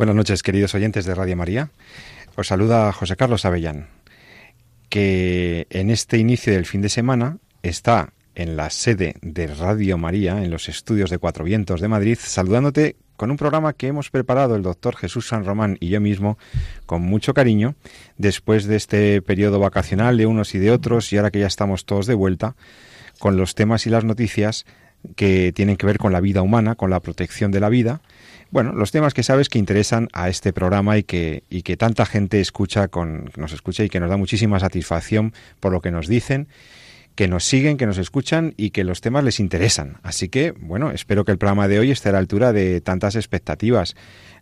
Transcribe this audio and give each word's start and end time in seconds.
Buenas 0.00 0.16
noches, 0.16 0.42
queridos 0.42 0.74
oyentes 0.74 1.04
de 1.04 1.14
Radio 1.14 1.36
María. 1.36 1.68
Os 2.34 2.46
saluda 2.46 2.90
José 2.90 3.16
Carlos 3.16 3.44
Avellán, 3.44 3.88
que 4.88 5.66
en 5.68 5.90
este 5.90 6.16
inicio 6.16 6.54
del 6.54 6.64
fin 6.64 6.80
de 6.80 6.88
semana 6.88 7.36
está 7.62 8.14
en 8.34 8.56
la 8.56 8.70
sede 8.70 9.16
de 9.20 9.46
Radio 9.48 9.98
María, 9.98 10.42
en 10.42 10.50
los 10.50 10.70
estudios 10.70 11.10
de 11.10 11.18
Cuatro 11.18 11.44
Vientos 11.44 11.82
de 11.82 11.88
Madrid, 11.88 12.16
saludándote 12.18 12.96
con 13.18 13.30
un 13.30 13.36
programa 13.36 13.74
que 13.74 13.88
hemos 13.88 14.08
preparado 14.08 14.56
el 14.56 14.62
doctor 14.62 14.96
Jesús 14.96 15.28
San 15.28 15.44
Román 15.44 15.76
y 15.80 15.88
yo 15.90 16.00
mismo 16.00 16.38
con 16.86 17.02
mucho 17.02 17.34
cariño, 17.34 17.74
después 18.16 18.64
de 18.64 18.76
este 18.76 19.20
periodo 19.20 19.58
vacacional 19.58 20.16
de 20.16 20.24
unos 20.24 20.54
y 20.54 20.58
de 20.58 20.70
otros, 20.70 21.12
y 21.12 21.18
ahora 21.18 21.30
que 21.30 21.40
ya 21.40 21.46
estamos 21.46 21.84
todos 21.84 22.06
de 22.06 22.14
vuelta, 22.14 22.56
con 23.18 23.36
los 23.36 23.54
temas 23.54 23.86
y 23.86 23.90
las 23.90 24.06
noticias 24.06 24.64
que 25.14 25.52
tienen 25.52 25.76
que 25.76 25.84
ver 25.84 25.98
con 25.98 26.14
la 26.14 26.20
vida 26.20 26.40
humana, 26.40 26.74
con 26.74 26.88
la 26.88 27.00
protección 27.00 27.50
de 27.50 27.60
la 27.60 27.68
vida, 27.68 28.00
bueno, 28.50 28.72
los 28.72 28.90
temas 28.90 29.14
que 29.14 29.22
sabes 29.22 29.48
que 29.48 29.58
interesan 29.58 30.08
a 30.12 30.28
este 30.28 30.52
programa 30.52 30.98
y 30.98 31.02
que, 31.02 31.44
y 31.50 31.62
que 31.62 31.76
tanta 31.76 32.04
gente 32.04 32.40
escucha 32.40 32.88
con, 32.88 33.30
nos 33.36 33.52
escucha 33.52 33.84
y 33.84 33.88
que 33.88 34.00
nos 34.00 34.10
da 34.10 34.16
muchísima 34.16 34.58
satisfacción 34.58 35.32
por 35.60 35.72
lo 35.72 35.80
que 35.80 35.90
nos 35.90 36.08
dicen, 36.08 36.48
que 37.14 37.28
nos 37.28 37.44
siguen, 37.44 37.76
que 37.76 37.86
nos 37.86 37.98
escuchan 37.98 38.54
y 38.56 38.70
que 38.70 38.82
los 38.82 39.00
temas 39.00 39.24
les 39.24 39.40
interesan. 39.40 39.98
Así 40.02 40.28
que, 40.28 40.52
bueno, 40.52 40.90
espero 40.90 41.24
que 41.24 41.32
el 41.32 41.38
programa 41.38 41.68
de 41.68 41.78
hoy 41.78 41.90
esté 41.90 42.08
a 42.08 42.12
la 42.12 42.18
altura 42.18 42.52
de 42.52 42.80
tantas 42.80 43.14
expectativas. 43.14 43.94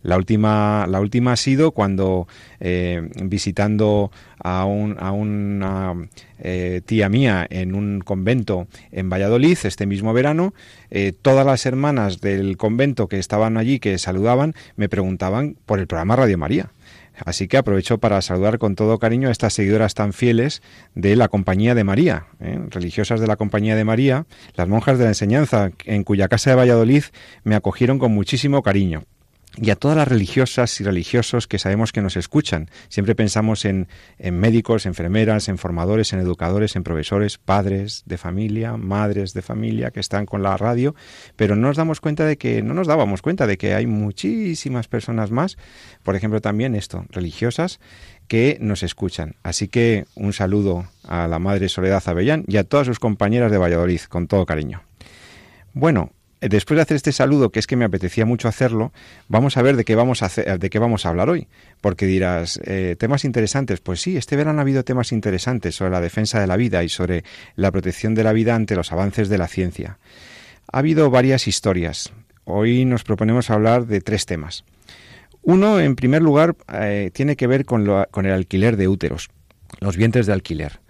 La 0.02 0.16
última, 0.16 0.86
la 0.88 1.00
última 1.00 1.32
ha 1.32 1.36
sido 1.36 1.72
cuando 1.72 2.28
eh, 2.60 3.08
visitando 3.22 4.10
a, 4.38 4.64
un, 4.64 4.96
a 4.98 5.12
una 5.12 5.94
eh, 6.38 6.80
tía 6.84 7.08
mía 7.08 7.46
en 7.50 7.74
un 7.74 8.00
convento 8.00 8.68
en 8.92 9.10
Valladolid 9.10 9.58
este 9.64 9.86
mismo 9.86 10.12
verano, 10.12 10.54
eh, 10.90 11.12
todas 11.20 11.44
las 11.44 11.66
hermanas 11.66 12.20
del 12.20 12.56
convento 12.56 13.08
que 13.08 13.18
estaban 13.18 13.56
allí, 13.56 13.80
que 13.80 13.98
saludaban, 13.98 14.54
me 14.76 14.88
preguntaban 14.88 15.56
por 15.66 15.80
el 15.80 15.86
programa 15.86 16.16
Radio 16.16 16.38
María. 16.38 16.70
Así 17.24 17.48
que 17.48 17.56
aprovecho 17.56 17.98
para 17.98 18.22
saludar 18.22 18.58
con 18.60 18.76
todo 18.76 19.00
cariño 19.00 19.26
a 19.26 19.32
estas 19.32 19.52
seguidoras 19.52 19.94
tan 19.94 20.12
fieles 20.12 20.62
de 20.94 21.16
la 21.16 21.26
Compañía 21.26 21.74
de 21.74 21.82
María, 21.82 22.26
religiosas 22.70 23.18
de 23.18 23.26
la 23.26 23.34
Compañía 23.34 23.74
de 23.74 23.84
María, 23.84 24.26
las 24.54 24.68
monjas 24.68 24.98
de 24.98 25.04
la 25.04 25.10
enseñanza, 25.10 25.72
en 25.84 26.04
cuya 26.04 26.28
casa 26.28 26.50
de 26.50 26.56
Valladolid 26.56 27.02
me 27.42 27.56
acogieron 27.56 27.98
con 27.98 28.12
muchísimo 28.12 28.62
cariño 28.62 29.02
y 29.60 29.70
a 29.70 29.76
todas 29.76 29.96
las 29.96 30.08
religiosas 30.08 30.80
y 30.80 30.84
religiosos 30.84 31.46
que 31.46 31.58
sabemos 31.58 31.92
que 31.92 32.00
nos 32.00 32.16
escuchan. 32.16 32.70
Siempre 32.88 33.14
pensamos 33.14 33.64
en, 33.64 33.88
en, 34.18 34.38
médicos, 34.38 34.86
enfermeras, 34.86 35.48
en 35.48 35.58
formadores, 35.58 36.12
en 36.12 36.20
educadores, 36.20 36.76
en 36.76 36.84
profesores, 36.84 37.38
padres 37.38 38.02
de 38.06 38.18
familia, 38.18 38.76
madres 38.76 39.34
de 39.34 39.42
familia 39.42 39.90
que 39.90 40.00
están 40.00 40.26
con 40.26 40.42
la 40.42 40.56
radio, 40.56 40.94
pero 41.36 41.56
no 41.56 41.68
nos 41.68 41.76
damos 41.76 42.00
cuenta 42.00 42.24
de 42.24 42.38
que, 42.38 42.62
no 42.62 42.74
nos 42.74 42.86
dábamos 42.86 43.22
cuenta 43.22 43.46
de 43.46 43.58
que 43.58 43.74
hay 43.74 43.86
muchísimas 43.86 44.88
personas 44.88 45.30
más, 45.30 45.58
por 46.02 46.14
ejemplo 46.14 46.40
también 46.40 46.74
esto, 46.74 47.04
religiosas, 47.10 47.80
que 48.28 48.58
nos 48.60 48.82
escuchan. 48.82 49.36
Así 49.42 49.68
que 49.68 50.04
un 50.14 50.32
saludo 50.32 50.86
a 51.02 51.26
la 51.26 51.38
Madre 51.38 51.68
Soledad 51.68 52.02
Avellán 52.06 52.44
y 52.46 52.58
a 52.58 52.64
todas 52.64 52.86
sus 52.86 53.00
compañeras 53.00 53.50
de 53.50 53.58
Valladolid, 53.58 54.00
con 54.02 54.28
todo 54.28 54.46
cariño. 54.46 54.82
Bueno, 55.72 56.12
después 56.40 56.76
de 56.76 56.82
hacer 56.82 56.96
este 56.96 57.12
saludo, 57.12 57.50
que 57.50 57.58
es 57.58 57.66
que 57.66 57.76
me 57.76 57.84
apetecía 57.84 58.24
mucho 58.24 58.48
hacerlo, 58.48 58.92
vamos 59.28 59.56
a 59.56 59.62
ver 59.62 59.76
de 59.76 59.84
qué 59.84 59.94
vamos 59.94 60.22
a, 60.22 60.28
de 60.28 60.70
qué 60.70 60.78
vamos 60.78 61.04
a 61.04 61.08
hablar 61.08 61.28
hoy. 61.28 61.48
Porque 61.80 62.06
dirás, 62.06 62.60
eh, 62.64 62.96
temas 62.98 63.24
interesantes. 63.24 63.80
Pues 63.80 64.00
sí, 64.00 64.16
este 64.16 64.36
verano 64.36 64.60
ha 64.60 64.62
habido 64.62 64.84
temas 64.84 65.12
interesantes 65.12 65.74
sobre 65.74 65.90
la 65.90 66.00
defensa 66.00 66.40
de 66.40 66.46
la 66.46 66.56
vida 66.56 66.84
y 66.84 66.88
sobre 66.88 67.24
la 67.56 67.70
protección 67.70 68.14
de 68.14 68.24
la 68.24 68.32
vida 68.32 68.54
ante 68.54 68.76
los 68.76 68.92
avances 68.92 69.28
de 69.28 69.38
la 69.38 69.48
ciencia. 69.48 69.98
Ha 70.70 70.78
habido 70.78 71.10
varias 71.10 71.48
historias. 71.48 72.12
Hoy 72.44 72.84
nos 72.84 73.04
proponemos 73.04 73.50
hablar 73.50 73.86
de 73.86 74.00
tres 74.00 74.26
temas. 74.26 74.64
Uno, 75.42 75.80
en 75.80 75.96
primer 75.96 76.22
lugar, 76.22 76.56
eh, 76.72 77.10
tiene 77.12 77.36
que 77.36 77.46
ver 77.46 77.64
con, 77.64 77.86
con 78.10 78.26
el 78.26 78.32
alquiler 78.32 78.76
de 78.76 78.88
úteros, 78.88 79.30
los 79.80 79.96
vientres 79.96 80.26
de 80.26 80.32
alquiler. 80.32 80.80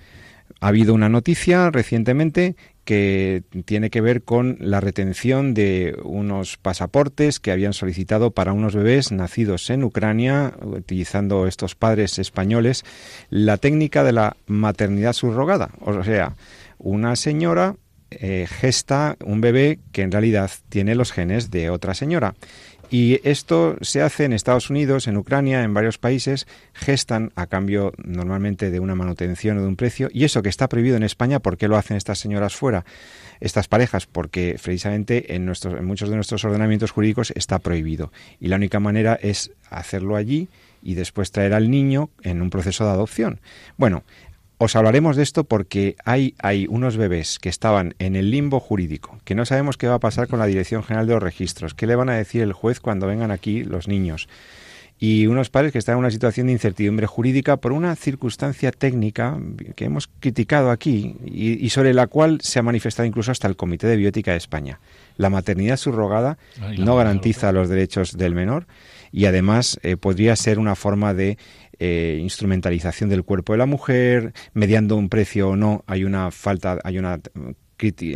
Ha 0.61 0.69
habido 0.69 0.95
una 0.95 1.09
noticia 1.09 1.71
recientemente 1.71 2.57
que 2.89 3.43
tiene 3.67 3.91
que 3.91 4.01
ver 4.01 4.23
con 4.23 4.57
la 4.61 4.81
retención 4.81 5.53
de 5.53 5.95
unos 6.05 6.57
pasaportes 6.57 7.39
que 7.39 7.53
habían 7.53 7.75
solicitado 7.75 8.31
para 8.31 8.55
unos 8.55 8.75
bebés 8.75 9.13
nacidos 9.13 9.69
en 9.69 9.85
Ucrania, 9.85 10.55
utilizando 10.63 11.47
estos 11.47 11.75
padres 11.75 12.19
españoles 12.19 12.87
la 13.29 13.59
técnica 13.59 14.05
de 14.05 14.13
la 14.13 14.39
maternidad 14.47 15.13
subrogada. 15.13 15.69
O 15.81 16.03
sea, 16.03 16.37
una 16.79 17.15
señora 17.17 17.77
eh, 18.11 18.47
gesta 18.49 19.19
un 19.23 19.43
bebé 19.43 19.81
que 19.93 20.01
en 20.01 20.11
realidad 20.11 20.51
tiene 20.71 20.95
los 20.95 21.13
genes 21.13 21.51
de 21.51 21.69
otra 21.69 21.93
señora 21.93 22.37
y 22.91 23.21
esto 23.29 23.77
se 23.83 24.01
hace 24.01 24.25
en 24.25 24.33
Estados 24.33 24.71
Unidos, 24.71 25.07
en 25.07 25.17
Ucrania, 25.17 25.63
en 25.63 25.75
varios 25.75 25.99
países, 25.99 26.47
gestan 26.73 27.33
a 27.37 27.47
cambio 27.47 27.93
normalmente 28.03 28.71
de 28.71 28.81
una 28.81 28.95
manutención 28.95 29.59
o 29.59 29.63
de 29.63 29.69
un 29.69 29.77
precio. 29.77 30.09
Y 30.13 30.25
eso 30.25 30.43
que 30.43 30.49
está 30.49 30.69
prohibido 30.69 30.97
en 30.97 31.03
España, 31.03 31.41
¿por 31.41 31.59
qué 31.59 31.69
lo 31.69 31.77
hacen 31.77 31.97
estas 31.97 32.19
señoras 32.19 32.57
fuera? 32.57 32.85
Estas 33.41 33.69
parejas, 33.69 34.07
porque 34.07 34.59
precisamente 34.63 35.35
en, 35.35 35.45
nuestros, 35.45 35.79
en 35.79 35.85
muchos 35.85 36.09
de 36.09 36.17
nuestros 36.17 36.45
ordenamientos 36.45 36.91
jurídicos 36.91 37.33
está 37.37 37.59
prohibido. 37.59 38.11
Y 38.41 38.49
la 38.49 38.57
única 38.57 38.81
manera 38.81 39.19
es 39.21 39.51
hacerlo 39.71 40.17
allí 40.17 40.49
y 40.83 40.95
después 40.95 41.31
traer 41.33 41.55
al 41.55 41.71
niño 41.71 42.09
en 42.23 42.41
un 42.41 42.51
proceso 42.51 42.85
de 42.85 42.91
adopción. 42.91 43.41
Bueno, 43.77 44.05
os 44.59 44.75
hablaremos 44.75 45.17
de 45.17 45.23
esto 45.23 45.45
porque 45.45 45.97
hay, 46.05 46.35
hay 46.39 46.67
unos 46.69 46.97
bebés 46.97 47.39
que 47.39 47.49
estaban 47.49 47.95
en 48.01 48.17
el 48.17 48.31
limbo 48.31 48.59
jurídico, 48.59 49.19
que 49.25 49.37
no 49.37 49.47
sabemos 49.47 49.77
qué 49.77 49.87
va 49.87 49.95
a 49.95 50.01
pasar 50.01 50.27
con 50.27 50.41
la 50.41 50.47
Dirección 50.47 50.83
General 50.83 51.07
de 51.07 51.15
los 51.15 51.23
Registros, 51.23 51.75
qué 51.75 51.87
le 51.87 51.95
van 51.95 52.09
a 52.09 52.17
decir 52.17 52.43
el 52.43 52.53
juez 52.53 52.81
cuando 52.81 53.07
vengan 53.07 53.31
aquí 53.31 53.63
los 53.63 53.87
niños. 53.87 54.29
Y 55.01 55.29
unos 55.29 55.49
padres 55.49 55.71
que 55.71 55.79
están 55.79 55.93
en 55.93 56.01
una 56.01 56.11
situación 56.11 56.49
de 56.49 56.55
incertidumbre 56.55 57.07
jurídica 57.07 57.57
por 57.57 57.71
una 57.71 57.95
circunstancia 57.95 58.73
técnica 58.73 59.39
que 59.77 59.85
hemos 59.85 60.09
criticado 60.19 60.73
aquí 60.73 61.15
y, 61.25 61.71
sobre 61.71 61.95
la 61.95 62.09
cual 62.09 62.41
se 62.43 62.59
ha 62.59 62.63
manifestado 62.63 63.07
incluso 63.07 63.31
hasta 63.31 63.47
el 63.47 63.55
Comité 63.55 63.87
de 63.87 63.97
Biótica 63.97 64.33
de 64.33 64.39
España. 64.39 64.81
La 65.17 65.31
maternidad 65.31 65.77
subrogada 65.77 66.37
no 66.79 66.97
garantiza 66.97 67.53
los 67.53 67.69
derechos 67.69 68.17
del 68.17 68.35
menor 68.35 68.67
y 69.13 69.27
además 69.27 69.79
eh, 69.85 69.97
podría 69.97 70.35
ser 70.35 70.59
una 70.59 70.75
forma 70.75 71.15
de 71.15 71.39
eh, 71.79 72.19
instrumentalización 72.21 73.09
del 73.09 73.25
cuerpo 73.25 73.53
de 73.53 73.59
la 73.59 73.67
mujer, 73.67 74.33
mediando 74.53 74.97
un 74.97 75.09
precio 75.09 75.51
o 75.51 75.57
no, 75.57 75.85
hay 75.87 76.05
una 76.05 76.31
falta, 76.31 76.79
hay 76.85 76.99
una 76.99 77.21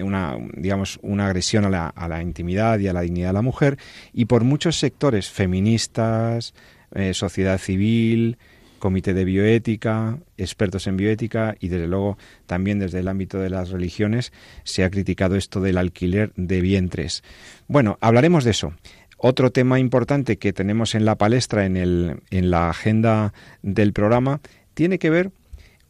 una, 0.03 0.37
digamos, 0.57 0.99
una 1.03 1.27
agresión 1.27 1.65
a 1.65 1.71
la, 1.71 1.87
a 1.87 2.09
la, 2.09 2.21
intimidad 2.21 2.81
y 2.81 2.89
a 2.89 2.93
la 2.93 3.03
dignidad 3.03 3.29
de 3.29 3.35
la 3.35 3.43
mujer, 3.43 3.79
y 4.13 4.25
por 4.25 4.43
muchos 4.43 4.77
sectores 4.77 5.31
feministas, 5.31 6.53
eh, 6.95 7.15
sociedad 7.15 7.59
civil, 7.59 8.39
comité 8.83 9.15
de 9.15 9.25
bioética, 9.25 10.19
expertos 10.37 10.89
en 10.89 10.97
bioética 10.97 11.55
y 11.61 11.69
desde 11.69 11.87
luego 11.87 12.19
también 12.47 12.81
desde 12.81 12.99
el 12.99 13.07
ámbito 13.07 13.39
de 13.39 13.49
las 13.49 13.71
religiones 13.71 14.33
se 14.65 14.83
ha 14.83 14.91
criticado 14.91 15.37
esto 15.37 15.61
del 15.61 15.79
alquiler 15.79 16.33
de 16.35 16.61
vientres. 16.61 17.23
Bueno, 17.69 17.97
hablaremos 18.01 18.43
de 18.43 18.51
eso. 18.51 18.75
Otro 19.25 19.53
tema 19.53 19.79
importante 19.79 20.37
que 20.37 20.53
tenemos 20.53 20.97
en 20.97 21.05
la 21.05 21.15
palestra, 21.15 21.65
en, 21.65 21.77
el, 21.77 22.17
en 22.33 22.51
la 22.51 22.69
agenda 22.69 23.33
del 23.63 23.93
programa, 23.93 24.41
tiene 24.75 24.99
que 24.99 25.11
ver 25.11 25.31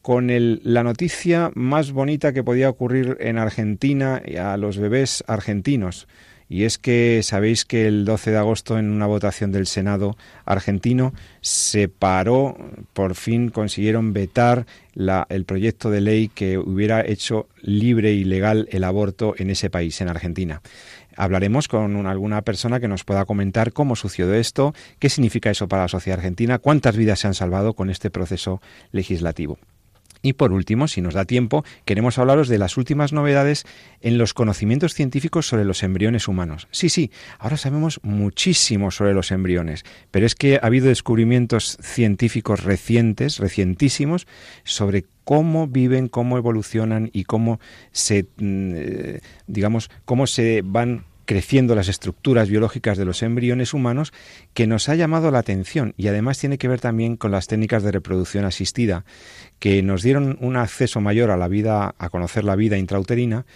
con 0.02 0.28
el, 0.28 0.60
la 0.64 0.82
noticia 0.82 1.50
más 1.54 1.92
bonita 1.92 2.34
que 2.34 2.44
podía 2.44 2.68
ocurrir 2.68 3.16
en 3.20 3.38
Argentina 3.38 4.20
a 4.38 4.58
los 4.58 4.76
bebés 4.76 5.24
argentinos. 5.28 6.08
Y 6.50 6.64
es 6.64 6.76
que 6.76 7.22
sabéis 7.22 7.64
que 7.64 7.86
el 7.86 8.04
12 8.04 8.32
de 8.32 8.36
agosto 8.36 8.78
en 8.78 8.90
una 8.90 9.06
votación 9.06 9.50
del 9.50 9.66
Senado 9.66 10.18
argentino 10.44 11.14
se 11.40 11.88
paró, 11.88 12.58
por 12.92 13.14
fin 13.14 13.48
consiguieron 13.48 14.12
vetar 14.12 14.66
la, 14.92 15.26
el 15.30 15.46
proyecto 15.46 15.90
de 15.90 16.02
ley 16.02 16.28
que 16.28 16.58
hubiera 16.58 17.00
hecho 17.00 17.48
libre 17.62 18.12
y 18.12 18.24
legal 18.24 18.68
el 18.70 18.84
aborto 18.84 19.34
en 19.38 19.48
ese 19.48 19.70
país, 19.70 20.02
en 20.02 20.08
Argentina. 20.08 20.60
Hablaremos 21.16 21.68
con 21.68 22.06
alguna 22.06 22.42
persona 22.42 22.80
que 22.80 22.88
nos 22.88 23.04
pueda 23.04 23.24
comentar 23.24 23.72
cómo 23.72 23.96
sucedió 23.96 24.34
esto, 24.34 24.74
qué 24.98 25.08
significa 25.08 25.50
eso 25.50 25.68
para 25.68 25.82
la 25.82 25.88
sociedad 25.88 26.18
argentina, 26.18 26.58
cuántas 26.58 26.96
vidas 26.96 27.20
se 27.20 27.26
han 27.28 27.34
salvado 27.34 27.74
con 27.74 27.90
este 27.90 28.10
proceso 28.10 28.60
legislativo. 28.92 29.58
Y 30.22 30.34
por 30.34 30.52
último, 30.52 30.86
si 30.86 31.02
nos 31.02 31.14
da 31.14 31.24
tiempo, 31.24 31.64
queremos 31.84 32.16
hablaros 32.16 32.48
de 32.48 32.58
las 32.58 32.76
últimas 32.76 33.12
novedades 33.12 33.64
en 34.00 34.18
los 34.18 34.34
conocimientos 34.34 34.94
científicos 34.94 35.48
sobre 35.48 35.64
los 35.64 35.82
embriones 35.82 36.28
humanos. 36.28 36.68
Sí, 36.70 36.88
sí, 36.88 37.10
ahora 37.38 37.56
sabemos 37.56 37.98
muchísimo 38.04 38.92
sobre 38.92 39.14
los 39.14 39.32
embriones, 39.32 39.84
pero 40.12 40.24
es 40.24 40.36
que 40.36 40.56
ha 40.56 40.66
habido 40.66 40.86
descubrimientos 40.86 41.76
científicos 41.82 42.62
recientes, 42.62 43.38
recientísimos, 43.38 44.28
sobre 44.62 45.04
cómo 45.24 45.66
viven, 45.66 46.08
cómo 46.08 46.38
evolucionan 46.38 47.10
y 47.12 47.24
cómo 47.24 47.60
se, 47.92 48.24
mm, 48.36 48.72
eh, 48.74 49.20
digamos, 49.46 49.90
cómo 50.04 50.26
se 50.26 50.62
van 50.64 51.04
creciendo 51.24 51.74
las 51.74 51.88
estructuras 51.88 52.48
biológicas 52.48 52.98
de 52.98 53.04
los 53.04 53.22
embriones 53.22 53.74
humanos 53.74 54.12
que 54.54 54.66
nos 54.66 54.88
ha 54.88 54.94
llamado 54.94 55.30
la 55.30 55.38
atención. 55.38 55.94
Y 55.96 56.08
además 56.08 56.38
tiene 56.38 56.58
que 56.58 56.68
ver 56.68 56.80
también 56.80 57.16
con 57.16 57.30
las 57.30 57.46
técnicas 57.46 57.82
de 57.82 57.92
reproducción 57.92 58.44
asistida 58.44 59.04
que 59.58 59.82
nos 59.82 60.02
dieron 60.02 60.36
un 60.40 60.56
acceso 60.56 61.00
mayor 61.00 61.30
a 61.30 61.36
la 61.36 61.48
vida, 61.48 61.94
a 61.96 62.08
conocer 62.10 62.44
la 62.44 62.56
vida 62.56 62.76
intrauterina 62.76 63.46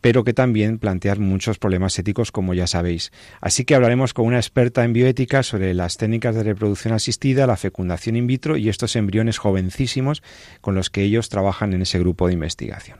pero 0.00 0.24
que 0.24 0.34
también 0.34 0.78
plantean 0.78 1.20
muchos 1.20 1.58
problemas 1.58 1.98
éticos, 1.98 2.32
como 2.32 2.54
ya 2.54 2.66
sabéis. 2.66 3.12
Así 3.40 3.64
que 3.64 3.74
hablaremos 3.74 4.14
con 4.14 4.26
una 4.26 4.38
experta 4.38 4.84
en 4.84 4.92
bioética 4.92 5.42
sobre 5.42 5.74
las 5.74 5.96
técnicas 5.96 6.34
de 6.34 6.42
reproducción 6.42 6.94
asistida, 6.94 7.46
la 7.46 7.56
fecundación 7.56 8.16
in 8.16 8.26
vitro 8.26 8.56
y 8.56 8.68
estos 8.68 8.96
embriones 8.96 9.38
jovencísimos 9.38 10.22
con 10.60 10.74
los 10.74 10.90
que 10.90 11.02
ellos 11.02 11.28
trabajan 11.28 11.72
en 11.72 11.82
ese 11.82 11.98
grupo 11.98 12.26
de 12.26 12.34
investigación. 12.34 12.98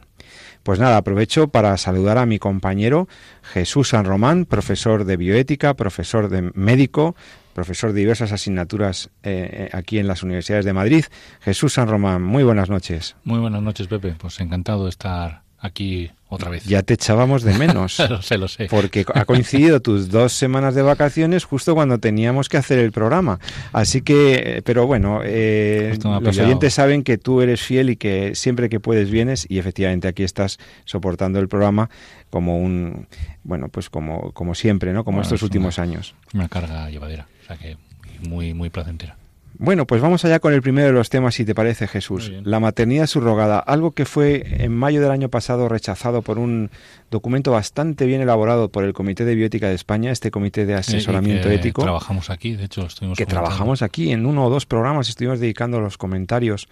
Pues 0.63 0.79
nada, 0.79 0.99
aprovecho 0.99 1.49
para 1.49 1.77
saludar 1.79 2.19
a 2.19 2.27
mi 2.27 2.39
compañero 2.39 3.09
Jesús 3.43 3.89
San 3.91 4.05
Román, 4.05 4.45
profesor 4.45 5.05
de 5.05 5.17
bioética, 5.17 5.75
profesor 5.75 6.29
de 6.29 6.51
médico, 6.55 7.17
profesor 7.55 7.93
de 7.93 8.01
diversas 8.01 8.33
asignaturas 8.33 9.11
eh, 9.23 9.49
eh, 9.53 9.71
aquí 9.73 9.99
en 9.99 10.07
las 10.07 10.23
universidades 10.23 10.67
de 10.67 10.75
Madrid. 10.75 11.05
Jesús 11.41 11.73
San 11.75 11.89
Román, 11.89 12.23
muy 12.23 12.45
buenas 12.45 12.69
noches. 12.69 13.17
Muy 13.25 13.39
buenas 13.39 13.63
noches, 13.63 13.87
Pepe. 13.87 14.15
Pues 14.19 14.39
encantado 14.41 14.85
de 14.85 14.91
estar 14.91 15.43
aquí 15.59 16.11
otra 16.31 16.49
vez. 16.49 16.65
Ya 16.65 16.83
te 16.83 16.95
echábamos 16.95 17.43
de 17.43 17.55
menos. 17.59 17.99
lo 18.09 18.23
sé, 18.23 18.39
lo 18.39 18.49
sé. 18.49 18.69
Porque 18.71 19.05
ha 19.15 19.25
coincidido 19.25 19.81
tus 19.81 20.09
dos 20.09 20.33
semanas 20.33 20.75
de 20.75 20.83
vacaciones 20.83 21.45
justo 21.45 21.75
cuando 21.75 21.99
teníamos 21.99 22.49
que 22.49 22.57
hacer 22.57 22.79
el 22.79 22.93
programa. 22.93 23.41
Así 23.73 24.01
que, 24.01 24.63
pero 24.65 24.87
bueno, 24.87 25.21
eh, 25.25 25.99
los 26.23 26.39
oyentes 26.39 26.73
saben 26.73 27.03
que 27.03 27.19
tú 27.19 27.43
eres 27.43 27.61
fiel 27.61 27.91
y 27.91 27.97
que 27.97 28.35
siempre 28.35 28.69
que 28.69 28.81
puedes 28.81 29.11
vienes 29.11 29.45
y 29.49 29.59
efectivamente 29.59 30.09
aquí 30.09 30.23
estás 30.23 30.59
soportando 30.85 31.41
el 31.41 31.49
programa 31.49 31.91
como 32.31 32.59
un, 32.59 33.09
bueno, 33.43 33.69
pues 33.69 33.91
como, 33.91 34.33
como 34.33 34.55
siempre, 34.55 34.93
¿no? 34.93 35.05
Como 35.05 35.21
estos 35.21 35.43
últimos 35.43 35.81
años. 35.81 36.15
Una 36.33 36.49
carga 36.49 36.89
llevadera, 36.89 37.27
o 37.43 37.47
sea 37.47 37.57
que 37.57 37.77
muy, 38.21 38.55
muy 38.55 38.71
placentera. 38.71 39.20
Bueno, 39.63 39.87
pues 39.87 40.01
vamos 40.01 40.25
allá 40.25 40.41
con 40.41 40.55
el 40.55 40.63
primero 40.63 40.87
de 40.87 40.95
los 40.95 41.11
temas, 41.11 41.35
si 41.35 41.45
te 41.45 41.55
parece, 41.55 41.87
Jesús. 41.87 42.33
La 42.45 42.61
maternidad 42.61 43.07
subrogada, 43.07 43.59
algo 43.59 43.91
que 43.91 44.07
fue 44.07 44.65
en 44.65 44.75
mayo 44.75 45.03
del 45.03 45.11
año 45.11 45.29
pasado 45.29 45.69
rechazado 45.69 46.23
por 46.23 46.39
un 46.39 46.71
documento 47.11 47.51
bastante 47.53 48.07
bien 48.07 48.23
elaborado 48.23 48.71
por 48.71 48.85
el 48.85 48.95
Comité 48.95 49.27
de 49.27 49.35
Bioética 49.35 49.69
de 49.69 49.75
España, 49.75 50.13
este 50.13 50.31
Comité 50.31 50.65
de 50.65 50.77
Asesoramiento 50.77 51.51
Ético. 51.51 51.83
Trabajamos 51.83 52.31
aquí, 52.31 52.57
de 52.57 52.65
hecho, 52.65 52.87
estuvimos. 52.87 53.19
Que 53.19 53.27
trabajamos 53.27 53.83
aquí 53.83 54.13
en 54.13 54.25
uno 54.25 54.47
o 54.47 54.51
dos 54.51 54.65
programas, 54.65 55.11
estuvimos 55.11 55.41
dedicando 55.41 55.79
los 55.79 55.99
comentarios 55.99 56.67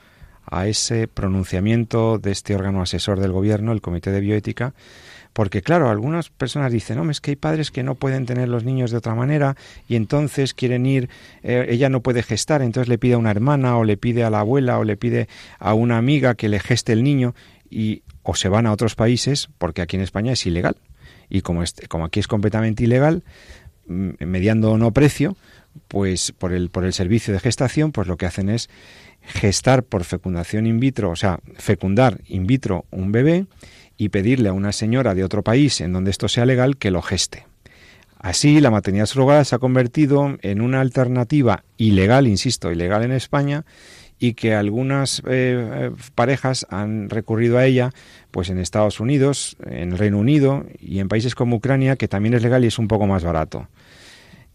a 0.46 0.66
ese 0.66 1.08
pronunciamiento 1.08 2.16
de 2.16 2.30
este 2.30 2.54
órgano 2.54 2.80
asesor 2.80 3.20
del 3.20 3.32
Gobierno, 3.32 3.72
el 3.72 3.82
Comité 3.82 4.10
de 4.12 4.20
Bioética 4.20 4.72
porque 5.38 5.62
claro, 5.62 5.88
algunas 5.88 6.30
personas 6.30 6.72
dicen, 6.72 6.96
no, 6.96 7.08
es 7.12 7.20
que 7.20 7.30
hay 7.30 7.36
padres 7.36 7.70
que 7.70 7.84
no 7.84 7.94
pueden 7.94 8.26
tener 8.26 8.48
los 8.48 8.64
niños 8.64 8.90
de 8.90 8.96
otra 8.96 9.14
manera 9.14 9.54
y 9.86 9.94
entonces 9.94 10.52
quieren 10.52 10.84
ir, 10.84 11.10
eh, 11.44 11.66
ella 11.68 11.88
no 11.88 12.00
puede 12.00 12.24
gestar, 12.24 12.60
entonces 12.60 12.88
le 12.88 12.98
pide 12.98 13.14
a 13.14 13.18
una 13.18 13.30
hermana 13.30 13.78
o 13.78 13.84
le 13.84 13.96
pide 13.96 14.24
a 14.24 14.30
la 14.30 14.40
abuela 14.40 14.80
o 14.80 14.82
le 14.82 14.96
pide 14.96 15.28
a 15.60 15.74
una 15.74 15.96
amiga 15.96 16.34
que 16.34 16.48
le 16.48 16.58
geste 16.58 16.92
el 16.92 17.04
niño 17.04 17.36
y 17.70 18.02
o 18.24 18.34
se 18.34 18.48
van 18.48 18.66
a 18.66 18.72
otros 18.72 18.96
países 18.96 19.48
porque 19.58 19.80
aquí 19.80 19.94
en 19.94 20.02
España 20.02 20.32
es 20.32 20.44
ilegal. 20.44 20.74
Y 21.30 21.42
como, 21.42 21.62
como 21.86 22.06
aquí 22.06 22.18
es 22.18 22.26
completamente 22.26 22.82
ilegal, 22.82 23.22
mm, 23.86 24.14
mediando 24.18 24.76
no 24.76 24.90
precio, 24.90 25.36
pues 25.86 26.32
por 26.32 26.52
el, 26.52 26.68
por 26.68 26.84
el 26.84 26.92
servicio 26.92 27.32
de 27.32 27.38
gestación, 27.38 27.92
pues 27.92 28.08
lo 28.08 28.16
que 28.16 28.26
hacen 28.26 28.48
es 28.48 28.68
gestar 29.22 29.84
por 29.84 30.02
fecundación 30.02 30.66
in 30.66 30.80
vitro, 30.80 31.10
o 31.10 31.16
sea, 31.16 31.38
fecundar 31.58 32.22
in 32.26 32.48
vitro 32.48 32.86
un 32.90 33.12
bebé 33.12 33.46
y 33.98 34.08
pedirle 34.08 34.48
a 34.48 34.54
una 34.54 34.72
señora 34.72 35.14
de 35.14 35.24
otro 35.24 35.42
país 35.42 35.82
en 35.82 35.92
donde 35.92 36.10
esto 36.10 36.28
sea 36.28 36.46
legal 36.46 36.78
que 36.78 36.90
lo 36.90 37.02
geste. 37.02 37.44
Así, 38.18 38.60
la 38.60 38.70
maternidad 38.70 39.06
surrogada 39.06 39.44
se 39.44 39.54
ha 39.54 39.58
convertido 39.58 40.38
en 40.40 40.60
una 40.60 40.80
alternativa 40.80 41.64
ilegal, 41.76 42.26
insisto, 42.26 42.72
ilegal 42.72 43.04
en 43.04 43.12
España, 43.12 43.64
y 44.18 44.34
que 44.34 44.54
algunas 44.54 45.22
eh, 45.28 45.90
parejas 46.14 46.66
han 46.70 47.10
recurrido 47.10 47.58
a 47.58 47.66
ella, 47.66 47.92
pues 48.30 48.50
en 48.50 48.58
Estados 48.58 48.98
Unidos, 48.98 49.56
en 49.64 49.92
el 49.92 49.98
Reino 49.98 50.18
Unido 50.18 50.66
y 50.80 50.98
en 50.98 51.08
países 51.08 51.34
como 51.34 51.56
Ucrania, 51.56 51.96
que 51.96 52.08
también 52.08 52.34
es 52.34 52.42
legal 52.42 52.64
y 52.64 52.68
es 52.68 52.78
un 52.78 52.88
poco 52.88 53.06
más 53.06 53.22
barato. 53.22 53.68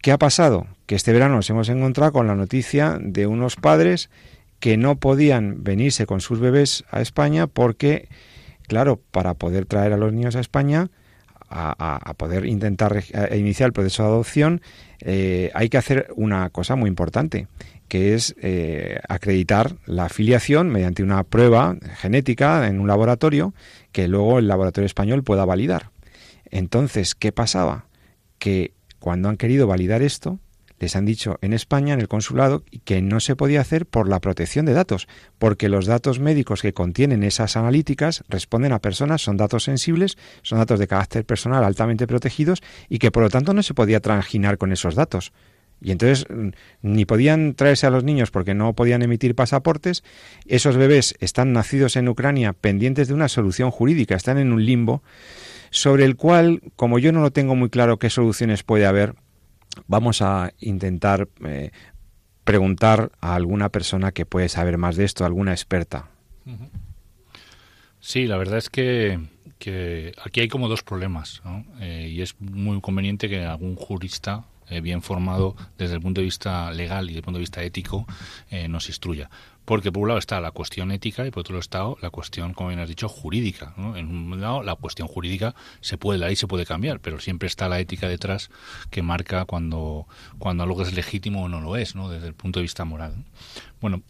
¿Qué 0.01 0.11
ha 0.11 0.17
pasado? 0.17 0.67
Que 0.85 0.95
este 0.95 1.13
verano 1.13 1.35
nos 1.35 1.49
hemos 1.49 1.69
encontrado 1.69 2.11
con 2.11 2.27
la 2.27 2.35
noticia 2.35 2.97
de 2.99 3.25
unos 3.25 3.55
padres 3.55 4.09
que 4.59 4.75
no 4.75 4.97
podían 4.97 5.63
venirse 5.63 6.05
con 6.05 6.19
sus 6.19 6.39
bebés 6.39 6.83
a 6.91 6.99
España 6.99 7.47
porque 7.47 8.09
claro, 8.67 9.01
para 9.11 9.33
poder 9.35 9.65
traer 9.65 9.93
a 9.93 9.97
los 9.97 10.13
niños 10.13 10.35
a 10.35 10.39
España, 10.39 10.89
a, 11.55 12.13
poder 12.17 12.45
intentar 12.45 13.03
iniciar 13.35 13.67
el 13.67 13.73
proceso 13.73 14.03
de 14.03 14.09
adopción, 14.09 14.61
eh, 15.01 15.51
hay 15.53 15.69
que 15.69 15.77
hacer 15.77 16.07
una 16.15 16.49
cosa 16.49 16.75
muy 16.75 16.87
importante, 16.87 17.47
que 17.87 18.15
es 18.15 18.35
eh, 18.41 18.99
acreditar 19.07 19.75
la 19.85 20.05
afiliación 20.05 20.69
mediante 20.69 21.03
una 21.03 21.23
prueba 21.23 21.77
genética 21.97 22.67
en 22.67 22.79
un 22.79 22.87
laboratorio 22.87 23.53
que 23.91 24.07
luego 24.07 24.39
el 24.39 24.47
laboratorio 24.47 24.87
español 24.87 25.23
pueda 25.23 25.45
validar. 25.45 25.91
Entonces, 26.49 27.13
¿qué 27.13 27.31
pasaba? 27.31 27.85
Que 28.39 28.73
cuando 28.99 29.29
han 29.29 29.37
querido 29.37 29.67
validar 29.67 30.01
esto, 30.01 30.39
les 30.83 30.95
han 30.95 31.05
dicho 31.05 31.39
en 31.41 31.53
España, 31.53 31.93
en 31.93 32.01
el 32.01 32.07
consulado, 32.07 32.63
que 32.83 33.01
no 33.01 33.19
se 33.19 33.35
podía 33.35 33.61
hacer 33.61 33.85
por 33.85 34.07
la 34.07 34.19
protección 34.19 34.65
de 34.65 34.73
datos, 34.73 35.07
porque 35.39 35.69
los 35.69 35.85
datos 35.85 36.19
médicos 36.19 36.61
que 36.61 36.73
contienen 36.73 37.23
esas 37.23 37.55
analíticas 37.57 38.23
responden 38.27 38.73
a 38.73 38.79
personas, 38.79 39.21
son 39.21 39.37
datos 39.37 39.63
sensibles, 39.63 40.17
son 40.41 40.59
datos 40.59 40.79
de 40.79 40.87
carácter 40.87 41.25
personal 41.25 41.63
altamente 41.63 42.05
protegidos 42.05 42.61
y 42.89 42.99
que 42.99 43.11
por 43.11 43.23
lo 43.23 43.29
tanto 43.29 43.53
no 43.53 43.63
se 43.63 43.73
podía 43.73 44.01
tranginar 44.01 44.57
con 44.57 44.71
esos 44.71 44.95
datos. 44.95 45.31
Y 45.81 45.91
entonces 45.91 46.25
mm, 46.29 46.49
ni 46.81 47.05
podían 47.05 47.55
traerse 47.55 47.87
a 47.87 47.89
los 47.89 48.03
niños 48.03 48.31
porque 48.31 48.53
no 48.53 48.73
podían 48.73 49.01
emitir 49.01 49.35
pasaportes. 49.35 50.03
Esos 50.45 50.77
bebés 50.77 51.15
están 51.19 51.53
nacidos 51.53 51.95
en 51.95 52.07
Ucrania 52.07 52.53
pendientes 52.53 53.07
de 53.07 53.13
una 53.13 53.27
solución 53.27 53.71
jurídica, 53.71 54.15
están 54.15 54.37
en 54.37 54.53
un 54.53 54.65
limbo 54.65 55.03
sobre 55.71 56.05
el 56.05 56.15
cual, 56.15 56.61
como 56.75 56.99
yo 56.99 57.11
no 57.11 57.21
lo 57.21 57.31
tengo 57.31 57.55
muy 57.55 57.69
claro 57.69 57.97
qué 57.97 58.11
soluciones 58.11 58.61
puede 58.61 58.85
haber, 58.85 59.15
vamos 59.87 60.21
a 60.21 60.53
intentar 60.59 61.27
eh, 61.45 61.71
preguntar 62.43 63.11
a 63.21 63.35
alguna 63.35 63.69
persona 63.69 64.11
que 64.11 64.25
puede 64.25 64.49
saber 64.49 64.77
más 64.77 64.95
de 64.95 65.05
esto, 65.05 65.25
alguna 65.25 65.51
experta. 65.51 66.09
Sí, 67.99 68.27
la 68.27 68.37
verdad 68.37 68.57
es 68.57 68.69
que, 68.69 69.19
aquí 70.23 70.41
hay 70.41 70.47
como 70.49 70.67
dos 70.67 70.83
problemas 70.83 71.41
eh, 71.79 72.09
y 72.11 72.21
es 72.21 72.35
muy 72.39 72.81
conveniente 72.81 73.29
que 73.29 73.45
algún 73.45 73.75
jurista 73.75 74.45
eh, 74.69 74.81
bien 74.81 75.01
formado 75.01 75.55
desde 75.77 75.95
el 75.95 76.01
punto 76.01 76.21
de 76.21 76.25
vista 76.25 76.71
legal 76.71 77.05
y 77.05 77.07
desde 77.07 77.19
el 77.19 77.23
punto 77.23 77.37
de 77.37 77.43
vista 77.43 77.63
ético 77.63 78.05
nos 78.69 78.87
instruya. 78.87 79.29
Porque 79.65 79.91
por 79.91 80.03
un 80.03 80.09
lado 80.09 80.19
está 80.19 80.41
la 80.41 80.51
cuestión 80.51 80.91
ética 80.91 81.25
y 81.25 81.31
por 81.31 81.41
otro 81.41 81.59
lado 81.71 81.97
la 82.01 82.09
cuestión, 82.09 82.53
como 82.53 82.69
bien 82.69 82.81
has 82.81 82.89
dicho, 82.89 83.07
jurídica. 83.07 83.73
En 83.77 84.07
un 84.07 84.41
lado, 84.41 84.61
la 84.61 84.75
cuestión 84.75 85.07
jurídica 85.07 85.55
se 85.79 85.97
puede, 85.97 86.19
la 86.19 86.27
ley 86.27 86.35
se 86.35 86.47
puede 86.47 86.65
cambiar, 86.65 86.99
pero 86.99 87.19
siempre 87.19 87.47
está 87.47 87.69
la 87.69 87.79
ética 87.79 88.09
detrás 88.09 88.49
que 88.89 89.01
marca 89.01 89.45
cuando, 89.45 90.05
cuando 90.37 90.63
algo 90.63 90.81
es 90.81 90.93
legítimo 90.93 91.43
o 91.43 91.49
no 91.49 91.61
lo 91.61 91.77
es, 91.77 91.95
¿no? 91.95 92.09
desde 92.09 92.27
el 92.27 92.33
punto 92.33 92.59
de 92.59 92.63
vista 92.63 92.83
moral. 92.83 93.23
Bueno, 93.79 94.01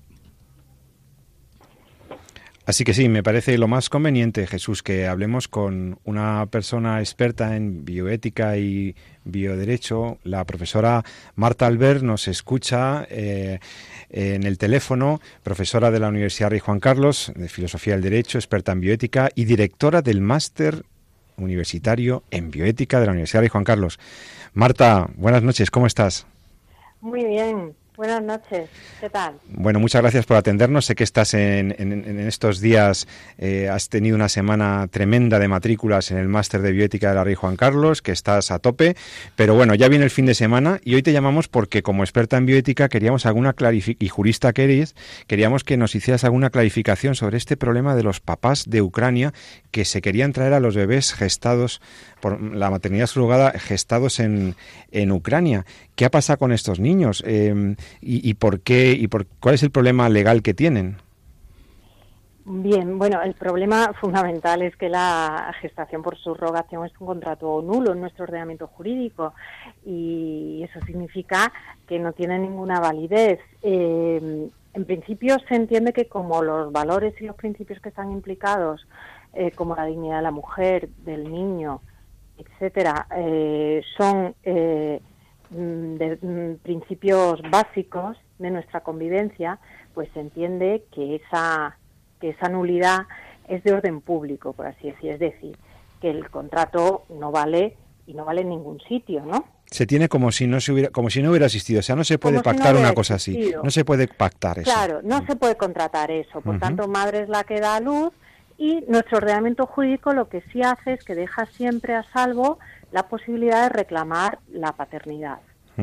Así 2.65 2.85
que 2.85 2.93
sí, 2.93 3.09
me 3.09 3.23
parece 3.23 3.57
lo 3.57 3.67
más 3.67 3.89
conveniente, 3.89 4.47
Jesús, 4.47 4.83
que 4.83 5.05
hablemos 5.07 5.49
con 5.49 5.99
una 6.05 6.45
persona 6.45 6.99
experta 6.99 7.57
en 7.57 7.83
bioética 7.83 8.55
y 8.57 8.95
bioderecho. 9.25 10.17
La 10.23 10.45
profesora 10.45 11.03
Marta 11.35 11.67
Albert 11.67 12.03
nos 12.03 12.29
escucha 12.29 13.05
eh, 13.09 13.59
en 14.09 14.43
el 14.43 14.57
teléfono, 14.57 15.19
profesora 15.43 15.91
de 15.91 15.99
la 15.99 16.07
Universidad 16.07 16.51
Rey 16.51 16.59
Juan 16.59 16.79
Carlos 16.79 17.33
de 17.35 17.49
Filosofía 17.49 17.95
del 17.95 18.03
Derecho, 18.03 18.37
experta 18.37 18.71
en 18.71 18.79
bioética 18.79 19.29
y 19.35 19.43
directora 19.43 20.01
del 20.01 20.21
máster 20.21 20.85
universitario 21.35 22.23
en 22.31 22.49
bioética 22.49 23.01
de 23.01 23.07
la 23.07 23.11
Universidad 23.11 23.41
Rey 23.41 23.49
Juan 23.49 23.65
Carlos. 23.65 23.99
Marta, 24.53 25.09
buenas 25.17 25.43
noches, 25.43 25.69
¿cómo 25.69 25.85
estás? 25.85 26.27
Muy 27.01 27.25
bien, 27.25 27.75
Buenas 27.95 28.23
noches, 28.23 28.71
¿qué 28.99 29.07
tal? 29.07 29.35
Bueno, 29.49 29.79
muchas 29.79 30.01
gracias 30.01 30.25
por 30.25 30.35
atendernos. 30.35 30.85
Sé 30.85 30.95
que 30.95 31.03
estás 31.03 31.35
en, 31.35 31.71
estos 32.27 32.59
días, 32.59 33.07
eh, 33.37 33.69
has 33.69 33.87
tenido 33.87 34.15
una 34.15 34.29
semana 34.29 34.87
tremenda 34.89 35.37
de 35.37 35.47
matrículas 35.47 36.09
en 36.09 36.17
el 36.17 36.27
máster 36.27 36.63
de 36.63 36.71
bioética 36.71 37.09
de 37.09 37.15
la 37.15 37.23
Rey 37.23 37.35
Juan 37.35 37.55
Carlos, 37.55 38.01
que 38.01 38.11
estás 38.11 38.49
a 38.49 38.57
tope, 38.57 38.95
pero 39.35 39.53
bueno, 39.53 39.75
ya 39.75 39.89
viene 39.89 40.05
el 40.05 40.09
fin 40.09 40.25
de 40.25 40.33
semana 40.33 40.79
y 40.83 40.95
hoy 40.95 41.03
te 41.03 41.13
llamamos 41.13 41.47
porque 41.47 41.83
como 41.83 42.03
experta 42.03 42.37
en 42.37 42.47
bioética 42.47 42.89
queríamos 42.89 43.27
alguna 43.27 43.53
clarificación, 43.53 44.03
y 44.03 44.09
jurista 44.09 44.53
que 44.53 44.63
eres, 44.63 44.95
queríamos 45.27 45.63
que 45.63 45.77
nos 45.77 45.93
hicieras 45.93 46.23
alguna 46.23 46.49
clarificación 46.49 47.13
sobre 47.13 47.37
este 47.37 47.57
problema 47.57 47.95
de 47.95 48.01
los 48.01 48.21
papás 48.21 48.63
de 48.67 48.81
Ucrania 48.81 49.33
que 49.69 49.85
se 49.85 50.01
querían 50.01 50.33
traer 50.33 50.53
a 50.53 50.59
los 50.59 50.75
bebés 50.75 51.13
gestados 51.13 51.79
por 52.23 52.41
la 52.41 52.69
maternidad 52.69 53.07
surrogada 53.07 53.51
gestados 53.51 54.21
en, 54.21 54.55
en 54.91 55.11
Ucrania. 55.11 55.65
¿Qué 55.97 56.05
ha 56.05 56.09
pasado 56.09 56.39
con 56.39 56.53
estos 56.53 56.79
niños? 56.79 57.21
Eh, 57.27 57.75
y, 57.99 58.33
por 58.35 58.61
qué? 58.61 58.93
¿Y 58.93 59.09
por 59.09 59.25
cuál 59.41 59.55
es 59.55 59.63
el 59.63 59.71
problema 59.71 60.07
legal 60.07 60.41
que 60.41 60.53
tienen? 60.53 60.95
Bien, 62.45 62.97
bueno, 62.97 63.21
el 63.21 63.33
problema 63.33 63.91
fundamental 63.99 64.61
es 64.61 64.73
que 64.77 64.87
la 64.87 65.53
gestación 65.59 66.01
por 66.01 66.17
subrogación 66.17 66.85
es 66.85 66.93
un 66.97 67.07
contrato 67.07 67.61
nulo 67.61 67.91
en 67.91 67.99
nuestro 67.99 68.23
ordenamiento 68.23 68.67
jurídico 68.67 69.33
y 69.85 70.63
eso 70.63 70.79
significa 70.85 71.51
que 71.85 71.99
no 71.99 72.13
tiene 72.13 72.39
ninguna 72.39 72.79
validez. 72.79 73.41
Eh, 73.61 74.47
en 74.73 74.85
principio 74.85 75.35
se 75.49 75.55
entiende 75.55 75.91
que 75.91 76.07
como 76.07 76.41
los 76.41 76.71
valores 76.71 77.13
y 77.19 77.25
los 77.25 77.35
principios 77.35 77.81
que 77.81 77.89
están 77.89 78.11
implicados, 78.11 78.87
eh, 79.33 79.51
como 79.51 79.75
la 79.75 79.85
dignidad 79.85 80.17
de 80.17 80.23
la 80.23 80.31
mujer, 80.31 80.87
del 81.03 81.29
niño, 81.29 81.81
etcétera, 82.45 83.07
eh, 83.15 83.81
son 83.97 84.35
eh, 84.43 84.99
mm, 85.49 85.95
de, 85.95 86.17
mm, 86.21 86.55
principios 86.63 87.41
básicos 87.49 88.17
de 88.39 88.51
nuestra 88.51 88.81
convivencia, 88.81 89.59
pues 89.93 90.09
se 90.13 90.19
entiende 90.19 90.83
que 90.91 91.15
esa, 91.15 91.77
que 92.19 92.29
esa 92.29 92.49
nulidad 92.49 93.07
es 93.47 93.63
de 93.63 93.73
orden 93.73 94.01
público, 94.01 94.53
por 94.53 94.67
así 94.67 94.91
decir, 94.91 95.11
es 95.11 95.19
decir, 95.19 95.57
que 96.01 96.09
el 96.09 96.29
contrato 96.29 97.03
no 97.09 97.31
vale 97.31 97.77
y 98.05 98.13
no 98.13 98.25
vale 98.25 98.41
en 98.41 98.49
ningún 98.49 98.79
sitio, 98.81 99.25
¿no? 99.25 99.45
Se 99.65 99.87
tiene 99.87 100.07
como 100.07 100.31
si 100.31 100.45
no 100.45 100.59
se 100.59 100.71
hubiera, 100.71 100.89
como 100.89 101.09
si 101.09 101.21
no 101.21 101.29
hubiera 101.29 101.47
existido, 101.47 101.79
o 101.79 101.83
sea, 101.83 101.95
no 101.95 102.03
se 102.03 102.19
puede 102.19 102.43
pactar 102.43 102.75
una 102.75 102.93
cosa 102.93 103.15
así, 103.15 103.53
no 103.63 103.71
se 103.71 103.83
puede 103.85 104.07
pactar 104.07 104.59
eso. 104.59 104.71
Claro, 104.71 105.01
no 105.03 105.21
mm. 105.21 105.27
se 105.27 105.35
puede 105.35 105.57
contratar 105.57 106.11
eso, 106.11 106.41
por 106.41 106.59
tanto, 106.59 106.87
madre 106.87 107.21
es 107.21 107.29
la 107.29 107.43
que 107.43 107.59
da 107.59 107.77
a 107.77 107.79
luz 107.79 108.13
y 108.63 108.85
nuestro 108.87 109.17
ordenamiento 109.17 109.65
jurídico 109.65 110.13
lo 110.13 110.29
que 110.29 110.39
sí 110.53 110.61
hace 110.61 110.93
es 110.93 111.03
que 111.03 111.15
deja 111.15 111.45
siempre 111.47 111.95
a 111.95 112.03
salvo 112.13 112.59
la 112.93 113.09
posibilidad 113.09 113.63
de 113.63 113.75
reclamar 113.77 114.39
la 114.49 114.71
paternidad. 114.71 115.39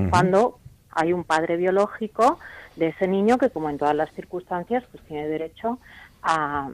Cuando 0.09 0.61
hay 0.91 1.13
un 1.13 1.25
padre 1.25 1.59
biológico 1.59 2.39
de 2.77 2.87
ese 2.87 3.07
niño 3.07 3.37
que, 3.37 3.51
como 3.51 3.69
en 3.69 3.77
todas 3.77 3.95
las 3.95 4.11
circunstancias, 4.13 4.83
pues 4.91 5.05
tiene 5.05 5.29
derecho 5.29 5.79
a, 6.23 6.71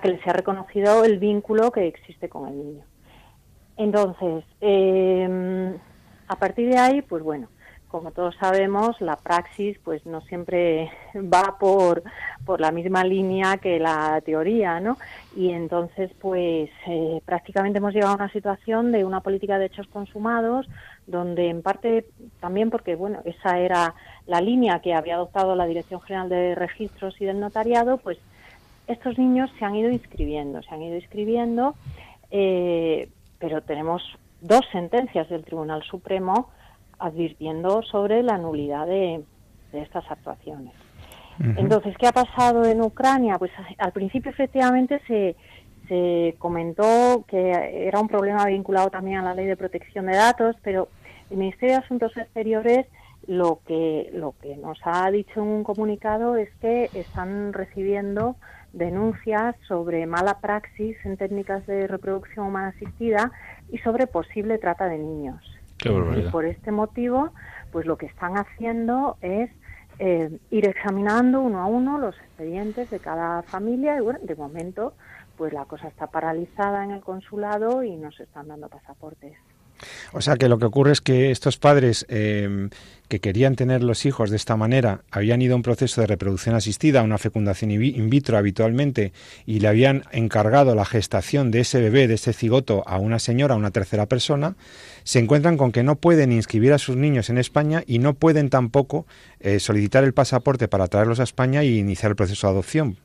que 0.00 0.10
le 0.10 0.22
sea 0.22 0.32
reconocido 0.32 1.02
el 1.02 1.18
vínculo 1.18 1.72
que 1.72 1.88
existe 1.88 2.28
con 2.28 2.46
el 2.46 2.56
niño. 2.58 2.84
Entonces, 3.76 4.44
em, 4.60 5.74
a 6.28 6.36
partir 6.36 6.68
de 6.68 6.78
ahí, 6.78 7.02
pues 7.02 7.24
bueno, 7.24 7.48
como 7.92 8.10
todos 8.10 8.34
sabemos, 8.36 8.98
la 9.00 9.16
praxis 9.16 9.78
pues 9.84 10.04
no 10.06 10.22
siempre 10.22 10.90
va 11.14 11.58
por, 11.60 12.02
por 12.46 12.58
la 12.58 12.72
misma 12.72 13.04
línea 13.04 13.58
que 13.58 13.78
la 13.78 14.20
teoría, 14.24 14.80
¿no? 14.80 14.96
Y 15.36 15.50
entonces, 15.50 16.10
pues 16.18 16.70
eh, 16.86 17.20
prácticamente 17.26 17.78
hemos 17.78 17.92
llegado 17.92 18.14
a 18.14 18.16
una 18.16 18.32
situación 18.32 18.92
de 18.92 19.04
una 19.04 19.20
política 19.20 19.58
de 19.58 19.66
hechos 19.66 19.86
consumados, 19.88 20.66
donde 21.06 21.50
en 21.50 21.60
parte 21.60 22.06
también 22.40 22.70
porque, 22.70 22.96
bueno, 22.96 23.20
esa 23.26 23.58
era 23.58 23.94
la 24.26 24.40
línea 24.40 24.80
que 24.80 24.94
había 24.94 25.16
adoptado 25.16 25.54
la 25.54 25.66
Dirección 25.66 26.00
General 26.00 26.30
de 26.30 26.54
Registros 26.54 27.20
y 27.20 27.26
del 27.26 27.40
Notariado, 27.40 27.98
pues 27.98 28.18
estos 28.86 29.18
niños 29.18 29.50
se 29.58 29.66
han 29.66 29.76
ido 29.76 29.90
inscribiendo, 29.90 30.62
se 30.62 30.74
han 30.74 30.82
ido 30.82 30.96
inscribiendo, 30.96 31.74
eh, 32.30 33.10
pero 33.38 33.60
tenemos 33.60 34.02
dos 34.40 34.62
sentencias 34.72 35.28
del 35.28 35.44
Tribunal 35.44 35.82
Supremo 35.82 36.48
advirtiendo 37.02 37.82
sobre 37.82 38.22
la 38.22 38.38
nulidad 38.38 38.86
de, 38.86 39.24
estas 39.72 40.04
actuaciones. 40.10 40.74
Entonces, 41.56 41.96
¿qué 41.98 42.06
ha 42.06 42.12
pasado 42.12 42.64
en 42.66 42.82
Ucrania? 42.82 43.38
Pues 43.38 43.50
al 43.78 43.90
principio 43.92 44.30
efectivamente 44.30 45.00
se, 45.06 45.34
se 45.88 46.36
comentó 46.38 47.24
que 47.26 47.86
era 47.88 47.98
un 47.98 48.06
problema 48.06 48.44
vinculado 48.44 48.90
también 48.90 49.18
a 49.18 49.22
la 49.22 49.34
ley 49.34 49.46
de 49.46 49.56
protección 49.56 50.06
de 50.06 50.16
datos, 50.16 50.56
pero 50.62 50.88
el 51.30 51.38
Ministerio 51.38 51.76
de 51.76 51.84
Asuntos 51.84 52.14
Exteriores 52.18 52.86
lo 53.26 53.60
que, 53.66 54.10
lo 54.12 54.34
que 54.42 54.56
nos 54.56 54.78
ha 54.84 55.10
dicho 55.10 55.40
en 55.40 55.46
un 55.46 55.64
comunicado 55.64 56.36
es 56.36 56.50
que 56.60 56.90
están 56.94 57.54
recibiendo 57.54 58.36
denuncias 58.74 59.56
sobre 59.66 60.06
mala 60.06 60.40
praxis 60.40 60.96
en 61.04 61.16
técnicas 61.16 61.66
de 61.66 61.86
reproducción 61.86 62.46
humana 62.46 62.68
asistida 62.68 63.32
y 63.70 63.78
sobre 63.78 64.06
posible 64.06 64.58
trata 64.58 64.86
de 64.86 64.98
niños 64.98 65.51
y 65.84 66.30
por 66.30 66.44
este 66.44 66.72
motivo, 66.72 67.30
pues 67.70 67.86
lo 67.86 67.96
que 67.96 68.06
están 68.06 68.36
haciendo 68.36 69.16
es 69.20 69.50
eh, 69.98 70.30
ir 70.50 70.66
examinando 70.66 71.40
uno 71.40 71.60
a 71.60 71.66
uno 71.66 71.98
los 71.98 72.16
expedientes 72.16 72.90
de 72.90 73.00
cada 73.00 73.42
familia 73.42 73.96
y 73.96 74.00
bueno, 74.00 74.18
de 74.22 74.34
momento 74.34 74.94
pues 75.36 75.52
la 75.52 75.64
cosa 75.64 75.88
está 75.88 76.06
paralizada 76.06 76.84
en 76.84 76.92
el 76.92 77.00
consulado 77.00 77.82
y 77.82 77.96
no 77.96 78.12
se 78.12 78.24
están 78.24 78.48
dando 78.48 78.68
pasaportes. 78.68 79.36
O 80.12 80.20
sea 80.20 80.36
que 80.36 80.48
lo 80.48 80.58
que 80.58 80.66
ocurre 80.66 80.92
es 80.92 81.00
que 81.00 81.30
estos 81.30 81.56
padres 81.56 82.06
eh, 82.08 82.68
que 83.12 83.20
querían 83.20 83.56
tener 83.56 83.82
los 83.82 84.06
hijos 84.06 84.30
de 84.30 84.36
esta 84.36 84.56
manera 84.56 85.02
habían 85.10 85.42
ido 85.42 85.52
a 85.52 85.56
un 85.56 85.62
proceso 85.62 86.00
de 86.00 86.06
reproducción 86.06 86.54
asistida, 86.54 87.02
una 87.02 87.18
fecundación 87.18 87.70
in 87.70 88.08
vitro 88.08 88.38
habitualmente, 88.38 89.12
y 89.44 89.60
le 89.60 89.68
habían 89.68 90.04
encargado 90.12 90.74
la 90.74 90.86
gestación 90.86 91.50
de 91.50 91.60
ese 91.60 91.82
bebé, 91.82 92.08
de 92.08 92.14
ese 92.14 92.32
cigoto, 92.32 92.82
a 92.86 92.96
una 92.96 93.18
señora, 93.18 93.52
a 93.52 93.58
una 93.58 93.70
tercera 93.70 94.06
persona, 94.06 94.56
se 95.04 95.18
encuentran 95.18 95.58
con 95.58 95.72
que 95.72 95.82
no 95.82 95.96
pueden 95.96 96.32
inscribir 96.32 96.72
a 96.72 96.78
sus 96.78 96.96
niños 96.96 97.28
en 97.28 97.36
España 97.36 97.82
y 97.86 97.98
no 97.98 98.14
pueden 98.14 98.48
tampoco 98.48 99.06
eh, 99.40 99.60
solicitar 99.60 100.04
el 100.04 100.14
pasaporte 100.14 100.66
para 100.66 100.86
traerlos 100.86 101.20
a 101.20 101.24
España 101.24 101.62
y 101.64 101.78
iniciar 101.78 102.12
el 102.12 102.16
proceso 102.16 102.46
de 102.46 102.52
adopción. 102.52 102.96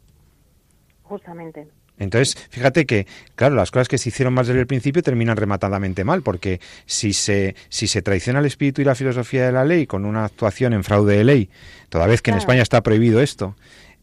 Justamente. 1.04 1.68
Entonces, 2.00 2.38
fíjate 2.50 2.86
que, 2.86 3.08
claro, 3.36 3.56
las 3.56 3.72
cosas 3.72 3.88
que 3.88 3.98
se 3.98 4.10
hicieron 4.10 4.34
más 4.34 4.48
desde 4.48 4.62
el 4.62 4.68
principio 4.68 5.02
terminan 5.02 5.38
rematadamente 5.38 6.04
mal, 6.04 6.22
porque 6.22 6.60
si 6.86 7.14
se, 7.14 7.56
si 7.70 7.88
se 7.88 8.02
traiciona 8.02 8.40
el 8.40 8.46
espíritu 8.46 8.82
y 8.82 8.86
la 8.86 8.96
filosofía 8.96 9.46
de 9.46 9.52
la 9.52 9.66
ley 9.66 9.88
con 9.88 10.06
una 10.06 10.26
actuación 10.26 10.74
en 10.74 10.84
fraude 10.84 11.18
de 11.18 11.24
ley, 11.24 11.50
toda 11.90 12.08
vez 12.08 12.22
que 12.22 12.32
en 12.32 12.38
España 12.38 12.62
está 12.62 12.82
prohibido 12.82 13.22
esto, 13.22 13.56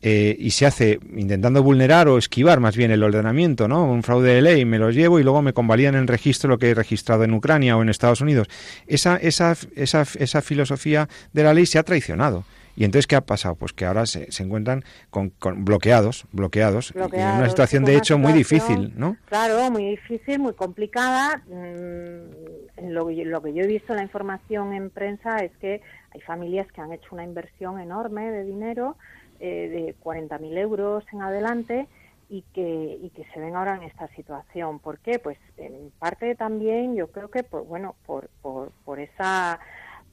eh, 0.07 0.37
y 0.39 0.51
se 0.51 0.67
hace 0.67 1.01
intentando 1.17 1.63
vulnerar 1.63 2.09
o 2.09 2.19
esquivar 2.19 2.61
más 2.61 2.77
bien 2.77 2.91
el 2.91 3.03
ordenamiento, 3.03 3.69
¿no? 3.69 3.91
Un 3.91 4.03
fraude 4.03 4.35
de 4.35 4.43
ley, 4.43 4.67
me 4.67 4.79
los 4.79 4.95
llevo 4.95 5.19
y 5.19 5.23
luego 5.23 5.41
me 5.41 5.55
convalían 5.55 5.95
en 5.95 6.07
registro 6.07 6.51
lo 6.51 6.59
que 6.59 6.69
he 6.69 6.75
registrado 6.75 7.25
en 7.25 7.33
Ucrania 7.33 7.75
o 7.75 7.81
en 7.81 7.89
Estados 7.89 8.21
Unidos. 8.21 8.49
Esa, 8.87 9.17
esa, 9.17 9.57
esa, 9.77 10.05
esa 10.19 10.43
filosofía 10.43 11.09
de 11.33 11.43
la 11.43 11.55
ley 11.55 11.65
se 11.65 11.79
ha 11.79 11.85
traicionado. 11.85 12.45
Y 12.76 12.85
entonces, 12.85 13.07
¿qué 13.07 13.16
ha 13.16 13.21
pasado? 13.21 13.54
Pues 13.54 13.73
que 13.73 13.85
ahora 13.85 14.07
se, 14.07 14.31
se 14.33 14.43
encuentran 14.43 14.85
con, 15.11 15.33
bloqueados, 15.64 16.26
bloqueados, 16.33 16.93
en 16.95 17.04
una 17.04 17.49
situación 17.49 17.85
de 17.85 17.97
hecho 17.97 18.19
muy 18.19 18.33
difícil, 18.33 18.93
¿no? 18.97 19.16
Claro, 19.26 19.71
muy 19.71 19.90
difícil, 19.90 20.40
muy 20.40 20.54
complicada. 20.54 21.43
Mm, 21.47 22.90
lo, 22.90 23.11
lo 23.11 23.43
que 23.43 23.52
yo 23.52 23.62
he 23.62 23.66
visto 23.66 23.93
en 23.93 23.99
la 23.99 24.02
información 24.02 24.73
en 24.73 24.90
prensa 24.90 25.38
es 25.38 25.52
que 25.59 25.83
hay 26.12 26.21
familias 26.21 26.71
que 26.73 26.81
han 26.81 26.93
hecho 26.93 27.09
una 27.12 27.25
inversión 27.25 27.81
enorme 27.81 28.31
de 28.31 28.45
dinero, 28.45 28.97
eh, 29.40 29.69
de 29.69 29.97
40.000 30.02 30.59
euros 30.59 31.04
en 31.12 31.23
adelante, 31.23 31.87
y 32.28 32.43
que, 32.54 32.99
y 33.02 33.11
que 33.11 33.25
se 33.33 33.40
ven 33.40 33.54
ahora 33.54 33.76
en 33.76 33.83
esta 33.83 34.09
situación. 34.09 34.78
¿Por 34.78 34.99
qué? 34.99 35.19
Pues 35.19 35.38
en 35.57 35.93
parte 35.99 36.35
también 36.35 36.97
yo 36.97 37.09
creo 37.09 37.31
que, 37.31 37.43
por, 37.43 37.64
bueno, 37.66 37.95
por, 38.07 38.28
por, 38.43 38.73
por 38.85 38.99
esa 38.99 39.61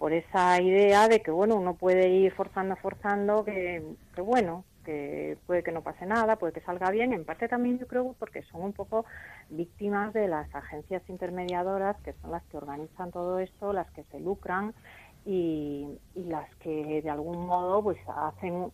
por 0.01 0.13
esa 0.13 0.60
idea 0.60 1.08
de 1.08 1.22
que 1.22 1.29
bueno 1.29 1.58
uno 1.58 1.75
puede 1.75 2.10
ir 2.10 2.34
forzando 2.34 2.75
forzando 2.77 3.46
que, 3.46 3.84
bueno 4.17 4.63
que 4.84 5.38
puede 5.46 5.62
que 5.62 5.72
no 5.72 5.84
pase 5.84 6.08
nada 6.08 6.38
puede 6.38 6.53
que 6.53 6.62
salga 6.62 6.89
bien 6.89 7.13
en 7.13 7.24
parte 7.24 7.48
también 7.48 7.77
yo 7.77 7.86
creo 7.86 8.15
porque 8.17 8.41
son 8.41 8.63
un 8.63 8.74
poco 8.74 9.05
víctimas 9.51 10.12
de 10.12 10.27
las 10.27 10.48
agencias 10.55 11.03
intermediadoras 11.08 11.98
que 12.01 12.13
son 12.13 12.31
las 12.31 12.41
que 12.46 12.58
organizan 12.58 13.12
todo 13.12 13.38
esto 13.38 13.74
las 13.74 13.91
que 13.91 14.03
se 14.05 14.20
lucran 14.20 14.74
y, 15.24 15.88
y 16.15 16.24
las 16.24 16.50
que 16.55 17.03
de 17.03 17.10
algún 17.12 17.46
modo 17.46 17.84
pues 17.84 18.00
hacen 18.08 18.72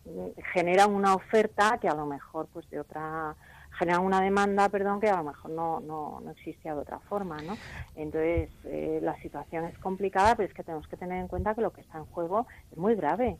generan 0.54 0.94
una 0.94 1.14
oferta 1.14 1.78
que 1.82 1.90
a 1.90 1.94
lo 1.94 2.06
mejor 2.06 2.48
pues 2.54 2.70
de 2.70 2.80
otra 2.80 3.36
generan 3.78 4.02
una 4.02 4.22
demanda, 4.22 4.70
perdón, 4.70 5.00
que 5.00 5.10
a 5.10 5.18
lo 5.18 5.24
mejor 5.26 5.52
no, 5.52 5.80
no, 5.80 6.22
no 6.24 6.32
existía 6.32 6.74
de 6.74 6.82
otra 6.82 7.00
forma, 7.00 7.38
¿no? 7.42 7.58
Entonces, 7.96 8.50
eh, 8.66 9.00
la 9.02 9.16
situación 9.22 9.66
es 9.66 9.78
complicada, 9.80 10.36
pero 10.36 10.50
es 10.50 10.54
que 10.54 10.64
tenemos 10.64 10.88
que 10.88 10.98
tener 10.98 11.20
en 11.20 11.28
cuenta 11.28 11.56
que 11.56 11.62
lo 11.62 11.72
que 11.72 11.82
está 11.82 11.98
en 11.98 12.06
juego 12.06 12.48
es 12.72 12.78
muy 12.78 12.96
grave. 12.96 13.38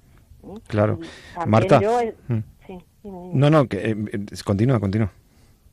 Claro. 0.68 1.00
Marta. 1.46 1.80
Mm. 1.80 2.40
sí, 2.68 2.80
no, 3.04 3.50
no, 3.50 3.68
que, 3.68 3.92
eh, 3.92 4.26
continúa, 4.46 4.80
continúa. 4.80 5.12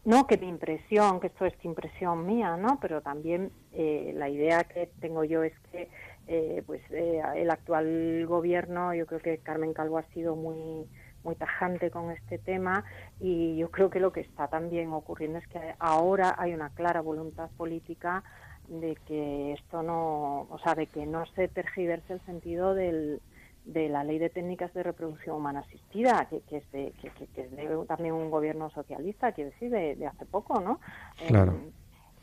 No, 0.04 0.26
que 0.26 0.36
mi 0.36 0.48
impresión, 0.48 1.18
que 1.18 1.28
esto 1.28 1.46
es 1.46 1.54
impresión 1.62 2.26
mía, 2.26 2.56
¿no? 2.56 2.78
Pero 2.80 3.00
también 3.00 3.50
eh, 3.72 4.12
la 4.14 4.28
idea 4.28 4.64
que 4.64 4.90
tengo 5.00 5.24
yo 5.24 5.42
es 5.42 5.54
que 5.72 5.88
eh, 6.26 6.62
pues 6.66 6.80
eh, 6.90 7.22
el 7.36 7.50
actual 7.50 8.26
gobierno, 8.26 8.94
yo 8.94 9.06
creo 9.06 9.20
que 9.20 9.38
Carmen 9.38 9.72
Calvo 9.72 9.98
ha 9.98 10.04
sido 10.14 10.36
muy 10.36 10.86
muy 11.24 11.34
tajante 11.34 11.90
con 11.90 12.10
este 12.10 12.38
tema 12.38 12.84
y 13.18 13.56
yo 13.56 13.70
creo 13.70 13.90
que 13.90 13.98
lo 13.98 14.12
que 14.12 14.20
está 14.20 14.48
también 14.48 14.92
ocurriendo 14.92 15.38
es 15.38 15.48
que 15.48 15.74
ahora 15.78 16.34
hay 16.38 16.52
una 16.54 16.70
clara 16.70 17.00
voluntad 17.00 17.50
política 17.56 18.22
de 18.68 18.96
que 19.06 19.52
esto 19.52 19.82
no, 19.82 20.46
o 20.50 20.58
sea, 20.62 20.74
de 20.74 20.86
que 20.86 21.06
no 21.06 21.26
se 21.34 21.48
tergiverse 21.48 22.14
el 22.14 22.20
sentido 22.24 22.74
del, 22.74 23.20
de 23.64 23.88
la 23.88 24.04
ley 24.04 24.18
de 24.18 24.30
técnicas 24.30 24.72
de 24.74 24.82
reproducción 24.82 25.36
humana 25.36 25.60
asistida, 25.60 26.26
que, 26.30 26.40
que 26.42 26.58
es, 26.58 26.72
de, 26.72 26.92
que, 27.00 27.10
que, 27.10 27.48
también 27.86 28.14
un 28.14 28.30
gobierno 28.30 28.70
socialista, 28.70 29.32
quiero 29.32 29.50
decir, 29.50 29.70
de, 29.70 29.96
de 29.96 30.06
hace 30.06 30.24
poco, 30.26 30.60
¿no? 30.60 30.80
Claro. 31.26 31.52
Eh, 31.52 31.70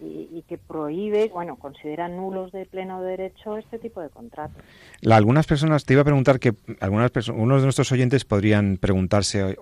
y, 0.01 0.43
que 0.47 0.57
prohíbe, 0.57 1.29
bueno, 1.29 1.55
considera 1.55 2.07
nulos 2.07 2.51
de 2.51 2.65
pleno 2.65 3.01
derecho 3.01 3.57
este 3.57 3.79
tipo 3.79 4.01
de 4.01 4.09
contratos. 4.09 4.57
La, 5.01 5.15
algunas 5.15 5.45
personas, 5.45 5.85
te 5.85 5.93
iba 5.93 6.01
a 6.01 6.05
preguntar 6.05 6.39
que 6.39 6.53
algunas 6.79 7.11
personas, 7.11 7.41
unos 7.41 7.61
de 7.61 7.65
nuestros 7.67 7.91
oyentes 7.91 8.25
podrían 8.25 8.77
preguntarse, 8.77 9.57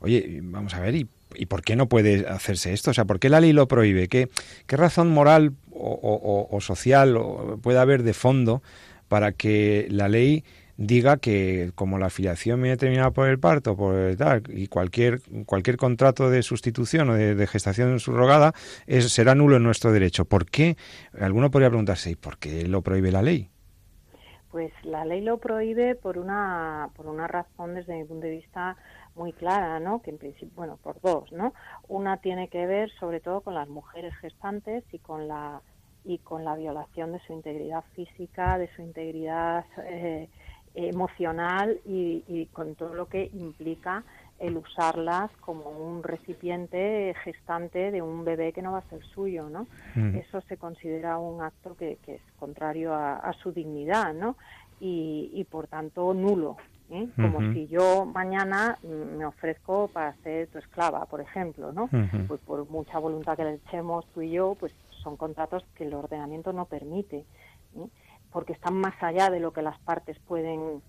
oye, 0.00 0.40
vamos 0.42 0.74
a 0.74 0.80
ver, 0.80 0.94
¿y, 0.94 1.08
¿y, 1.34 1.46
por 1.46 1.62
qué 1.62 1.76
no 1.76 1.88
puede 1.88 2.26
hacerse 2.28 2.72
esto? 2.72 2.92
O 2.92 2.94
sea, 2.94 3.04
¿por 3.04 3.18
qué 3.18 3.28
la 3.28 3.40
ley 3.40 3.52
lo 3.52 3.66
prohíbe? 3.68 4.08
¿Qué, 4.08 4.28
qué 4.66 4.76
razón 4.76 5.10
moral 5.10 5.52
o, 5.72 5.90
o, 6.02 6.56
o 6.56 6.60
social 6.60 7.18
puede 7.62 7.78
haber 7.78 8.02
de 8.02 8.14
fondo 8.14 8.62
para 9.08 9.32
que 9.32 9.86
la 9.90 10.08
ley 10.08 10.44
diga 10.76 11.16
que 11.16 11.72
como 11.74 11.98
la 11.98 12.06
afiliación 12.06 12.60
viene 12.60 12.76
terminada 12.76 13.10
por 13.10 13.28
el 13.28 13.38
parto, 13.38 13.76
por 13.76 14.16
tal, 14.16 14.42
y 14.48 14.66
cualquier 14.68 15.20
cualquier 15.46 15.76
contrato 15.76 16.30
de 16.30 16.42
sustitución 16.42 17.10
o 17.10 17.14
de, 17.14 17.46
gestación 17.46 17.98
subrogada 18.00 18.52
es, 18.86 19.12
será 19.12 19.34
nulo 19.34 19.56
en 19.56 19.62
nuestro 19.62 19.92
derecho. 19.92 20.24
¿Por 20.24 20.46
qué? 20.46 20.76
Alguno 21.18 21.50
podría 21.50 21.68
preguntarse, 21.68 22.10
¿y 22.10 22.16
por 22.16 22.38
qué 22.38 22.66
lo 22.66 22.82
prohíbe 22.82 23.12
la 23.12 23.22
ley? 23.22 23.50
Pues 24.50 24.72
la 24.84 25.04
ley 25.04 25.20
lo 25.20 25.38
prohíbe 25.38 25.94
por 25.94 26.18
una 26.18 26.90
por 26.94 27.06
una 27.06 27.26
razón 27.26 27.74
desde 27.74 27.94
mi 27.94 28.04
punto 28.04 28.26
de 28.26 28.32
vista 28.32 28.76
muy 29.14 29.32
clara, 29.32 29.80
¿no? 29.80 30.02
Que 30.02 30.10
en 30.10 30.18
principio, 30.18 30.52
bueno, 30.54 30.78
por 30.82 31.00
dos, 31.00 31.32
¿no? 31.32 31.54
Una 31.88 32.18
tiene 32.18 32.48
que 32.48 32.66
ver 32.66 32.90
sobre 33.00 33.20
todo 33.20 33.40
con 33.40 33.54
las 33.54 33.68
mujeres 33.68 34.14
gestantes 34.20 34.84
y 34.92 34.98
con 34.98 35.26
la 35.26 35.62
y 36.04 36.18
con 36.18 36.44
la 36.44 36.54
violación 36.54 37.12
de 37.12 37.20
su 37.26 37.32
integridad 37.32 37.84
física, 37.94 38.58
de 38.58 38.68
su 38.76 38.82
integridad 38.82 39.64
eh, 39.84 40.28
emocional 40.76 41.80
y, 41.86 42.46
con 42.52 42.74
todo 42.74 42.94
lo 42.94 43.06
que 43.06 43.30
implica 43.34 44.04
el 44.38 44.58
usarlas 44.58 45.30
como 45.40 45.70
un 45.70 46.02
recipiente 46.02 47.14
gestante 47.24 47.90
de 47.90 48.02
un 48.02 48.22
bebé 48.24 48.52
que 48.52 48.60
no 48.60 48.72
va 48.72 48.78
a 48.78 48.90
ser 48.90 49.02
suyo, 49.02 49.48
¿no? 49.48 49.66
Eso 50.14 50.42
se 50.42 50.58
considera 50.58 51.18
un 51.18 51.42
acto 51.42 51.74
que, 51.74 51.98
es 52.06 52.20
contrario 52.38 52.94
a, 52.94 53.32
su 53.42 53.52
dignidad, 53.52 54.12
¿no? 54.12 54.36
Y, 54.78 55.46
por 55.50 55.66
tanto 55.66 56.12
nulo, 56.12 56.58
¿eh? 56.90 57.08
como 57.16 57.40
si 57.54 57.66
yo 57.66 58.04
mañana 58.04 58.78
me 58.82 59.24
ofrezco 59.24 59.88
para 59.88 60.14
ser 60.16 60.48
tu 60.48 60.58
esclava, 60.58 61.06
por 61.06 61.22
ejemplo, 61.22 61.72
¿no? 61.72 61.88
Pues 62.28 62.40
por 62.42 62.68
mucha 62.68 62.98
voluntad 62.98 63.36
que 63.36 63.44
le 63.44 63.54
echemos 63.54 64.04
tú 64.12 64.20
y 64.20 64.32
yo, 64.32 64.54
pues 64.60 64.74
son 65.02 65.16
contratos 65.16 65.64
que 65.74 65.84
el 65.84 65.94
ordenamiento 65.94 66.52
no 66.52 66.66
permite. 66.66 67.24
¿eh? 67.76 67.88
Porque 68.36 68.52
están 68.52 68.74
más 68.74 68.92
allá 69.02 69.30
de 69.30 69.40
lo 69.40 69.54
que 69.54 69.62
las 69.62 69.78
partes 69.78 70.18
pueden 70.28 70.82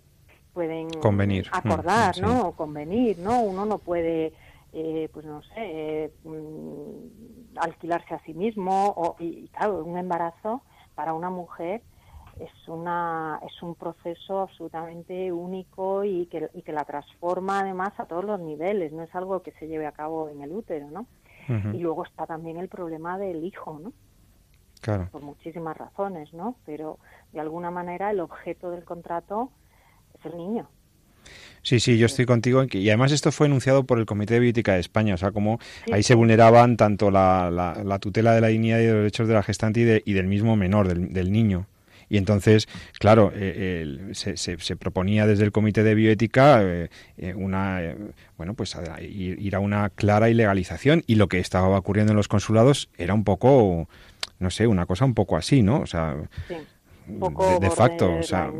pueden 0.51 0.89
convenir 0.99 1.47
acordar, 1.53 2.13
mm, 2.17 2.21
¿no? 2.21 2.47
O 2.49 2.51
convenir, 2.51 3.19
¿no? 3.19 3.39
Uno 3.39 3.65
no 3.65 3.77
puede 3.77 4.33
eh, 4.73 5.07
pues 5.13 5.25
no 5.25 5.41
sé, 5.43 5.53
eh, 5.55 6.11
mm, 6.25 7.57
alquilarse 7.57 8.15
a 8.15 8.19
sí 8.25 8.33
mismo 8.33 8.89
o, 8.97 9.15
y 9.19 9.47
claro, 9.47 9.81
un 9.85 9.97
embarazo 9.97 10.61
para 10.93 11.13
una 11.13 11.29
mujer 11.29 11.83
es 12.37 12.51
una 12.67 13.39
es 13.47 13.63
un 13.63 13.75
proceso 13.75 14.41
absolutamente 14.41 15.31
único 15.31 16.03
y 16.03 16.25
que, 16.25 16.49
y 16.53 16.63
que 16.63 16.73
la 16.73 16.83
transforma 16.83 17.61
además 17.61 17.97
a 17.97 18.07
todos 18.07 18.25
los 18.25 18.41
niveles, 18.41 18.91
no 18.91 19.03
es 19.03 19.15
algo 19.15 19.41
que 19.41 19.53
se 19.53 19.69
lleve 19.69 19.87
a 19.87 19.93
cabo 19.93 20.27
en 20.27 20.41
el 20.41 20.51
útero, 20.51 20.91
¿no? 20.91 21.07
Y 21.47 21.79
luego 21.79 22.03
está 22.03 22.25
también 22.25 22.57
el 22.57 22.67
problema 22.67 23.17
del 23.17 23.45
hijo, 23.45 23.79
¿no? 23.81 23.93
Por 25.11 25.21
muchísimas 25.21 25.77
razones, 25.77 26.33
¿no? 26.33 26.55
Pero 26.65 26.99
de 27.33 27.39
alguna 27.39 27.71
manera 27.71 28.11
el 28.11 28.19
objeto 28.19 28.71
del 28.71 28.83
contrato 28.83 29.51
es 30.17 30.25
el 30.25 30.37
niño. 30.37 30.69
Sí, 31.61 31.79
sí, 31.79 31.97
yo 31.97 32.05
estoy 32.05 32.25
contigo. 32.25 32.63
Y 32.71 32.89
además 32.89 33.11
esto 33.11 33.31
fue 33.31 33.47
enunciado 33.47 33.83
por 33.83 33.99
el 33.99 34.05
Comité 34.05 34.35
de 34.35 34.39
Bioética 34.39 34.73
de 34.73 34.79
España, 34.79 35.15
o 35.15 35.17
sea, 35.17 35.31
como 35.31 35.59
ahí 35.91 36.03
se 36.03 36.15
vulneraban 36.15 36.77
tanto 36.77 37.11
la, 37.11 37.51
la, 37.51 37.99
tutela 37.99 38.33
de 38.33 38.41
la 38.41 38.47
dignidad 38.47 38.79
y 38.79 38.83
de 38.83 38.91
los 38.91 38.97
derechos 38.99 39.27
de 39.27 39.33
la 39.33 39.43
gestante 39.43 40.01
y, 40.05 40.13
del 40.13 40.27
mismo 40.27 40.55
menor, 40.55 40.87
del, 40.87 41.31
niño. 41.31 41.67
Y 42.09 42.15
entonces, 42.17 42.69
claro, 42.99 43.33
eh, 43.35 44.11
se, 44.13 44.37
se, 44.37 44.75
proponía 44.77 45.27
desde 45.27 45.43
el 45.43 45.51
Comité 45.51 45.83
de 45.83 45.93
Bioética 45.93 46.63
eh, 46.63 46.89
eh, 47.17 47.33
una, 47.33 47.81
bueno, 48.37 48.53
pues 48.53 48.77
ir 49.01 49.55
a 49.55 49.59
una 49.59 49.89
clara 49.89 50.29
ilegalización 50.29 51.03
y 51.05 51.15
lo 51.15 51.27
que 51.27 51.39
estaba 51.39 51.77
ocurriendo 51.77 52.13
en 52.13 52.17
los 52.17 52.29
consulados 52.29 52.89
era 52.97 53.13
un 53.13 53.25
poco 53.25 53.89
no 54.39 54.49
sé, 54.49 54.67
una 54.67 54.85
cosa 54.85 55.05
un 55.05 55.13
poco 55.13 55.37
así, 55.37 55.63
¿no? 55.63 55.79
O 55.79 55.85
sea, 55.85 56.15
de, 57.07 57.71
facto, 57.71 58.17
o 58.17 58.23
sea, 58.23 58.51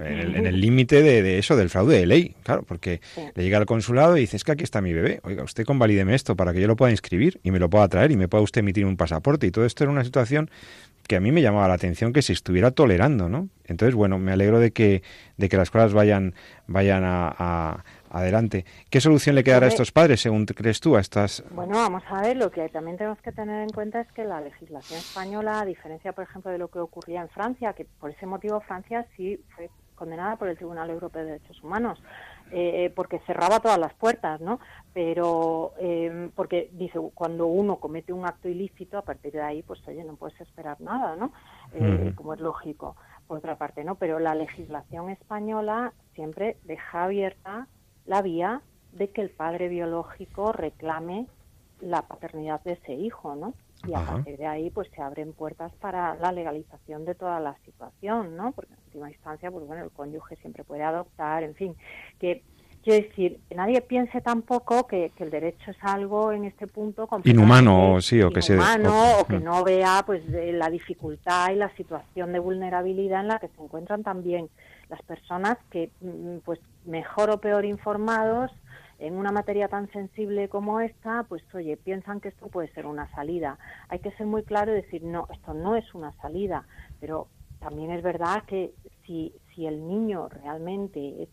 en 0.00 0.46
el 0.46 0.60
límite 0.60 1.02
de, 1.02 1.38
eso, 1.38 1.56
del 1.56 1.70
fraude 1.70 1.98
de 1.98 2.06
ley, 2.06 2.36
claro, 2.44 2.62
porque 2.62 3.00
le 3.34 3.42
llega 3.42 3.58
al 3.58 3.66
consulado 3.66 4.16
y 4.16 4.20
dice, 4.20 4.36
es 4.36 4.44
que 4.44 4.52
aquí 4.52 4.62
está 4.62 4.80
mi 4.80 4.92
bebé, 4.92 5.20
oiga, 5.24 5.42
usted 5.42 5.64
convalídeme 5.64 6.14
esto 6.14 6.36
para 6.36 6.52
que 6.52 6.60
yo 6.60 6.68
lo 6.68 6.76
pueda 6.76 6.92
inscribir 6.92 7.40
y 7.42 7.50
me 7.50 7.58
lo 7.58 7.68
pueda 7.68 7.88
traer 7.88 8.12
y 8.12 8.16
me 8.16 8.28
pueda 8.28 8.44
usted 8.44 8.60
emitir 8.60 8.86
un 8.86 8.96
pasaporte. 8.96 9.46
Y 9.46 9.50
todo 9.50 9.64
esto 9.64 9.82
era 9.84 9.90
una 9.90 10.04
situación 10.04 10.50
que 11.08 11.16
a 11.16 11.20
mí 11.20 11.32
me 11.32 11.42
llamaba 11.42 11.68
la 11.68 11.74
atención 11.74 12.12
que 12.12 12.22
se 12.22 12.32
estuviera 12.32 12.70
tolerando, 12.70 13.28
¿no? 13.28 13.48
Entonces, 13.64 13.94
bueno, 13.94 14.18
me 14.18 14.32
alegro 14.32 14.60
de 14.60 14.70
que, 14.70 15.02
de 15.36 15.48
que 15.48 15.56
las 15.56 15.70
cosas 15.70 15.92
vayan, 15.92 16.34
vayan 16.68 17.02
a 17.04 17.84
Adelante. 18.10 18.64
¿Qué 18.90 19.00
solución 19.00 19.34
le 19.34 19.44
quedará 19.44 19.66
a 19.66 19.68
estos 19.68 19.92
padres, 19.92 20.20
según 20.20 20.46
crees 20.46 20.80
tú, 20.80 20.96
a 20.96 21.00
estas...? 21.00 21.44
Bueno, 21.50 21.76
vamos 21.76 22.02
a 22.08 22.22
ver, 22.22 22.36
lo 22.36 22.50
que 22.50 22.68
también 22.68 22.96
tenemos 22.96 23.20
que 23.20 23.32
tener 23.32 23.62
en 23.62 23.70
cuenta 23.70 24.00
es 24.00 24.12
que 24.12 24.24
la 24.24 24.40
legislación 24.40 24.98
española, 24.98 25.60
a 25.60 25.64
diferencia, 25.64 26.12
por 26.12 26.24
ejemplo, 26.24 26.50
de 26.50 26.58
lo 26.58 26.68
que 26.68 26.78
ocurría 26.78 27.22
en 27.22 27.28
Francia, 27.28 27.72
que 27.72 27.84
por 27.84 28.10
ese 28.10 28.26
motivo 28.26 28.60
Francia 28.60 29.06
sí 29.16 29.40
fue 29.54 29.70
condenada 29.96 30.36
por 30.36 30.48
el 30.48 30.56
Tribunal 30.56 30.90
Europeo 30.90 31.24
de 31.24 31.32
Derechos 31.32 31.62
Humanos, 31.64 32.00
eh, 32.52 32.92
porque 32.94 33.18
cerraba 33.20 33.58
todas 33.58 33.78
las 33.78 33.92
puertas, 33.94 34.40
¿no? 34.40 34.60
Pero, 34.92 35.72
eh, 35.80 36.30
porque 36.36 36.70
dice, 36.72 37.00
cuando 37.14 37.46
uno 37.46 37.76
comete 37.76 38.12
un 38.12 38.24
acto 38.24 38.48
ilícito, 38.48 38.98
a 38.98 39.02
partir 39.02 39.32
de 39.32 39.42
ahí, 39.42 39.62
pues 39.62 39.80
oye, 39.88 40.04
no 40.04 40.14
puedes 40.16 40.40
esperar 40.40 40.80
nada, 40.80 41.16
¿no? 41.16 41.32
Eh, 41.74 42.12
como 42.14 42.34
es 42.34 42.40
lógico, 42.40 42.94
por 43.26 43.38
otra 43.38 43.56
parte, 43.56 43.82
¿no? 43.82 43.96
Pero 43.96 44.20
la 44.20 44.34
legislación 44.34 45.10
española 45.10 45.92
siempre 46.14 46.58
deja 46.64 47.04
abierta 47.04 47.66
la 48.06 48.22
vía 48.22 48.62
de 48.92 49.10
que 49.10 49.22
el 49.22 49.30
padre 49.30 49.68
biológico 49.68 50.52
reclame 50.52 51.26
la 51.80 52.02
paternidad 52.02 52.62
de 52.62 52.72
ese 52.72 52.94
hijo, 52.94 53.36
¿no? 53.36 53.54
Y 53.86 53.94
a 53.94 54.00
partir 54.00 54.38
de 54.38 54.46
ahí, 54.46 54.70
pues 54.70 54.88
se 54.94 55.02
abren 55.02 55.34
puertas 55.34 55.70
para 55.80 56.16
la 56.16 56.32
legalización 56.32 57.04
de 57.04 57.14
toda 57.14 57.38
la 57.40 57.56
situación, 57.64 58.36
¿no? 58.36 58.52
Porque 58.52 58.72
en 58.72 58.78
última 58.86 59.10
instancia, 59.10 59.50
pues 59.50 59.66
bueno, 59.66 59.84
el 59.84 59.90
cónyuge 59.90 60.36
siempre 60.36 60.64
puede 60.64 60.82
adoptar, 60.82 61.42
en 61.42 61.54
fin, 61.54 61.76
que 62.18 62.42
quiero 62.82 63.06
decir, 63.06 63.40
nadie 63.54 63.80
piense 63.82 64.20
tampoco 64.20 64.86
que, 64.86 65.12
el 65.18 65.30
derecho 65.30 65.72
es 65.72 65.76
algo 65.82 66.32
en 66.32 66.44
este 66.44 66.66
punto 66.66 67.08
inhumano, 67.24 68.00
sí, 68.00 68.22
o 68.22 68.30
que 68.30 68.40
o, 68.40 69.26
que 69.26 69.40
no 69.40 69.64
vea 69.64 70.04
pues 70.06 70.22
la 70.28 70.70
dificultad 70.70 71.50
y 71.50 71.56
la 71.56 71.74
situación 71.76 72.32
de 72.32 72.38
vulnerabilidad 72.38 73.20
en 73.22 73.28
la 73.28 73.38
que 73.40 73.48
se 73.48 73.62
encuentran 73.62 74.04
también 74.04 74.48
las 74.88 75.02
personas 75.02 75.58
que, 75.70 75.90
mm, 76.00 76.38
pues, 76.44 76.60
mejor 76.84 77.30
o 77.30 77.38
peor 77.38 77.64
informados 77.64 78.50
en 78.98 79.14
una 79.14 79.30
materia 79.30 79.68
tan 79.68 79.90
sensible 79.92 80.48
como 80.48 80.80
esta, 80.80 81.24
pues 81.24 81.42
oye, 81.54 81.76
piensan 81.76 82.20
que 82.20 82.28
esto 82.28 82.48
puede 82.48 82.68
ser 82.72 82.86
una 82.86 83.10
salida. 83.12 83.58
Hay 83.88 83.98
que 83.98 84.12
ser 84.12 84.26
muy 84.26 84.42
claro 84.42 84.72
y 84.72 84.76
decir, 84.76 85.02
no, 85.02 85.26
esto 85.32 85.52
no 85.52 85.76
es 85.76 85.94
una 85.94 86.12
salida, 86.22 86.66
pero 87.00 87.28
también 87.60 87.90
es 87.90 88.02
verdad 88.02 88.44
que 88.46 88.72
si, 89.04 89.34
si 89.54 89.66
el 89.66 89.86
niño 89.86 90.28
realmente 90.28 91.22
es, 91.24 91.28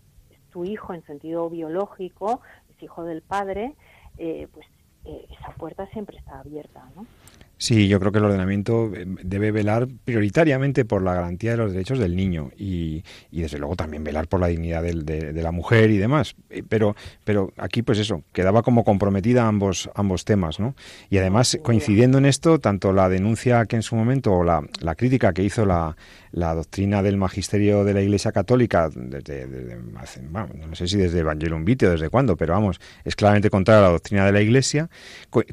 tu 0.52 0.66
hijo 0.66 0.94
en 0.94 1.04
sentido 1.06 1.50
biológico, 1.50 2.42
es 2.70 2.84
hijo 2.84 3.04
del 3.04 3.24
padre, 3.24 3.76
eh, 4.20 4.48
pues 4.54 4.68
eh, 5.04 5.28
esa 5.32 5.52
puerta 5.54 5.88
siempre 5.88 6.18
está 6.18 6.40
abierta, 6.42 6.88
¿no? 6.96 7.08
Sí, 7.58 7.88
yo 7.88 8.00
creo 8.00 8.12
que 8.12 8.18
el 8.18 8.26
ordenamiento 8.26 8.92
eh, 8.94 9.06
debe 9.24 9.52
velar 9.52 9.88
prioritariamente 10.04 10.84
por 10.84 11.02
la 11.02 11.14
garantía 11.14 11.52
de 11.52 11.58
los 11.58 11.72
derechos 11.72 11.98
del 12.00 12.16
niño 12.16 12.52
y, 12.58 13.04
y 13.32 13.42
desde 13.42 13.58
luego 13.58 13.76
también 13.76 14.04
velar 14.04 14.28
por 14.28 14.42
la 14.42 14.48
dignidad 14.48 14.84
de, 14.84 15.34
la 15.34 15.52
mujer 15.52 15.90
y 15.90 15.98
demás. 15.98 16.36
Eh, 16.50 16.64
pero, 16.68 16.96
pero 17.24 17.54
aquí, 17.58 17.82
pues 17.82 18.00
eso, 18.00 18.24
quedaba 18.34 18.64
como 18.64 18.84
comprometida 18.84 19.48
ambos, 19.48 19.90
ambos 19.96 20.26
temas, 20.26 20.60
¿no? 20.60 20.76
Y 21.10 21.20
además, 21.20 21.58
coincidiendo 21.64 22.18
en 22.18 22.26
esto, 22.26 22.60
tanto 22.60 22.92
la 22.92 23.08
denuncia 23.08 23.66
que 23.66 23.78
en 23.78 23.84
su 23.84 23.96
momento, 23.96 24.34
o 24.34 24.44
la, 24.44 24.62
la 24.82 24.96
crítica 24.96 25.32
que 25.32 25.44
hizo 25.44 25.66
la, 25.66 25.96
la 26.34 26.56
doctrina 26.56 27.04
del 27.04 27.16
magisterio 27.16 27.84
de 27.84 27.94
la 27.94 28.02
Iglesia 28.02 28.32
Católica, 28.32 28.90
desde, 28.94 29.48
no 29.48 30.76
sé 30.76 30.88
si 30.88 30.98
desde 30.98 31.20
Evangelium 31.20 31.64
Vitae 31.64 31.90
o 31.90 31.92
desde 31.92 32.10
cuándo, 32.10 32.36
pero 32.36 32.54
vamos, 32.54 32.82
es 33.06 33.16
claramente 33.16 33.52
contraria 33.52 33.82
a 33.82 33.84
la 33.84 33.92
doctrina 33.92 34.26
de 34.26 34.32
la 34.32 34.42
Iglesia, 34.42 34.90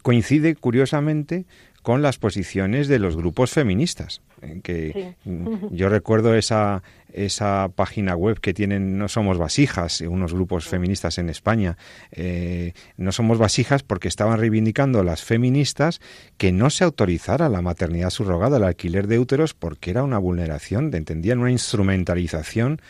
coincide 0.02 0.56
curiosamente 0.56 1.44
con 1.82 2.02
las 2.02 2.18
posiciones 2.18 2.88
de 2.88 2.98
los 2.98 3.16
grupos 3.16 3.52
feministas. 3.52 4.20
Que 4.62 5.14
yo 5.70 5.88
recuerdo 5.88 6.34
esa 6.34 6.82
esa 7.12 7.70
página 7.74 8.14
web 8.14 8.40
que 8.40 8.54
tienen 8.54 8.98
No 8.98 9.08
Somos 9.08 9.38
Vasijas, 9.38 10.00
unos 10.00 10.32
grupos 10.32 10.68
feministas 10.68 11.18
en 11.18 11.28
España. 11.28 11.76
Eh, 12.12 12.72
no 12.96 13.12
Somos 13.12 13.38
Vasijas 13.38 13.82
porque 13.82 14.08
estaban 14.08 14.38
reivindicando 14.38 15.02
las 15.02 15.22
feministas 15.22 16.00
que 16.36 16.52
no 16.52 16.70
se 16.70 16.84
autorizara 16.84 17.48
la 17.48 17.62
maternidad 17.62 18.10
subrogada, 18.10 18.58
el 18.58 18.64
alquiler 18.64 19.06
de 19.06 19.18
úteros, 19.18 19.54
porque 19.54 19.90
era 19.90 20.02
una 20.02 20.18
vulneración, 20.18 20.94
entendían 20.94 21.38
una 21.38 21.50
instrumentalización 21.50 22.80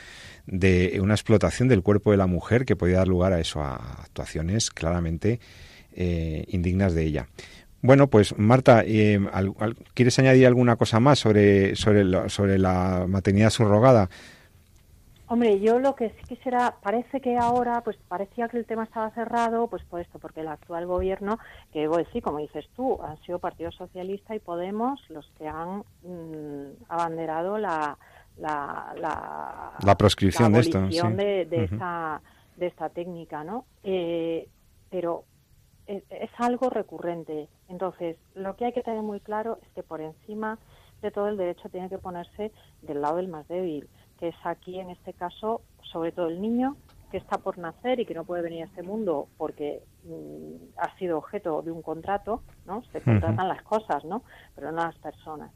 de 0.46 0.98
una 1.02 1.14
explotación 1.14 1.68
del 1.68 1.82
cuerpo 1.82 2.10
de 2.10 2.16
la 2.16 2.26
mujer 2.26 2.64
que 2.64 2.76
podía 2.76 2.98
dar 2.98 3.08
lugar 3.08 3.32
a 3.32 3.40
eso, 3.40 3.62
a 3.62 3.76
actuaciones 4.02 4.70
claramente 4.70 5.38
eh, 5.92 6.44
indignas 6.48 6.94
de 6.94 7.04
ella. 7.04 7.28
Bueno, 7.82 8.08
pues 8.08 8.36
Marta, 8.38 8.82
eh, 8.84 9.18
¿quieres 9.94 10.18
añadir 10.18 10.46
alguna 10.46 10.76
cosa 10.76 11.00
más 11.00 11.18
sobre, 11.18 11.74
sobre, 11.76 12.28
sobre 12.28 12.58
la 12.58 13.06
maternidad 13.08 13.50
subrogada? 13.50 14.10
Hombre, 15.28 15.60
yo 15.60 15.78
lo 15.78 15.94
que 15.94 16.10
sí 16.10 16.24
quisiera, 16.28 16.74
parece 16.82 17.20
que 17.20 17.38
ahora, 17.38 17.82
pues 17.82 17.96
parecía 18.08 18.48
que 18.48 18.58
el 18.58 18.66
tema 18.66 18.82
estaba 18.82 19.10
cerrado, 19.12 19.68
pues 19.68 19.84
por 19.84 20.00
esto, 20.00 20.18
porque 20.18 20.40
el 20.40 20.48
actual 20.48 20.86
gobierno, 20.86 21.38
que 21.72 21.86
bueno, 21.86 22.06
sí, 22.12 22.20
como 22.20 22.38
dices 22.38 22.68
tú, 22.74 23.00
han 23.00 23.16
sido 23.22 23.38
Partido 23.38 23.70
Socialista 23.70 24.34
y 24.34 24.40
Podemos 24.40 25.00
los 25.08 25.30
que 25.38 25.46
han 25.46 25.84
mm, 26.02 26.84
abanderado 26.88 27.58
la, 27.58 27.96
la, 28.36 28.92
la, 29.80 29.96
proscripción 29.96 30.52
de 30.52 30.60
esto, 30.60 30.80
de, 30.80 31.46
de, 31.46 31.64
esta, 31.64 32.20
de 32.56 32.66
esta 32.66 32.88
técnica, 32.88 33.44
¿no? 33.44 33.66
Eh, 33.84 34.48
pero 34.90 35.24
es, 35.86 36.30
algo 36.38 36.70
recurrente. 36.70 37.48
Entonces, 37.70 38.16
lo 38.34 38.56
que 38.56 38.64
hay 38.64 38.72
que 38.72 38.82
tener 38.82 39.02
muy 39.02 39.20
claro 39.20 39.58
es 39.62 39.68
que 39.70 39.84
por 39.84 40.00
encima 40.00 40.58
de 41.02 41.12
todo 41.12 41.28
el 41.28 41.36
derecho 41.36 41.68
tiene 41.68 41.88
que 41.88 41.98
ponerse 41.98 42.52
del 42.82 43.00
lado 43.00 43.16
del 43.16 43.28
más 43.28 43.46
débil, 43.46 43.88
que 44.18 44.28
es 44.28 44.36
aquí 44.44 44.80
en 44.80 44.90
este 44.90 45.14
caso, 45.14 45.62
sobre 45.82 46.10
todo 46.10 46.26
el 46.26 46.42
niño 46.42 46.76
que 47.12 47.16
está 47.16 47.38
por 47.38 47.58
nacer 47.58 48.00
y 48.00 48.06
que 48.06 48.14
no 48.14 48.24
puede 48.24 48.42
venir 48.42 48.62
a 48.62 48.66
este 48.66 48.82
mundo 48.82 49.28
porque 49.36 49.82
mm, 50.04 50.78
ha 50.78 50.96
sido 50.98 51.18
objeto 51.18 51.62
de 51.62 51.70
un 51.70 51.80
contrato, 51.80 52.42
¿no? 52.66 52.82
Se 52.92 53.00
contratan 53.00 53.48
las 53.48 53.62
cosas, 53.62 54.04
¿no? 54.04 54.24
Pero 54.56 54.72
no 54.72 54.82
las 54.82 54.98
personas. 54.98 55.52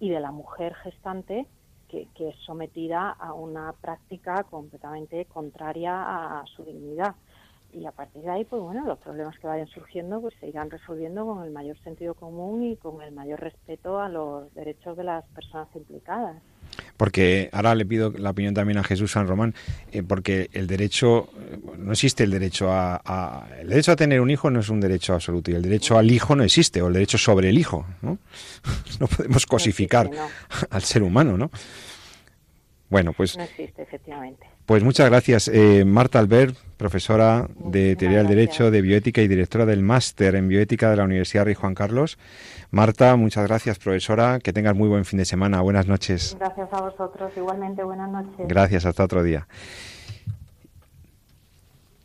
Y 0.00 0.08
de 0.08 0.20
la 0.20 0.32
mujer 0.32 0.74
gestante 0.74 1.46
que, 1.88 2.08
que 2.14 2.30
es 2.30 2.36
sometida 2.46 3.10
a 3.10 3.34
una 3.34 3.74
práctica 3.74 4.42
completamente 4.44 5.26
contraria 5.26 6.40
a 6.40 6.44
su 6.46 6.64
dignidad 6.64 7.14
y 7.72 7.84
a 7.84 7.92
partir 7.92 8.22
de 8.22 8.30
ahí, 8.30 8.44
pues 8.44 8.62
bueno, 8.62 8.84
los 8.86 8.98
problemas 8.98 9.38
que 9.38 9.46
vayan 9.46 9.66
surgiendo 9.68 10.20
pues 10.20 10.34
se 10.40 10.48
irán 10.48 10.70
resolviendo 10.70 11.26
con 11.26 11.44
el 11.44 11.50
mayor 11.50 11.78
sentido 11.80 12.14
común 12.14 12.64
y 12.64 12.76
con 12.76 13.02
el 13.02 13.12
mayor 13.12 13.40
respeto 13.40 14.00
a 14.00 14.08
los 14.08 14.52
derechos 14.54 14.96
de 14.96 15.04
las 15.04 15.24
personas 15.28 15.68
implicadas. 15.74 16.36
Porque 16.96 17.48
ahora 17.52 17.74
le 17.74 17.86
pido 17.86 18.12
la 18.16 18.30
opinión 18.30 18.54
también 18.54 18.78
a 18.78 18.84
Jesús 18.84 19.12
San 19.12 19.26
Román, 19.26 19.54
eh, 19.92 20.02
porque 20.02 20.50
el 20.52 20.66
derecho, 20.66 21.28
eh, 21.38 21.58
no 21.78 21.92
existe 21.92 22.24
el 22.24 22.30
derecho 22.30 22.68
a, 22.70 23.48
El 23.60 23.68
derecho 23.68 23.92
a 23.92 23.96
tener 23.96 24.20
un 24.20 24.30
hijo 24.30 24.50
no 24.50 24.60
es 24.60 24.68
un 24.68 24.80
derecho 24.80 25.14
absoluto 25.14 25.50
y 25.50 25.54
el 25.54 25.62
derecho 25.62 25.96
al 25.98 26.10
hijo 26.10 26.34
no 26.34 26.44
existe, 26.44 26.82
o 26.82 26.88
el 26.88 26.94
derecho 26.94 27.18
sobre 27.18 27.50
el 27.50 27.58
hijo, 27.58 27.86
¿no? 28.02 28.18
No 29.00 29.06
podemos 29.06 29.46
cosificar 29.46 30.10
al 30.70 30.82
ser 30.82 31.02
humano, 31.02 31.36
¿no? 31.36 31.50
Bueno, 32.90 33.12
pues... 33.12 33.36
No 33.36 33.44
existe, 33.44 33.82
efectivamente. 33.82 34.46
Pues 34.64 34.84
muchas 34.84 35.08
gracias, 35.08 35.48
eh, 35.48 35.84
Marta 35.86 36.18
Albert, 36.18 36.54
profesora 36.76 37.48
de 37.56 37.96
Teoría 37.96 38.18
del 38.18 38.26
Derecho, 38.26 38.70
de 38.70 38.82
Bioética 38.82 39.22
y 39.22 39.28
directora 39.28 39.64
del 39.64 39.82
máster 39.82 40.34
en 40.34 40.46
Bioética 40.46 40.90
de 40.90 40.96
la 40.96 41.04
Universidad 41.04 41.46
Rey 41.46 41.54
Juan 41.54 41.74
Carlos. 41.74 42.18
Marta, 42.70 43.16
muchas 43.16 43.46
gracias, 43.46 43.78
profesora. 43.78 44.40
Que 44.40 44.52
tengas 44.52 44.74
muy 44.74 44.88
buen 44.88 45.06
fin 45.06 45.18
de 45.18 45.24
semana. 45.24 45.62
Buenas 45.62 45.86
noches. 45.86 46.36
Gracias 46.38 46.68
a 46.70 46.82
vosotros. 46.82 47.32
Igualmente, 47.34 47.82
buenas 47.82 48.10
noches. 48.10 48.46
Gracias, 48.46 48.84
hasta 48.84 49.04
otro 49.04 49.22
día. 49.22 49.48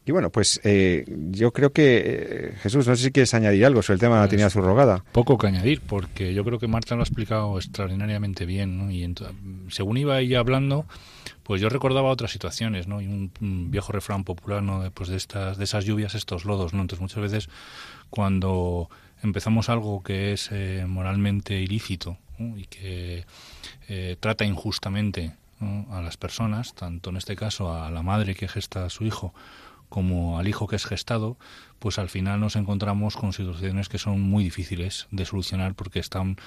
Y 0.06 0.12
bueno, 0.12 0.30
pues 0.32 0.60
eh, 0.64 1.06
yo 1.32 1.54
creo 1.54 1.72
que, 1.72 2.04
eh, 2.06 2.54
Jesús, 2.62 2.86
no 2.88 2.96
sé 2.96 3.04
si 3.04 3.12
quieres 3.12 3.34
añadir 3.34 3.66
algo 3.66 3.82
sobre 3.82 3.96
el 3.96 4.00
tema 4.02 4.16
de 4.16 4.38
la 4.38 4.44
pues, 4.44 4.54
subrogada. 4.54 5.04
Poco 5.14 5.38
que 5.38 5.48
añadir, 5.48 5.80
porque 5.82 6.34
yo 6.34 6.44
creo 6.44 6.60
que 6.60 6.68
Marta 6.68 6.96
lo 6.96 7.02
ha 7.02 7.06
explicado 7.06 7.58
extraordinariamente 7.58 8.46
bien. 8.46 8.78
¿no? 8.78 8.92
Y 8.92 9.14
según 9.70 9.98
iba 9.98 10.20
ella 10.20 10.40
hablando, 10.40 10.86
pues 11.44 11.62
yo 11.62 11.70
recordaba 11.70 12.10
otras 12.10 12.32
situaciones, 12.32 12.88
¿no? 12.88 13.02
Y 13.02 13.08
un, 13.08 13.72
viejo 13.72 13.94
refrán 13.94 14.26
popular, 14.26 14.62
¿no? 14.62 14.90
Pues 14.94 15.10
de 15.10 15.16
estas, 15.16 15.58
de 15.58 15.64
esas 15.64 15.86
lluvias, 15.86 16.16
estos 16.16 16.44
lodos, 16.44 16.74
¿no? 16.74 16.82
Entonces 16.82 17.02
muchas 17.02 17.22
veces 17.22 17.50
cuando 18.10 18.90
empezamos 19.22 19.70
algo 19.70 20.04
que 20.04 20.34
es 20.34 20.50
eh, 20.52 20.86
moralmente 20.86 21.62
ilícito 21.62 22.18
y 22.40 22.66
que 22.66 23.26
eh, 23.88 24.18
trata 24.20 24.44
injustamente 24.44 25.34
a 25.92 26.02
las 26.02 26.18
personas, 26.18 26.74
tanto 26.74 27.10
en 27.10 27.16
este 27.16 27.38
caso 27.38 27.74
a 27.74 27.90
la 27.90 28.02
madre 28.02 28.36
que 28.36 28.50
gesta 28.50 28.84
a 28.86 28.90
su 28.90 29.06
hijo 29.06 29.34
como 29.94 30.40
al 30.40 30.48
hijo 30.48 30.66
que 30.66 30.76
es 30.76 30.88
gestado, 30.88 31.38
pues 31.78 32.00
al 32.00 32.10
final 32.10 32.40
nos 32.40 32.56
encontramos 32.56 33.16
con 33.16 33.32
situaciones 33.32 33.90
que 33.90 34.00
son 34.00 34.22
muy 34.22 34.44
difíciles 34.44 35.06
de 35.12 35.24
solucionar 35.24 35.76
porque 35.76 36.00
están 36.00 36.38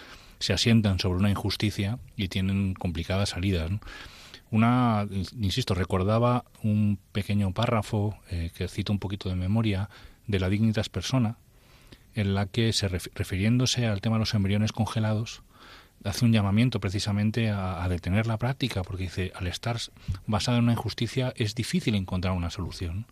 se 0.41 0.53
asientan 0.53 0.99
sobre 0.99 1.21
una 1.21 1.31
injusticia 1.31 2.01
y 2.17 2.27
tienen 2.27 2.75
complicadas 2.75 3.29
salidas. 3.29 3.71
Una, 4.51 5.07
insisto, 5.41 5.75
recordaba 5.75 6.45
un 6.65 6.99
pequeño 7.13 7.53
párrafo 7.53 8.19
eh, 8.33 8.51
que 8.53 8.67
cito 8.67 8.93
un 8.93 8.99
poquito 8.99 9.29
de 9.29 9.37
memoria 9.37 9.91
de 10.27 10.41
la 10.41 10.49
Dignitas 10.49 10.89
Persona, 10.89 11.39
en 12.17 12.35
la 12.35 12.47
que, 12.47 12.73
se 12.73 12.89
refiriéndose 12.89 13.87
al 13.87 14.01
tema 14.01 14.17
de 14.17 14.21
los 14.21 14.35
embriones 14.35 14.73
congelados, 14.73 15.45
hace 16.05 16.25
un 16.25 16.33
llamamiento 16.33 16.81
precisamente 16.81 17.51
a, 17.51 17.87
detener 17.89 18.27
la 18.27 18.37
práctica, 18.37 18.83
porque 18.83 19.05
dice, 19.05 19.33
al 19.35 19.47
estar 19.47 19.79
basado 20.27 20.59
en 20.59 20.65
una 20.65 20.73
injusticia 20.73 21.33
es 21.37 21.55
difícil 21.55 21.95
encontrar 21.95 22.35
una 22.35 22.51
solución. 22.51 23.07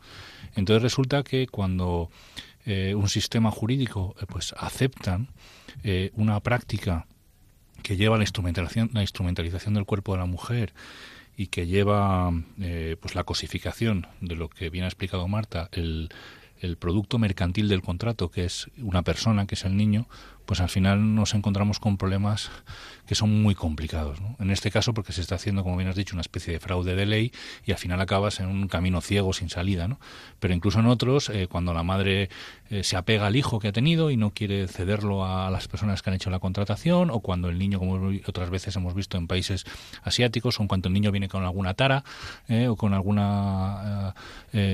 Entonces 0.55 0.83
resulta 0.83 1.23
que 1.23 1.47
cuando 1.47 2.11
eh, 2.67 2.95
un 2.95 3.09
sistema 3.09 3.51
jurídico 3.51 4.15
eh, 4.21 4.27
pues 4.29 4.55
acepta 4.57 5.21
una 6.15 6.41
práctica 6.41 7.07
que 7.85 7.97
lleva 7.97 8.17
la 8.17 8.25
instrumentalización, 8.25 8.91
la 8.95 9.03
instrumentalización 9.03 9.75
del 9.75 9.85
cuerpo 9.85 10.13
de 10.13 10.19
la 10.19 10.27
mujer 10.27 10.73
y 11.37 11.49
que 11.49 11.67
lleva 11.67 12.33
eh, 12.61 12.97
pues 13.01 13.15
la 13.15 13.25
cosificación 13.25 14.07
de 14.21 14.37
lo 14.37 14.49
que 14.49 14.71
bien 14.71 14.85
ha 14.85 14.89
explicado 14.89 15.29
Marta, 15.29 15.69
el, 15.73 16.09
el 16.61 16.77
producto 16.77 17.19
mercantil 17.19 17.69
del 17.69 17.83
contrato, 17.83 18.31
que 18.31 18.45
es 18.45 18.71
una 18.79 19.03
persona, 19.03 19.47
que 19.47 19.55
es 19.55 19.65
el 19.65 19.77
niño, 19.77 20.09
pues 20.47 20.61
al 20.61 20.69
final 20.69 21.15
nos 21.15 21.35
encontramos 21.35 21.79
con 21.79 21.97
problemas 21.97 22.51
que 23.07 23.15
son 23.15 23.43
muy 23.43 23.55
complicados. 23.55 24.19
En 24.39 24.51
este 24.51 24.71
caso, 24.71 24.95
porque 24.95 25.13
se 25.13 25.21
está 25.21 25.35
haciendo, 25.35 25.63
como 25.63 25.77
bien 25.77 25.89
has 25.89 25.97
dicho, 25.97 26.15
una 26.15 26.23
especie 26.23 26.53
de 26.53 26.61
fraude 26.61 26.95
de 26.95 27.07
ley 27.07 27.33
y 27.65 27.73
al 27.73 27.79
final 27.79 28.01
acabas 28.01 28.41
en 28.41 28.47
un 28.47 28.69
camino 28.69 29.01
ciego 29.01 29.33
sin 29.33 29.51
salida. 29.51 29.89
¿no? 29.89 29.99
Pero 30.41 30.55
incluso 30.55 30.81
en 30.81 30.87
otros, 30.87 31.29
eh, 31.29 31.47
cuando 31.51 31.75
la 31.75 31.83
madre 31.83 32.31
eh, 32.71 32.83
se 32.83 32.97
apega 32.97 33.27
al 33.27 33.37
hijo 33.37 33.59
que 33.59 33.69
ha 33.69 33.73
tenido 33.73 34.11
y 34.11 34.17
no 34.17 34.31
quiere 34.31 34.69
cederlo 34.69 35.27
a 35.27 35.51
las 35.51 35.69
personas 35.69 36.03
que 36.03 36.11
han 36.11 36.17
hecho 36.17 36.31
la 36.31 36.39
contratación, 36.39 37.11
o 37.11 37.21
cuando 37.21 37.49
el 37.49 37.59
niño, 37.59 37.79
como 37.79 38.11
otras 38.27 38.51
veces 38.51 38.75
hemos 38.77 38.95
visto 38.95 39.19
en 39.19 39.27
países 39.27 39.65
asiáticos, 40.03 40.59
o 40.59 40.63
en 40.63 40.69
cuanto 40.69 40.89
el 40.89 40.95
niño 40.95 41.13
viene 41.13 41.29
con 41.29 41.45
alguna 41.45 41.75
tara 41.75 42.05
eh, 42.49 42.69
o 42.69 42.77
con 42.77 42.95
alguna 42.95 44.15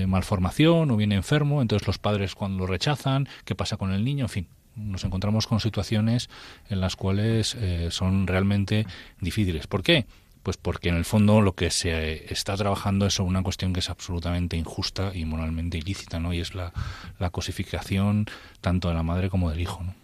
malformación 0.07 0.91
o 0.91 0.97
viene 0.97 1.15
enfermo, 1.15 1.63
entonces 1.63 1.87
los 1.87 1.99
padres 1.99 2.35
cuando 2.35 2.59
lo 2.59 2.67
rechazan, 2.67 3.29
¿qué 3.45 3.55
pasa 3.55 3.77
con 3.77 3.93
el 3.93 4.05
niño? 4.05 4.27
En 4.27 4.29
fin, 4.29 4.49
nos 4.77 5.05
encontramos 5.05 5.47
con 5.47 5.61
situaciones 5.61 6.29
en 6.69 6.81
las 6.81 6.97
cuales 6.97 7.55
eh, 7.55 7.89
son 7.91 8.27
realmente 8.27 8.87
difíciles. 9.21 9.67
¿Por 9.67 9.83
qué? 9.83 10.07
Pues 10.43 10.57
porque 10.57 10.89
en 10.89 10.97
el 10.97 11.05
fondo 11.05 11.43
lo 11.43 11.55
que 11.55 11.71
se 11.71 12.33
está 12.33 12.57
trabajando 12.57 13.07
es 13.07 13.19
una 13.19 13.43
cuestión 13.43 13.73
que 13.73 13.81
es 13.81 13.91
absolutamente 13.91 14.57
injusta 14.57 15.13
y 15.15 15.27
moralmente 15.27 15.77
ilícita, 15.77 16.19
¿no? 16.19 16.33
Y 16.33 16.41
es 16.41 16.55
la, 16.55 16.73
la 17.19 17.31
cosificación 17.31 18.27
tanto 18.61 18.89
de 18.89 18.95
la 18.95 19.03
madre 19.03 19.29
como 19.29 19.51
del 19.51 19.61
hijo, 19.61 19.83
¿no? 19.83 19.95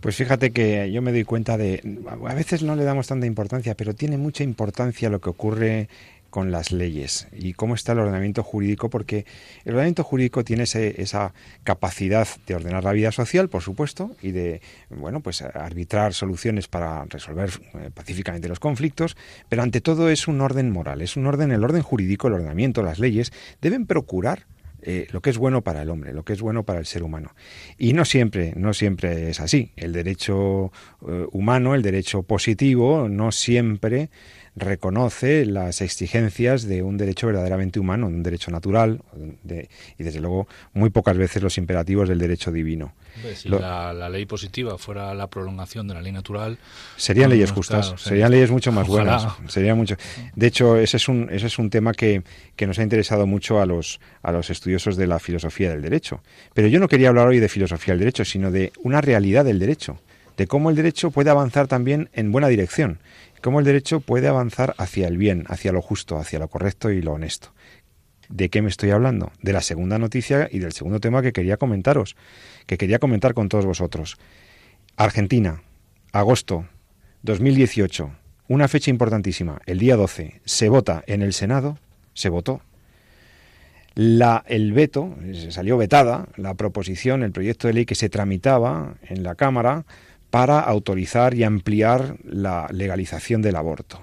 Pues 0.00 0.16
fíjate 0.16 0.50
que 0.50 0.90
yo 0.90 1.02
me 1.02 1.12
doy 1.12 1.24
cuenta 1.24 1.58
de, 1.58 1.82
a 2.08 2.34
veces 2.34 2.62
no 2.62 2.74
le 2.74 2.84
damos 2.84 3.06
tanta 3.06 3.26
importancia, 3.26 3.74
pero 3.74 3.94
tiene 3.94 4.16
mucha 4.16 4.44
importancia 4.44 5.10
lo 5.10 5.20
que 5.20 5.28
ocurre 5.28 5.88
con 6.30 6.50
las 6.50 6.72
leyes 6.72 7.28
y 7.32 7.52
cómo 7.52 7.74
está 7.74 7.92
el 7.92 7.98
ordenamiento 7.98 8.42
jurídico, 8.42 8.88
porque 8.88 9.26
el 9.64 9.72
ordenamiento 9.72 10.04
jurídico 10.04 10.44
tiene 10.44 10.62
esa 10.64 11.34
capacidad 11.64 12.26
de 12.46 12.54
ordenar 12.54 12.84
la 12.84 12.92
vida 12.92 13.12
social, 13.12 13.48
por 13.48 13.62
supuesto, 13.62 14.16
y 14.22 14.30
de 14.30 14.62
bueno, 14.88 15.20
pues 15.20 15.42
arbitrar 15.42 16.14
soluciones 16.14 16.68
para 16.68 17.04
resolver 17.06 17.50
eh, 17.74 17.90
pacíficamente 17.92 18.48
los 18.48 18.60
conflictos, 18.60 19.16
pero 19.48 19.62
ante 19.62 19.80
todo 19.80 20.10
es 20.10 20.28
un 20.28 20.40
orden 20.40 20.70
moral, 20.70 21.02
es 21.02 21.16
un 21.16 21.26
orden, 21.26 21.52
el 21.52 21.64
orden 21.64 21.82
jurídico, 21.82 22.28
el 22.28 22.34
ordenamiento, 22.34 22.82
las 22.82 22.98
leyes 22.98 23.32
deben 23.60 23.86
procurar 23.86 24.46
eh, 24.82 25.08
lo 25.10 25.20
que 25.20 25.30
es 25.30 25.38
bueno 25.38 25.62
para 25.62 25.82
el 25.82 25.90
hombre, 25.90 26.14
lo 26.14 26.24
que 26.24 26.32
es 26.32 26.40
bueno 26.40 26.62
para 26.62 26.78
el 26.78 26.86
ser 26.86 27.02
humano. 27.02 27.34
Y 27.76 27.92
no 27.92 28.04
siempre, 28.04 28.54
no 28.56 28.72
siempre 28.72 29.30
es 29.30 29.40
así. 29.40 29.72
El 29.76 29.92
derecho 29.92 30.72
eh, 31.06 31.26
humano, 31.32 31.74
el 31.74 31.82
derecho 31.82 32.22
positivo, 32.22 33.08
no 33.08 33.30
siempre 33.30 34.08
reconoce 34.56 35.46
las 35.46 35.80
exigencias 35.80 36.64
de 36.64 36.82
un 36.82 36.96
derecho 36.96 37.26
verdaderamente 37.26 37.80
humano, 37.80 38.08
de 38.08 38.14
un 38.14 38.22
derecho 38.22 38.50
natural, 38.50 39.00
y 39.98 40.02
desde 40.02 40.20
luego 40.20 40.48
muy 40.72 40.90
pocas 40.90 41.16
veces 41.16 41.42
los 41.42 41.58
imperativos 41.58 42.08
del 42.08 42.18
derecho 42.18 42.50
divino. 42.50 42.92
Si 43.34 43.48
la, 43.48 44.08
ley 44.08 44.26
positiva 44.26 44.78
fuera 44.78 45.14
la 45.14 45.28
prolongación 45.28 45.86
de 45.88 45.94
la 45.94 46.02
ley 46.02 46.12
natural... 46.12 46.58
Serían 46.96 47.30
leyes 47.30 47.50
justas, 47.50 47.94
serían 47.96 48.30
leyes 48.30 48.50
mucho 48.50 48.72
más 48.72 48.86
buenas. 48.86 49.26
Sería 49.48 49.74
mucho. 49.74 49.96
De 50.34 50.46
hecho, 50.46 50.76
ese 50.76 50.96
es 50.96 51.08
un, 51.08 51.28
ese 51.30 51.46
es 51.46 51.58
un 51.58 51.70
tema 51.70 51.92
que, 51.92 52.22
que 52.56 52.66
nos 52.66 52.78
ha 52.78 52.82
interesado 52.82 53.26
mucho 53.26 53.60
a 53.60 53.66
los, 53.66 54.00
a 54.22 54.32
los 54.32 54.50
estudiosos 54.50 54.96
de 54.96 55.06
la 55.06 55.18
filosofía 55.18 55.70
del 55.70 55.82
derecho. 55.82 56.22
Pero 56.54 56.68
yo 56.68 56.78
no 56.80 56.88
quería 56.88 57.08
hablar 57.08 57.28
hoy 57.28 57.40
de 57.40 57.48
filosofía 57.48 57.94
del 57.94 58.00
derecho, 58.00 58.24
sino 58.24 58.50
de 58.50 58.72
una 58.82 59.00
realidad 59.00 59.44
del 59.44 59.58
derecho, 59.58 59.98
de 60.36 60.46
cómo 60.46 60.70
el 60.70 60.76
derecho 60.76 61.10
puede 61.10 61.30
avanzar 61.30 61.66
también 61.66 62.08
en 62.12 62.32
buena 62.32 62.48
dirección, 62.48 62.98
cómo 63.40 63.58
el 63.58 63.64
derecho 63.64 64.00
puede 64.00 64.28
avanzar 64.28 64.74
hacia 64.78 65.08
el 65.08 65.16
bien, 65.16 65.44
hacia 65.48 65.72
lo 65.72 65.82
justo, 65.82 66.18
hacia 66.18 66.38
lo 66.38 66.48
correcto 66.48 66.90
y 66.90 67.02
lo 67.02 67.12
honesto. 67.12 67.52
¿De 68.28 68.48
qué 68.48 68.62
me 68.62 68.68
estoy 68.68 68.90
hablando? 68.90 69.32
De 69.42 69.52
la 69.52 69.60
segunda 69.60 69.98
noticia 69.98 70.48
y 70.50 70.60
del 70.60 70.72
segundo 70.72 71.00
tema 71.00 71.20
que 71.20 71.32
quería 71.32 71.56
comentaros, 71.56 72.16
que 72.66 72.78
quería 72.78 73.00
comentar 73.00 73.34
con 73.34 73.48
todos 73.48 73.66
vosotros. 73.66 74.18
Argentina, 74.96 75.62
agosto 76.12 76.66
2018, 77.22 78.10
una 78.48 78.68
fecha 78.68 78.90
importantísima, 78.90 79.60
el 79.66 79.78
día 79.78 79.96
12, 79.96 80.40
se 80.44 80.68
vota 80.68 81.02
en 81.06 81.22
el 81.22 81.32
Senado, 81.32 81.78
se 82.14 82.28
votó. 82.28 82.62
La, 83.94 84.44
el 84.46 84.72
veto, 84.72 85.16
se 85.32 85.50
salió 85.50 85.76
vetada 85.76 86.28
la 86.36 86.54
proposición, 86.54 87.22
el 87.22 87.32
proyecto 87.32 87.66
de 87.66 87.74
ley 87.74 87.86
que 87.86 87.94
se 87.94 88.08
tramitaba 88.08 88.94
en 89.02 89.24
la 89.24 89.34
Cámara 89.34 89.84
para 90.30 90.60
autorizar 90.60 91.34
y 91.34 91.44
ampliar 91.44 92.16
la 92.24 92.68
legalización 92.72 93.42
del 93.42 93.56
aborto. 93.56 94.02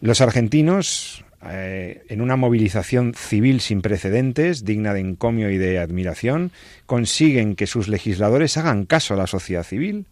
Los 0.00 0.20
argentinos 0.20 1.24
eh, 1.46 2.02
en 2.08 2.20
una 2.20 2.36
movilización 2.36 3.14
civil 3.14 3.60
sin 3.60 3.80
precedentes, 3.80 4.64
digna 4.64 4.92
de 4.92 5.00
encomio 5.00 5.50
y 5.50 5.58
de 5.58 5.78
admiración, 5.78 6.50
consiguen 6.86 7.54
que 7.54 7.68
sus 7.68 7.88
legisladores 7.88 8.56
hagan 8.56 8.86
caso 8.86 9.14
a 9.14 9.16
la 9.16 9.26
sociedad 9.26 9.62
civil. 9.62 10.06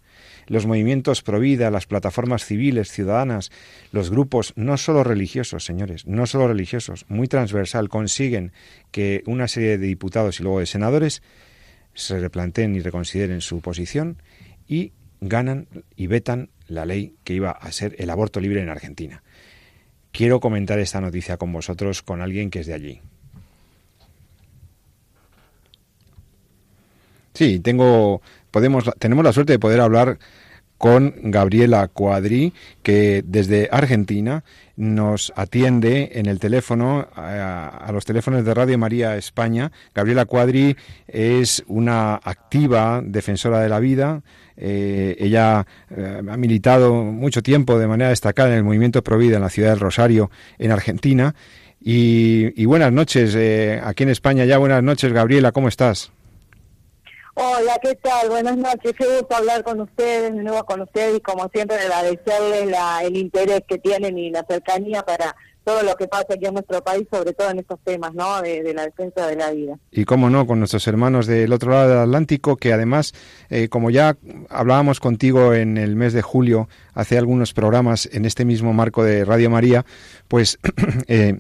Los 0.47 0.67
movimientos 0.67 1.23
pro 1.23 1.41
vida, 1.41 1.73
las 1.73 1.87
plataformas 1.87 2.45
civiles, 2.45 2.93
ciudadanas, 2.93 3.51
los 3.91 4.11
grupos, 4.11 4.53
no 4.55 4.77
solo 4.77 5.03
religiosos, 5.03 5.65
señores, 5.65 6.07
no 6.07 6.27
solo 6.27 6.47
religiosos, 6.47 7.05
muy 7.09 7.27
transversal, 7.27 7.89
consiguen 7.89 8.53
que 8.93 9.25
una 9.27 9.49
serie 9.49 9.79
de 9.79 9.87
diputados 9.87 10.39
y 10.39 10.45
luego 10.45 10.61
de 10.61 10.67
senadores 10.67 11.23
se 11.95 12.21
replanteen 12.21 12.77
y 12.77 12.81
reconsideren 12.81 13.41
su 13.41 13.61
posición 13.61 14.19
y 14.69 14.93
ganan 15.21 15.69
y 15.97 16.07
vetan 16.07 16.51
la 16.69 16.85
ley 16.85 17.15
que 17.25 17.35
iba 17.35 17.51
a 17.51 17.73
ser 17.73 17.95
el 17.99 18.11
aborto 18.11 18.41
libre 18.41 18.61
en 18.61 18.69
Argentina 18.69 19.23
quiero 20.17 20.41
comentar 20.41 20.79
esta 20.79 21.01
noticia 21.01 21.37
con 21.37 21.53
vosotros, 21.53 22.03
con 22.03 22.23
alguien 22.23 22.49
que 22.49 22.61
es 22.61 22.67
de 22.67 22.73
allí. 22.73 23.01
Sí, 27.35 27.61
tengo, 27.61 28.23
podemos, 28.51 28.85
tenemos 28.99 29.23
la 29.23 29.35
suerte 29.35 29.53
de 29.53 29.59
poder 29.59 29.81
hablar 29.81 30.19
con 30.79 31.15
Gabriela 31.23 31.89
Cuadri, 31.89 32.53
que 32.83 33.23
desde 33.27 33.69
Argentina 33.71 34.45
nos 34.77 35.33
atiende 35.37 36.11
en 36.15 36.27
el 36.27 36.39
teléfono, 36.39 37.09
a, 37.15 37.89
los 37.93 38.05
teléfonos 38.05 38.45
de 38.45 38.55
Radio 38.55 38.79
María 38.79 39.17
España. 39.17 39.73
Gabriela 39.95 40.27
Cuadri 40.27 40.77
es 41.09 41.65
una 41.67 42.17
activa 42.17 43.03
defensora 43.05 43.61
de 43.61 43.69
la 43.69 43.81
vida, 43.81 44.23
eh, 44.57 45.17
ella 45.19 45.67
eh, 45.91 46.23
ha 46.27 46.37
militado 46.37 47.05
mucho 47.05 47.43
tiempo 47.43 47.79
de 47.79 47.87
manera 47.87 48.11
destacada 48.11 48.51
en 48.51 48.57
el 48.57 48.65
movimiento 48.65 49.03
Provida 49.03 49.37
en 49.37 49.43
la 49.43 49.51
ciudad 49.51 49.71
del 49.71 49.81
Rosario, 49.81 50.31
en 50.59 50.73
Argentina. 50.73 51.35
Y, 51.89 52.65
buenas 52.65 52.91
noches, 52.91 53.35
eh, 53.37 53.81
aquí 53.85 54.03
en 54.03 54.09
España 54.09 54.45
ya 54.45 54.59
buenas 54.59 54.83
noches, 54.83 55.13
Gabriela, 55.13 55.53
¿cómo 55.53 55.69
estás? 55.69 56.11
Hola, 57.39 57.79
¿qué 57.83 57.95
tal? 57.97 58.31
Buenas 58.31 58.57
noches, 58.57 58.95
qué 58.97 59.05
gusto 59.05 59.37
hablar 59.37 59.63
con 59.63 59.79
ustedes, 59.83 60.35
de 60.35 60.43
nuevo 60.43 60.65
con 60.65 60.81
ustedes 60.81 61.19
y 61.19 61.21
como 61.21 61.51
siempre 61.53 61.77
agradecerles 61.77 62.67
la, 62.67 63.03
el 63.05 63.15
interés 63.15 63.61
que 63.69 63.77
tienen 63.77 64.17
y 64.17 64.31
la 64.31 64.43
cercanía 64.49 65.03
para 65.03 65.37
todo 65.63 65.83
lo 65.83 65.97
que 65.97 66.09
pasa 66.09 66.29
aquí 66.31 66.47
en 66.47 66.55
nuestro 66.55 66.83
país, 66.83 67.07
sobre 67.13 67.35
todo 67.35 67.51
en 67.51 67.59
estos 67.59 67.79
temas, 67.85 68.15
¿no? 68.15 68.41
De, 68.41 68.73
la 68.73 68.85
defensa 68.87 69.27
de 69.27 69.37
la 69.37 69.51
vida. 69.51 69.79
Y 69.91 70.07
cómo 70.07 70.31
no, 70.31 70.47
con 70.47 70.61
nuestros 70.61 70.89
hermanos 70.89 71.27
del 71.27 71.53
otro 71.53 71.73
lado 71.73 71.91
del 71.91 71.99
Atlántico, 71.99 72.57
que 72.57 72.73
además, 72.73 73.13
eh, 73.51 73.69
como 73.69 73.91
ya 73.91 74.17
hablábamos 74.49 74.99
contigo 74.99 75.53
en 75.53 75.77
el 75.77 75.95
mes 75.95 76.15
de 76.15 76.23
julio, 76.23 76.71
hace 76.95 77.19
algunos 77.19 77.53
programas 77.53 78.09
en 78.13 78.25
este 78.25 78.47
mismo 78.47 78.73
marco 78.73 79.05
de 79.05 79.27
Radio 79.27 79.51
María, 79.51 79.85
pues 80.29 80.59
eh, 81.07 81.39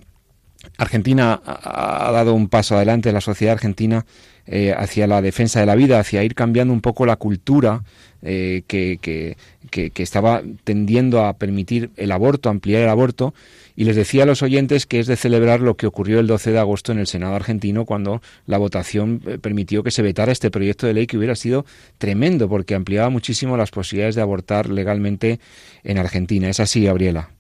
Argentina 0.78 1.40
ha 1.44 2.10
dado 2.12 2.34
un 2.34 2.48
paso 2.48 2.76
adelante, 2.76 3.12
la 3.12 3.20
sociedad 3.20 3.54
argentina, 3.54 4.04
eh, 4.46 4.74
hacia 4.76 5.06
la 5.06 5.22
defensa 5.22 5.60
de 5.60 5.66
la 5.66 5.74
vida, 5.74 5.98
hacia 5.98 6.22
ir 6.22 6.34
cambiando 6.34 6.72
un 6.72 6.80
poco 6.80 7.06
la 7.06 7.16
cultura 7.16 7.82
que, 8.22 8.98
que, 9.00 9.36
que, 9.70 10.02
estaba 10.02 10.42
tendiendo 10.64 11.24
a 11.24 11.34
permitir 11.34 11.90
el 11.96 12.10
aborto, 12.10 12.48
ampliar 12.48 12.82
el 12.82 12.88
aborto, 12.88 13.34
y 13.76 13.84
les 13.84 13.94
decía 13.94 14.22
a 14.22 14.26
los 14.26 14.42
oyentes 14.42 14.86
que 14.86 14.98
es 14.98 15.06
de 15.06 15.16
celebrar 15.16 15.60
lo 15.60 15.76
que 15.76 15.86
ocurrió 15.86 16.18
el 16.18 16.26
12 16.26 16.52
de 16.52 16.58
agosto 16.58 16.92
en 16.92 16.98
el 16.98 17.06
Senado 17.06 17.34
argentino 17.34 17.84
cuando 17.84 18.22
la 18.46 18.58
votación 18.58 19.20
eh, 19.26 19.38
permitió 19.38 19.82
que 19.82 19.90
se 19.90 20.02
vetara 20.02 20.32
este 20.32 20.50
proyecto 20.50 20.86
de 20.86 20.94
ley 20.94 21.06
que 21.06 21.18
hubiera 21.18 21.36
sido 21.36 21.66
tremendo 21.98 22.48
porque 22.48 22.74
ampliaba 22.74 23.10
muchísimo 23.10 23.56
las 23.56 23.70
posibilidades 23.70 24.14
de 24.14 24.22
abortar 24.22 24.70
legalmente 24.70 25.38
en 25.84 25.98
Argentina. 25.98 26.48
¿Es 26.48 26.58
así, 26.58 26.84
Gabriela? 26.84 27.35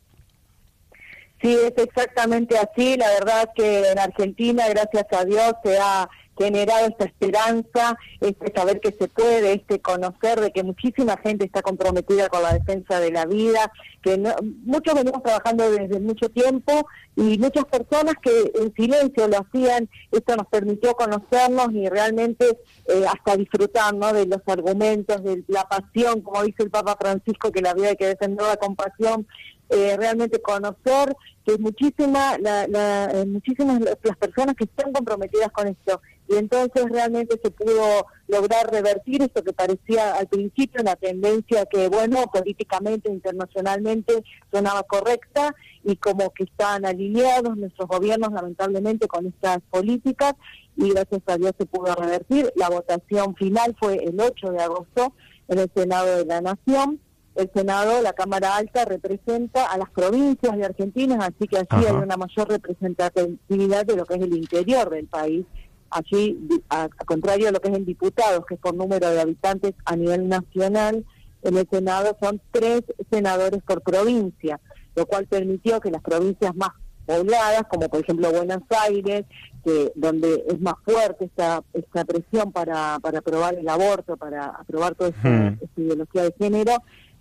Sí, 1.42 1.54
es 1.54 1.72
exactamente 1.76 2.56
así. 2.58 2.96
La 2.96 3.08
verdad 3.10 3.50
que 3.54 3.90
en 3.90 3.98
Argentina, 3.98 4.68
gracias 4.68 5.06
a 5.10 5.24
Dios, 5.24 5.52
se 5.62 5.78
ha 5.78 6.08
generado 6.38 6.86
esta 6.86 7.04
esperanza, 7.04 7.98
este 8.20 8.52
saber 8.52 8.80
que 8.80 8.92
se 8.92 9.08
puede, 9.08 9.54
este 9.54 9.80
conocer 9.80 10.40
de 10.40 10.50
que 10.52 10.62
muchísima 10.62 11.16
gente 11.16 11.46
está 11.46 11.62
comprometida 11.62 12.28
con 12.28 12.42
la 12.42 12.52
defensa 12.52 13.00
de 13.00 13.10
la 13.10 13.24
vida, 13.24 13.72
que 14.02 14.22
muchos 14.64 14.94
venimos 14.94 15.22
trabajando 15.22 15.70
desde 15.70 15.98
mucho 15.98 16.28
tiempo 16.28 16.86
y 17.16 17.38
muchas 17.38 17.64
personas 17.64 18.14
que 18.22 18.52
en 18.60 18.72
silencio 18.74 19.28
lo 19.28 19.38
hacían, 19.38 19.88
esto 20.12 20.36
nos 20.36 20.46
permitió 20.48 20.94
conocernos 20.94 21.72
y 21.72 21.88
realmente 21.88 22.58
eh, 22.86 23.04
hasta 23.08 23.36
disfrutar 23.36 23.94
¿no? 23.94 24.12
de 24.12 24.26
los 24.26 24.40
argumentos, 24.46 25.24
de 25.24 25.42
la 25.48 25.64
pasión, 25.64 26.20
como 26.20 26.42
dice 26.42 26.64
el 26.64 26.70
Papa 26.70 26.96
Francisco, 27.00 27.50
que 27.50 27.62
la 27.62 27.72
vida 27.72 27.88
hay 27.88 27.96
que 27.96 28.08
defenderla 28.08 28.56
con 28.56 28.76
pasión, 28.76 29.26
eh, 29.68 29.96
realmente 29.96 30.40
conocer 30.40 31.16
que 31.44 31.58
muchísima, 31.58 32.38
la, 32.38 32.66
la, 32.66 33.10
eh, 33.12 33.26
muchísimas 33.26 33.80
las 33.80 34.16
personas 34.16 34.56
que 34.56 34.64
están 34.64 34.92
comprometidas 34.92 35.50
con 35.52 35.68
esto 35.68 36.00
y 36.28 36.36
entonces 36.36 36.84
realmente 36.90 37.38
se 37.42 37.50
pudo 37.50 38.06
lograr 38.26 38.70
revertir 38.70 39.22
esto 39.22 39.44
que 39.44 39.52
parecía 39.52 40.14
al 40.14 40.26
principio 40.26 40.82
una 40.82 40.96
tendencia 40.96 41.66
que, 41.66 41.88
bueno, 41.88 42.24
políticamente, 42.32 43.10
internacionalmente 43.10 44.24
sonaba 44.50 44.82
correcta 44.82 45.54
y 45.84 45.96
como 45.96 46.30
que 46.30 46.44
están 46.44 46.84
alineados 46.84 47.56
nuestros 47.56 47.88
gobiernos 47.88 48.32
lamentablemente 48.32 49.06
con 49.06 49.26
estas 49.26 49.60
políticas 49.70 50.34
y 50.76 50.90
gracias 50.90 51.22
a 51.26 51.36
Dios 51.36 51.52
se 51.58 51.66
pudo 51.66 51.94
revertir. 51.94 52.52
La 52.56 52.68
votación 52.70 53.36
final 53.36 53.76
fue 53.78 53.94
el 54.02 54.20
8 54.20 54.50
de 54.50 54.62
agosto 54.62 55.14
en 55.48 55.58
el 55.60 55.70
Senado 55.74 56.16
de 56.16 56.24
la 56.24 56.40
Nación. 56.40 57.00
El 57.36 57.50
Senado, 57.54 58.00
la 58.00 58.14
Cámara 58.14 58.56
Alta, 58.56 58.84
representa 58.86 59.66
a 59.66 59.76
las 59.76 59.90
provincias 59.90 60.56
de 60.56 60.64
Argentina, 60.64 61.18
así 61.20 61.46
que 61.46 61.58
así 61.58 61.86
hay 61.86 61.94
una 61.94 62.16
mayor 62.16 62.48
representatividad 62.48 63.84
de 63.84 63.96
lo 63.96 64.06
que 64.06 64.14
es 64.14 64.22
el 64.22 64.34
interior 64.34 64.88
del 64.88 65.06
país. 65.06 65.44
Allí, 65.90 66.38
a, 66.70 66.88
contrario 67.06 67.46
de 67.46 67.52
lo 67.52 67.60
que 67.60 67.68
es 67.68 67.76
en 67.76 67.84
diputados, 67.84 68.44
que 68.46 68.54
es 68.54 68.60
por 68.60 68.74
número 68.74 69.10
de 69.10 69.20
habitantes 69.20 69.74
a 69.84 69.96
nivel 69.96 70.28
nacional, 70.28 71.04
en 71.42 71.56
el 71.56 71.68
Senado 71.70 72.16
son 72.20 72.40
tres 72.50 72.82
senadores 73.10 73.62
por 73.62 73.82
provincia, 73.82 74.58
lo 74.94 75.06
cual 75.06 75.26
permitió 75.26 75.80
que 75.80 75.90
las 75.90 76.02
provincias 76.02 76.56
más 76.56 76.70
pobladas, 77.04 77.62
como 77.70 77.88
por 77.88 78.00
ejemplo 78.00 78.32
Buenos 78.32 78.62
Aires, 78.82 79.26
que 79.64 79.92
donde 79.94 80.44
es 80.48 80.60
más 80.60 80.74
fuerte 80.84 81.26
esta, 81.26 81.62
esta 81.72 82.04
presión 82.04 82.50
para, 82.50 82.98
para 83.00 83.18
aprobar 83.18 83.54
el 83.54 83.68
aborto, 83.68 84.16
para 84.16 84.46
aprobar 84.46 84.94
toda 84.94 85.10
esta 85.10 85.56
ideología 85.76 86.24
de 86.24 86.34
género, 86.38 86.72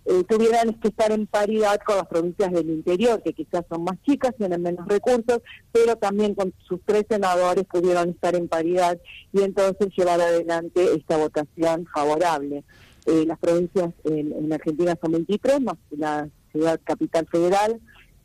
eh, 0.08 0.22
tuvieran 0.28 0.74
que 0.74 0.88
estar 0.88 1.10
en 1.10 1.26
paridad 1.26 1.80
con 1.84 1.96
las 1.96 2.06
provincias 2.06 2.52
del 2.52 2.70
interior, 2.70 3.20
que 3.24 3.32
quizás 3.32 3.64
son 3.68 3.82
más 3.82 4.00
chicas, 4.02 4.34
tienen 4.38 4.62
menos 4.62 4.86
recursos, 4.86 5.40
pero 5.72 5.96
también 5.96 6.34
con 6.36 6.54
sus 6.68 6.80
tres 6.84 7.06
senadores 7.08 7.64
pudieron 7.64 8.10
estar 8.10 8.36
en 8.36 8.46
paridad 8.46 9.00
y 9.32 9.42
entonces 9.42 9.88
llevar 9.96 10.20
adelante 10.20 10.94
esta 10.94 11.16
votación 11.16 11.86
favorable. 11.92 12.62
Eh, 13.06 13.24
las 13.26 13.38
provincias 13.38 13.90
en, 14.04 14.52
Argentina 14.52 14.96
son 15.02 15.12
23, 15.12 15.60
más 15.60 15.76
la 15.90 16.28
ciudad 16.52 16.80
capital 16.84 17.26
federal, 17.26 17.80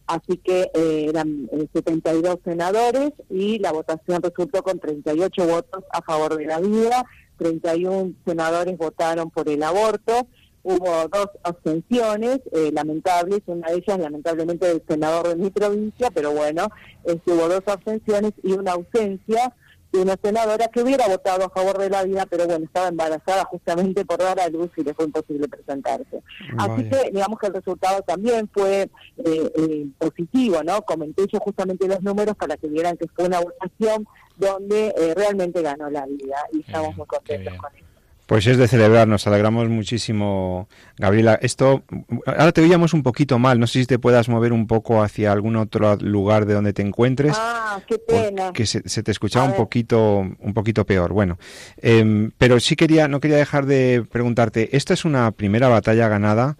así 0.05 0.37
que 0.37 0.69
eh, 0.75 1.07
eran 1.09 1.49
72 1.73 2.37
senadores 2.45 3.11
y 3.29 3.57
la 3.57 3.71
votación 3.71 4.21
resultó 4.21 4.61
con 4.61 4.79
38 4.79 5.47
votos 5.47 5.83
a 5.91 6.03
favor 6.03 6.37
de 6.37 6.45
la 6.45 6.59
vida, 6.59 7.05
31 7.37 8.13
senadores 8.23 8.77
votaron 8.77 9.31
por 9.31 9.49
el 9.49 9.63
aborto, 9.63 10.27
hubo 10.63 11.07
dos 11.07 11.27
abstenciones 11.43 12.39
eh, 12.51 12.71
lamentables, 12.73 13.41
una 13.45 13.69
de 13.69 13.77
ellas 13.77 13.99
lamentablemente 13.99 14.67
del 14.67 14.83
senador 14.87 15.29
de 15.29 15.35
mi 15.35 15.49
provincia, 15.49 16.09
pero 16.11 16.31
bueno, 16.31 16.67
este, 17.03 17.31
hubo 17.31 17.47
dos 17.47 17.63
abstenciones 17.65 18.33
y 18.43 18.53
una 18.53 18.73
ausencia 18.73 19.53
de 19.91 19.99
una 19.99 20.15
senadora 20.21 20.67
que 20.69 20.81
hubiera 20.81 21.07
votado 21.07 21.45
a 21.45 21.49
favor 21.49 21.77
de 21.77 21.89
la 21.89 22.03
vida, 22.03 22.25
pero 22.29 22.45
bueno, 22.45 22.65
estaba 22.65 22.87
embarazada 22.87 23.43
justamente 23.45 24.05
por 24.05 24.19
dar 24.19 24.39
a 24.39 24.47
luz 24.49 24.69
y 24.77 24.83
le 24.83 24.93
fue 24.93 25.05
imposible 25.05 25.47
presentarse. 25.49 26.23
Así 26.57 26.89
que 26.89 27.11
digamos 27.11 27.37
que 27.39 27.47
el 27.47 27.53
resultado 27.53 28.01
también 28.01 28.49
fue 28.53 28.89
eh, 29.17 29.51
eh, 29.57 29.87
positivo, 29.97 30.63
¿no? 30.63 30.81
Comenté 30.83 31.25
yo 31.27 31.39
justamente 31.39 31.87
los 31.87 32.01
números 32.01 32.35
para 32.37 32.55
que 32.55 32.67
vieran 32.67 32.95
que 32.95 33.07
fue 33.07 33.25
una 33.25 33.41
votación 33.41 34.07
donde 34.37 34.93
eh, 34.97 35.13
realmente 35.13 35.61
ganó 35.61 35.89
la 35.89 36.05
vida 36.05 36.37
y 36.53 36.61
estamos 36.61 36.95
muy 36.95 37.05
contentos 37.05 37.53
con 37.57 37.75
eso. 37.75 37.90
Pues 38.31 38.47
es 38.47 38.55
de 38.57 38.69
celebrar, 38.69 39.09
nos 39.09 39.27
alegramos 39.27 39.67
muchísimo, 39.67 40.69
Gabriela. 40.97 41.37
Esto, 41.41 41.83
ahora 42.25 42.53
te 42.53 42.61
oíamos 42.61 42.93
un 42.93 43.03
poquito 43.03 43.39
mal, 43.39 43.59
no 43.59 43.67
sé 43.67 43.81
si 43.81 43.85
te 43.85 43.99
puedas 43.99 44.29
mover 44.29 44.53
un 44.53 44.67
poco 44.67 45.03
hacia 45.03 45.33
algún 45.33 45.57
otro 45.57 45.97
lugar 45.97 46.45
de 46.45 46.53
donde 46.53 46.71
te 46.71 46.81
encuentres. 46.81 47.35
Ah, 47.37 47.81
qué 47.85 47.97
pena. 47.97 48.53
Que 48.53 48.65
se, 48.65 48.79
te 48.79 49.11
escuchaba 49.11 49.43
un 49.47 49.55
poquito, 49.55 50.19
un 50.39 50.53
poquito 50.53 50.85
peor. 50.85 51.11
Bueno, 51.11 51.39
em, 51.81 52.31
pero 52.37 52.57
sí 52.61 52.77
quería, 52.77 53.09
no 53.09 53.19
quería 53.19 53.35
dejar 53.35 53.65
de 53.65 54.05
preguntarte. 54.09 54.77
Esta 54.77 54.93
es 54.93 55.03
una 55.03 55.29
primera 55.31 55.67
batalla 55.67 56.07
ganada, 56.07 56.55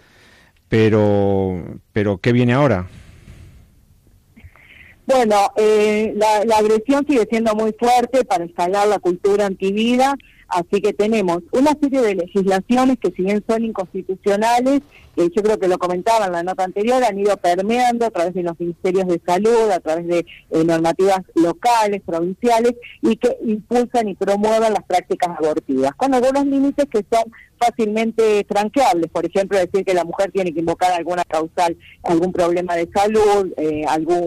pero, 0.67 1.79
pero 1.93 2.17
¿qué 2.17 2.33
viene 2.33 2.51
ahora? 2.51 2.87
Bueno, 5.05 5.53
eh, 5.55 6.13
la, 6.17 6.43
la 6.43 6.57
agresión 6.57 7.05
sigue 7.07 7.25
siendo 7.29 7.55
muy 7.55 7.73
fuerte 7.79 8.25
para 8.25 8.43
instalar 8.43 8.89
la 8.89 8.99
cultura 8.99 9.45
antivida 9.45 10.17
Así 10.51 10.81
que 10.81 10.91
tenemos 10.91 11.39
una 11.51 11.71
serie 11.81 12.01
de 12.01 12.15
legislaciones 12.15 12.97
que 12.99 13.11
si 13.11 13.23
bien 13.23 13.41
son 13.47 13.63
inconstitucionales, 13.63 14.81
eh, 15.15 15.29
yo 15.33 15.41
creo 15.43 15.57
que 15.57 15.69
lo 15.69 15.77
comentaba 15.77 16.25
en 16.25 16.33
la 16.33 16.43
nota 16.43 16.65
anterior, 16.65 17.01
han 17.03 17.17
ido 17.17 17.37
permeando 17.37 18.05
a 18.05 18.11
través 18.11 18.33
de 18.33 18.43
los 18.43 18.59
ministerios 18.59 19.07
de 19.07 19.21
salud, 19.25 19.71
a 19.71 19.79
través 19.79 20.07
de 20.07 20.25
eh, 20.49 20.63
normativas 20.65 21.21
locales, 21.35 22.01
provinciales, 22.05 22.73
y 23.01 23.15
que 23.15 23.37
impulsan 23.45 24.09
y 24.09 24.15
promuevan 24.15 24.73
las 24.73 24.83
prácticas 24.83 25.29
abortivas, 25.37 25.93
con 25.95 26.13
algunos 26.13 26.45
límites 26.45 26.85
que 26.91 27.05
son 27.09 27.31
fácilmente 27.61 28.45
franqueables, 28.49 29.11
por 29.11 29.25
ejemplo, 29.25 29.57
decir 29.57 29.85
que 29.85 29.93
la 29.93 30.03
mujer 30.03 30.31
tiene 30.31 30.53
que 30.53 30.61
invocar 30.61 30.91
alguna 30.91 31.23
causal, 31.23 31.77
algún 32.03 32.33
problema 32.33 32.75
de 32.75 32.89
salud, 32.93 33.53
eh, 33.57 33.83
algún, 33.87 34.25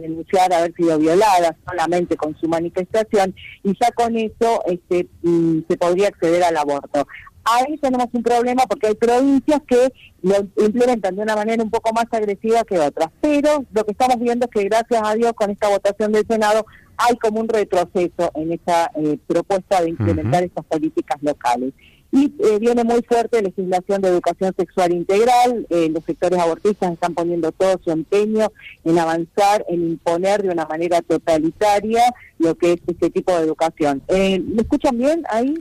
denunciar 0.00 0.52
haber 0.52 0.74
sido 0.74 0.98
violada 0.98 1.56
solamente 1.68 2.16
con 2.16 2.36
su 2.40 2.48
manifestación, 2.48 3.34
y 3.62 3.74
ya 3.80 3.92
con 3.92 4.16
eso 4.16 4.62
este, 4.66 5.08
mm, 5.22 5.60
se 5.68 5.76
podría 5.76 6.08
acceder 6.08 6.42
al 6.42 6.56
aborto. 6.56 7.06
Ahí 7.44 7.76
tenemos 7.78 8.06
un 8.12 8.22
problema 8.22 8.64
porque 8.68 8.88
hay 8.88 8.94
provincias 8.94 9.60
que 9.66 9.92
lo 10.22 10.36
implementan 10.64 11.16
de 11.16 11.22
una 11.22 11.34
manera 11.34 11.62
un 11.62 11.70
poco 11.70 11.92
más 11.92 12.06
agresiva 12.12 12.62
que 12.64 12.78
otras, 12.78 13.08
pero 13.20 13.64
lo 13.72 13.84
que 13.84 13.92
estamos 13.92 14.18
viendo 14.20 14.46
es 14.46 14.50
que 14.52 14.68
gracias 14.68 15.02
a 15.04 15.14
Dios 15.14 15.32
con 15.34 15.50
esta 15.50 15.68
votación 15.68 16.12
del 16.12 16.26
Senado 16.26 16.64
hay 16.96 17.16
como 17.16 17.40
un 17.40 17.48
retroceso 17.48 18.30
en 18.34 18.52
esa 18.52 18.90
eh, 18.94 19.18
propuesta 19.26 19.82
de 19.82 19.90
implementar 19.90 20.44
estas 20.44 20.64
políticas 20.66 21.20
locales. 21.22 21.72
Y 22.14 22.26
eh, 22.40 22.58
viene 22.60 22.84
muy 22.84 23.02
fuerte 23.02 23.40
legislación 23.40 24.02
de 24.02 24.08
educación 24.08 24.54
sexual 24.54 24.92
integral, 24.92 25.66
eh, 25.70 25.88
los 25.90 26.04
sectores 26.04 26.38
abortistas 26.38 26.92
están 26.92 27.14
poniendo 27.14 27.50
todo 27.52 27.80
su 27.82 27.90
empeño 27.90 28.52
en 28.84 28.98
avanzar, 28.98 29.64
en 29.68 29.82
imponer 29.92 30.42
de 30.42 30.50
una 30.50 30.66
manera 30.66 31.00
totalitaria 31.00 32.02
lo 32.38 32.54
que 32.54 32.74
es 32.74 32.80
este 32.86 33.08
tipo 33.08 33.34
de 33.34 33.44
educación. 33.44 34.02
Eh, 34.08 34.38
¿Me 34.40 34.60
escuchan 34.60 34.98
bien 34.98 35.24
ahí? 35.30 35.54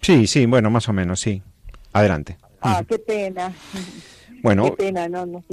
Sí, 0.00 0.26
sí, 0.26 0.46
bueno, 0.46 0.70
más 0.70 0.88
o 0.88 0.94
menos, 0.94 1.20
sí. 1.20 1.42
Adelante. 1.92 2.38
Ah, 2.62 2.82
qué 2.88 2.98
pena. 2.98 3.52
Bueno, 4.42 4.64
qué 4.64 4.84
pena, 4.84 5.08
no, 5.08 5.26
no 5.26 5.44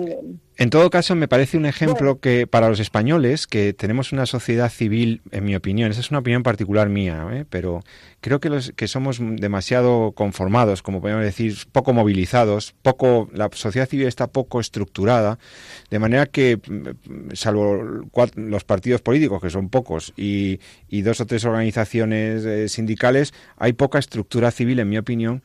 en 0.57 0.69
todo 0.69 0.89
caso, 0.89 1.15
me 1.15 1.27
parece 1.27 1.57
un 1.57 1.65
ejemplo 1.65 2.21
que 2.21 2.47
para 2.47 2.69
los 2.69 2.79
españoles, 2.79 3.45
que 3.45 3.73
tenemos 3.73 4.13
una 4.13 4.25
sociedad 4.25 4.69
civil, 4.69 5.21
en 5.31 5.43
mi 5.43 5.53
opinión, 5.53 5.91
esa 5.91 5.99
es 5.99 6.11
una 6.11 6.19
opinión 6.19 6.43
particular 6.43 6.87
mía, 6.87 7.27
¿eh? 7.33 7.45
pero 7.49 7.83
creo 8.21 8.39
que, 8.39 8.49
los, 8.49 8.71
que 8.71 8.87
somos 8.87 9.19
demasiado 9.19 10.13
conformados, 10.13 10.81
como 10.81 11.01
podemos 11.01 11.23
decir, 11.23 11.57
poco 11.73 11.91
movilizados, 11.91 12.73
poco, 12.83 13.29
la 13.33 13.49
sociedad 13.51 13.89
civil 13.89 14.07
está 14.07 14.27
poco 14.27 14.61
estructurada, 14.61 15.39
de 15.89 15.99
manera 15.99 16.25
que, 16.25 16.57
mm, 16.57 17.33
salvo 17.33 18.07
los 18.35 18.63
partidos 18.63 19.01
políticos, 19.01 19.41
que 19.41 19.49
son 19.49 19.67
pocos, 19.67 20.13
y, 20.15 20.59
dos 21.01 21.19
o 21.19 21.25
tres 21.25 21.43
organizaciones 21.43 22.45
eh, 22.45 22.69
sindicales, 22.69 23.33
hay 23.57 23.73
poca 23.73 23.99
estructura 23.99 24.49
civil, 24.51 24.79
en 24.79 24.89
mi 24.89 24.97
opinión, 24.97 25.43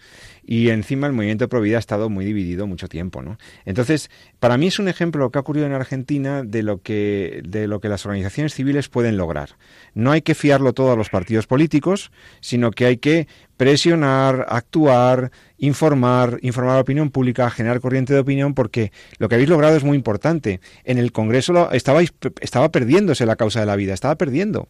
y 0.51 0.70
encima 0.70 1.07
el 1.07 1.12
movimiento 1.12 1.49
Provida 1.49 1.77
ha 1.77 1.81
estado 1.81 2.09
muy 2.09 2.25
dividido 2.25 2.66
mucho 2.66 2.88
tiempo. 2.88 3.23
¿no? 3.23 3.38
Entonces, 3.64 4.11
para 4.38 4.57
mí 4.57 4.66
es 4.66 4.79
un 4.79 4.88
ejemplo 4.88 4.99
ejemplo 5.00 5.30
que 5.30 5.38
ha 5.38 5.40
ocurrido 5.40 5.66
en 5.66 5.72
Argentina 5.72 6.42
de 6.42 6.62
lo 6.62 6.82
que 6.82 7.40
de 7.44 7.66
lo 7.66 7.80
que 7.80 7.88
las 7.88 8.04
organizaciones 8.04 8.52
civiles 8.52 8.90
pueden 8.90 9.16
lograr. 9.16 9.56
No 9.94 10.12
hay 10.12 10.20
que 10.20 10.34
fiarlo 10.34 10.74
todo 10.74 10.92
a 10.92 10.96
los 10.96 11.08
partidos 11.08 11.46
políticos, 11.46 12.12
sino 12.40 12.70
que 12.70 12.84
hay 12.84 12.98
que 12.98 13.26
presionar, 13.56 14.44
actuar, 14.50 15.30
informar, 15.56 16.38
informar 16.42 16.72
a 16.72 16.76
la 16.76 16.82
opinión 16.82 17.10
pública, 17.10 17.48
generar 17.48 17.80
corriente 17.80 18.12
de 18.12 18.20
opinión, 18.20 18.52
porque 18.52 18.92
lo 19.18 19.28
que 19.28 19.36
habéis 19.36 19.48
logrado 19.48 19.74
es 19.74 19.84
muy 19.84 19.96
importante. 19.96 20.60
En 20.84 20.98
el 20.98 21.12
Congreso 21.12 21.54
lo, 21.54 21.72
estabais, 21.72 22.12
estaba 22.42 22.70
perdiéndose 22.70 23.24
la 23.24 23.36
causa 23.36 23.60
de 23.60 23.66
la 23.66 23.76
vida, 23.76 23.94
estaba 23.94 24.16
perdiendo. 24.16 24.68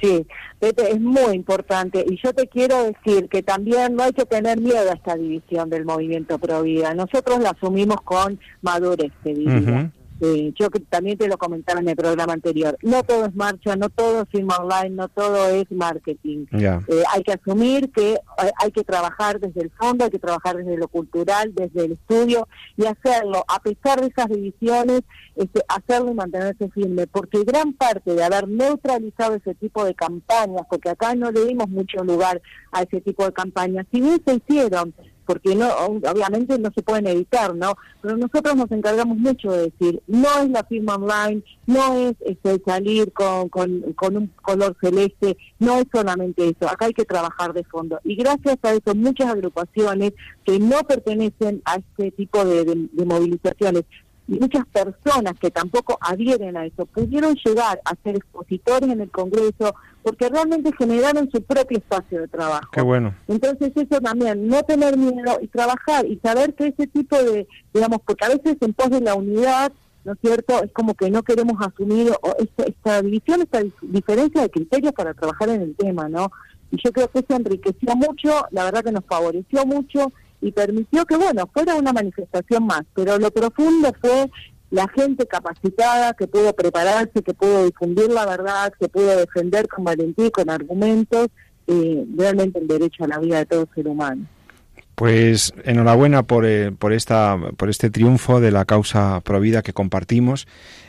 Sí, 0.00 0.26
es 0.60 1.00
muy 1.00 1.34
importante. 1.34 2.04
Y 2.08 2.18
yo 2.22 2.32
te 2.32 2.46
quiero 2.48 2.84
decir 2.84 3.28
que 3.28 3.42
también 3.42 3.94
no 3.94 4.02
hay 4.02 4.12
que 4.12 4.24
tener 4.24 4.60
miedo 4.60 4.90
a 4.90 4.94
esta 4.94 5.16
división 5.16 5.70
del 5.70 5.84
movimiento 5.84 6.38
pro 6.38 6.62
vida. 6.62 6.94
Nosotros 6.94 7.40
la 7.40 7.50
asumimos 7.50 8.00
con 8.02 8.38
madurez, 8.62 9.12
te 9.22 9.34
diría. 9.34 9.90
Eh, 10.20 10.52
yo 10.58 10.70
que 10.70 10.80
también 10.80 11.18
te 11.18 11.28
lo 11.28 11.36
comentaba 11.36 11.80
en 11.80 11.88
el 11.88 11.96
programa 11.96 12.32
anterior, 12.32 12.78
no 12.82 13.02
todo 13.02 13.26
es 13.26 13.34
marcha, 13.34 13.76
no 13.76 13.90
todo 13.90 14.22
es 14.22 14.28
film 14.30 14.48
online, 14.58 14.90
no 14.90 15.08
todo 15.08 15.48
es 15.50 15.70
marketing. 15.70 16.46
Eh, 16.52 17.02
hay 17.12 17.22
que 17.22 17.32
asumir 17.32 17.90
que 17.92 18.18
hay, 18.58 18.70
que 18.70 18.82
trabajar 18.82 19.40
desde 19.40 19.62
el 19.62 19.70
fondo, 19.70 20.04
hay 20.04 20.10
que 20.10 20.18
trabajar 20.18 20.56
desde 20.56 20.76
lo 20.78 20.88
cultural, 20.88 21.52
desde 21.54 21.84
el 21.84 21.92
estudio 21.92 22.48
y 22.76 22.86
hacerlo, 22.86 23.44
a 23.46 23.60
pesar 23.60 24.00
de 24.00 24.06
esas 24.06 24.28
divisiones, 24.28 25.02
este, 25.34 25.62
hacerlo 25.68 26.12
y 26.12 26.14
mantenerse 26.14 26.68
firme, 26.70 27.06
porque 27.06 27.44
gran 27.44 27.74
parte 27.74 28.14
de 28.14 28.24
haber 28.24 28.48
neutralizado 28.48 29.34
ese 29.34 29.54
tipo 29.54 29.84
de 29.84 29.94
campañas, 29.94 30.62
porque 30.70 30.88
acá 30.88 31.14
no 31.14 31.30
le 31.30 31.44
dimos 31.44 31.68
mucho 31.68 32.02
lugar 32.04 32.40
a 32.72 32.82
ese 32.82 33.00
tipo 33.02 33.24
de 33.24 33.32
campañas, 33.32 33.86
si 33.92 34.00
bien 34.00 34.22
se 34.26 34.34
hicieron, 34.34 34.94
porque 35.26 35.54
no 35.54 35.68
obviamente 35.68 36.58
no 36.58 36.70
se 36.74 36.82
pueden 36.82 37.06
evitar, 37.06 37.54
¿no? 37.54 37.74
Pero 38.00 38.16
nosotros 38.16 38.56
nos 38.56 38.70
encargamos 38.70 39.18
mucho 39.18 39.50
de 39.50 39.70
decir, 39.70 40.02
no 40.06 40.28
es 40.40 40.50
la 40.50 40.64
firma 40.64 40.94
online, 40.94 41.42
no 41.66 41.94
es 41.96 42.14
este, 42.20 42.62
salir 42.64 43.12
con, 43.12 43.48
con, 43.48 44.16
un 44.16 44.32
color 44.42 44.76
celeste, 44.80 45.36
no 45.58 45.78
es 45.78 45.86
solamente 45.92 46.48
eso, 46.48 46.70
acá 46.70 46.86
hay 46.86 46.94
que 46.94 47.04
trabajar 47.04 47.52
de 47.52 47.64
fondo. 47.64 47.98
Y 48.04 48.14
gracias 48.16 48.56
a 48.62 48.72
eso 48.72 48.94
muchas 48.94 49.28
agrupaciones 49.28 50.12
que 50.44 50.58
no 50.58 50.78
pertenecen 50.84 51.60
a 51.64 51.76
este 51.76 52.12
tipo 52.12 52.44
de 52.44 52.88
movilizaciones 53.04 53.84
y 54.28 54.38
muchas 54.38 54.66
personas 54.66 55.34
que 55.40 55.50
tampoco 55.50 55.98
adhieren 56.00 56.56
a 56.56 56.66
eso 56.66 56.86
pudieron 56.86 57.36
llegar 57.44 57.80
a 57.84 57.94
ser 58.02 58.16
expositores 58.16 58.90
en 58.90 59.00
el 59.00 59.10
Congreso 59.10 59.74
porque 60.02 60.28
realmente 60.28 60.70
generaron 60.76 61.30
su 61.30 61.42
propio 61.42 61.78
espacio 61.78 62.20
de 62.20 62.28
trabajo. 62.28 62.68
Qué 62.72 62.82
bueno. 62.82 63.14
Entonces 63.28 63.72
eso 63.74 64.00
también, 64.00 64.48
no 64.48 64.62
tener 64.62 64.96
miedo 64.96 65.38
y 65.40 65.46
trabajar 65.48 66.06
y 66.06 66.18
saber 66.18 66.54
que 66.54 66.68
ese 66.68 66.86
tipo 66.86 67.16
de, 67.16 67.46
digamos, 67.72 68.00
porque 68.04 68.24
a 68.24 68.28
veces 68.28 68.56
en 68.60 68.72
pos 68.72 68.90
de 68.90 69.00
la 69.00 69.14
unidad, 69.14 69.72
¿no 70.04 70.12
es 70.12 70.18
cierto? 70.20 70.62
Es 70.62 70.72
como 70.72 70.94
que 70.94 71.10
no 71.10 71.22
queremos 71.22 71.56
asumir 71.60 72.12
esta, 72.38 72.64
esta 72.64 73.02
división, 73.02 73.42
esta 73.42 73.62
diferencia 73.82 74.42
de 74.42 74.50
criterios 74.50 74.92
para 74.92 75.14
trabajar 75.14 75.50
en 75.50 75.62
el 75.62 75.76
tema, 75.76 76.08
¿no? 76.08 76.30
Y 76.70 76.82
yo 76.82 76.92
creo 76.92 77.08
que 77.10 77.20
eso 77.20 77.34
enriqueció 77.36 77.94
mucho, 77.94 78.46
la 78.50 78.64
verdad 78.64 78.82
que 78.82 78.92
nos 78.92 79.04
favoreció 79.04 79.64
mucho 79.66 80.12
y 80.46 80.52
permitió 80.52 81.04
que, 81.04 81.16
bueno, 81.16 81.48
fuera 81.52 81.74
una 81.74 81.92
manifestación 81.92 82.66
más, 82.66 82.82
pero 82.94 83.18
lo 83.18 83.30
profundo 83.32 83.92
fue 84.00 84.30
la 84.70 84.86
gente 84.88 85.26
capacitada 85.26 86.14
que 86.14 86.28
pudo 86.28 86.54
prepararse, 86.54 87.22
que 87.22 87.34
pudo 87.34 87.64
difundir 87.64 88.10
la 88.10 88.26
verdad, 88.26 88.72
que 88.78 88.88
pudo 88.88 89.16
defender 89.16 89.66
con 89.68 89.84
valentía 89.84 90.30
con 90.30 90.48
argumentos 90.48 91.28
eh, 91.66 92.04
realmente 92.16 92.60
el 92.60 92.68
derecho 92.68 93.04
a 93.04 93.08
la 93.08 93.18
vida 93.18 93.38
de 93.38 93.46
todo 93.46 93.68
ser 93.74 93.88
humano. 93.88 94.26
Pues 94.94 95.52
enhorabuena 95.64 96.22
por, 96.22 96.46
eh, 96.46 96.72
por, 96.72 96.92
esta, 96.92 97.36
por 97.56 97.68
este 97.68 97.90
triunfo 97.90 98.40
de 98.40 98.52
la 98.52 98.64
causa 98.64 99.20
provida 99.22 99.62
que 99.62 99.72
compartimos. 99.72 100.46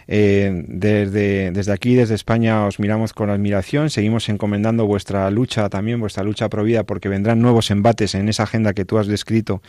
Eh, 0.08 0.64
desde, 0.68 1.52
desde 1.52 1.74
aquí, 1.74 1.96
desde 1.96 2.16
España, 2.16 2.66
os 2.66 2.80
miramos 2.80 3.14
con 3.14 3.30
admiración. 3.30 3.90
Seguimos 3.90 4.30
encomendando 4.30 4.86
vuestra 4.86 5.30
lucha 5.32 5.70
también, 5.70 6.00
vuestra 6.00 6.24
lucha 6.24 6.50
pro 6.50 6.64
vida, 6.64 6.84
porque 6.84 7.10
vendrán 7.10 7.42
nuevos 7.42 7.72
embates 7.72 8.16
en 8.16 8.30
esa 8.30 8.44
agenda 8.44 8.74
que 8.74 8.86
tú 8.86 8.98
has 8.98 9.08
descrito 9.08 9.62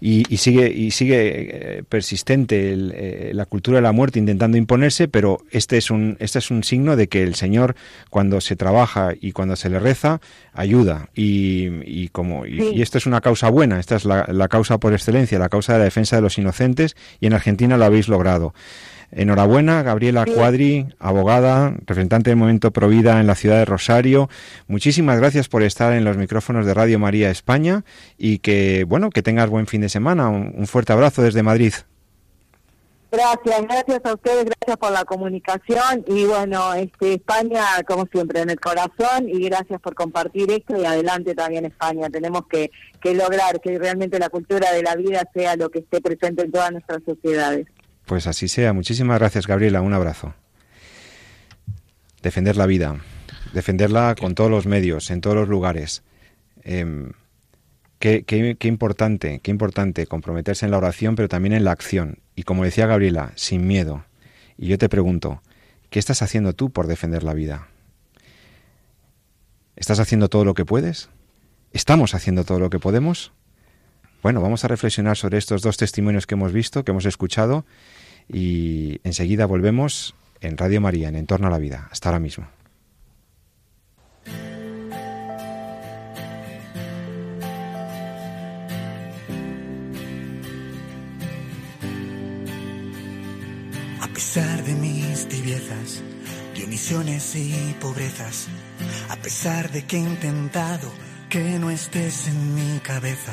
y, 0.00 0.36
sigue, 0.36 0.70
y 0.70 0.90
sigue 0.90 1.78
eh, 1.78 1.82
persistente 1.88 2.74
eh, 2.74 3.30
la 3.32 3.46
cultura 3.46 3.78
de 3.78 3.82
la 3.82 3.92
muerte 3.92 4.18
intentando 4.18 4.56
imponerse, 4.56 5.08
pero 5.08 5.38
este 5.50 5.76
es, 5.78 5.90
un, 5.90 6.16
este 6.20 6.38
es 6.38 6.50
un 6.50 6.64
signo 6.64 6.96
de 6.96 7.08
que 7.08 7.22
el 7.22 7.34
Señor, 7.34 7.74
cuando 8.10 8.40
se 8.40 8.56
trabaja 8.56 9.12
y 9.18 9.32
cuando 9.32 9.56
se 9.56 9.70
le 9.70 9.78
reza, 9.78 10.20
ayuda. 10.52 11.08
Y, 11.14 12.08
como, 12.08 12.46
y, 12.46 12.82
esto 12.82 12.98
es 12.98 13.06
una 13.06 13.20
causa 13.20 13.48
buena, 13.48 13.80
esta 13.80 13.96
es 13.96 14.04
la, 14.04 14.26
la 14.28 14.48
causa 14.48 14.78
por 14.78 14.92
excelencia, 14.92 15.38
la 15.38 15.48
causa 15.48 15.74
de 15.74 15.78
la 15.78 15.84
defensa 15.86 16.16
de 16.16 16.22
los 16.22 16.38
inocentes, 16.38 16.96
y 17.20 17.26
en 17.26 17.32
Argentina 17.32 17.76
lo 17.76 17.84
habéis 17.84 18.08
logrado. 18.08 18.52
Enhorabuena, 19.16 19.82
Gabriela 19.82 20.24
Cuadri, 20.24 20.86
abogada, 20.98 21.70
representante 21.70 22.30
del 22.30 22.36
Movimiento 22.36 22.72
Provida 22.72 23.20
en 23.20 23.26
la 23.26 23.34
ciudad 23.34 23.58
de 23.58 23.64
Rosario. 23.64 24.28
Muchísimas 24.66 25.18
gracias 25.18 25.48
por 25.48 25.62
estar 25.62 25.92
en 25.92 26.04
los 26.04 26.16
micrófonos 26.16 26.66
de 26.66 26.74
Radio 26.74 26.98
María 26.98 27.30
España 27.30 27.84
y 28.18 28.38
que, 28.38 28.84
bueno, 28.84 29.10
que 29.10 29.22
tengas 29.22 29.48
buen 29.48 29.66
fin 29.66 29.80
de 29.80 29.88
semana. 29.88 30.28
Un, 30.28 30.66
fuerte 30.66 30.92
abrazo 30.92 31.22
desde 31.22 31.42
Madrid. 31.42 31.72
Gracias, 33.12 33.62
gracias 33.62 34.00
a 34.04 34.14
ustedes, 34.14 34.44
gracias 34.46 34.76
por 34.76 34.90
la 34.90 35.04
comunicación 35.04 36.04
y 36.08 36.24
bueno, 36.24 36.74
este, 36.74 37.14
España 37.14 37.62
como 37.86 38.06
siempre 38.06 38.40
en 38.40 38.50
el 38.50 38.58
corazón 38.58 39.28
y 39.28 39.44
gracias 39.48 39.80
por 39.80 39.94
compartir 39.94 40.50
esto 40.50 40.76
y 40.76 40.84
adelante 40.84 41.36
también 41.36 41.64
España. 41.64 42.10
Tenemos 42.10 42.48
que, 42.48 42.72
que 43.00 43.14
lograr 43.14 43.60
que 43.60 43.78
realmente 43.78 44.18
la 44.18 44.30
cultura 44.30 44.72
de 44.72 44.82
la 44.82 44.96
vida 44.96 45.30
sea 45.32 45.54
lo 45.54 45.70
que 45.70 45.78
esté 45.78 46.00
presente 46.00 46.42
en 46.42 46.50
todas 46.50 46.72
nuestras 46.72 47.04
sociedades. 47.04 47.68
Pues 48.06 48.26
así 48.26 48.48
sea. 48.48 48.72
Muchísimas 48.72 49.18
gracias, 49.18 49.46
Gabriela. 49.46 49.80
Un 49.80 49.94
abrazo. 49.94 50.34
Defender 52.22 52.56
la 52.56 52.66
vida. 52.66 52.96
Defenderla 53.52 54.14
con 54.18 54.34
todos 54.34 54.50
los 54.50 54.66
medios, 54.66 55.10
en 55.10 55.20
todos 55.20 55.36
los 55.36 55.48
lugares. 55.48 56.02
Em, 56.62 57.12
qué, 57.98 58.24
qué, 58.24 58.68
importante, 58.68 59.40
qué 59.42 59.50
importante 59.50 60.06
comprometerse 60.06 60.64
en 60.64 60.70
la 60.70 60.78
oración, 60.78 61.14
pero 61.16 61.28
también 61.28 61.52
en 61.52 61.64
la 61.64 61.72
acción. 61.72 62.18
Y 62.34 62.42
como 62.42 62.64
decía 62.64 62.86
Gabriela, 62.86 63.32
sin 63.36 63.66
miedo. 63.66 64.04
Y 64.58 64.66
yo 64.66 64.78
te 64.78 64.88
pregunto, 64.88 65.42
¿qué 65.90 65.98
estás 65.98 66.22
haciendo 66.22 66.52
tú 66.52 66.70
por 66.70 66.86
defender 66.86 67.22
la 67.22 67.34
vida? 67.34 67.68
¿Estás 69.76 69.98
haciendo 69.98 70.28
todo 70.28 70.44
lo 70.44 70.54
que 70.54 70.64
puedes? 70.64 71.08
¿Estamos 71.72 72.14
haciendo 72.14 72.44
todo 72.44 72.60
lo 72.60 72.70
que 72.70 72.78
podemos? 72.78 73.32
Bueno, 74.22 74.40
vamos 74.40 74.64
a 74.64 74.68
reflexionar 74.68 75.16
sobre 75.16 75.38
estos 75.38 75.60
dos 75.60 75.76
testimonios 75.76 76.26
que 76.26 76.34
hemos 76.34 76.52
visto, 76.52 76.84
que 76.84 76.92
hemos 76.92 77.04
escuchado, 77.04 77.66
y 78.28 79.00
enseguida 79.04 79.46
volvemos 79.46 80.14
en 80.40 80.56
Radio 80.56 80.80
María, 80.80 81.08
en 81.08 81.16
Entorno 81.16 81.48
a 81.48 81.50
la 81.50 81.58
Vida. 81.58 81.88
Hasta 81.90 82.08
ahora 82.08 82.20
mismo. 82.20 82.46
A 94.00 94.08
pesar 94.08 94.64
de 94.64 94.74
mis 94.74 95.28
tibiezas, 95.28 96.02
de 96.56 96.64
omisiones 96.64 97.36
y 97.36 97.74
pobrezas, 97.80 98.48
a 99.08 99.16
pesar 99.16 99.70
de 99.70 99.84
que 99.84 99.96
he 99.96 100.00
intentado 100.00 100.90
que 101.28 101.58
no 101.58 101.70
estés 101.70 102.28
en 102.28 102.54
mi 102.54 102.78
cabeza, 102.80 103.32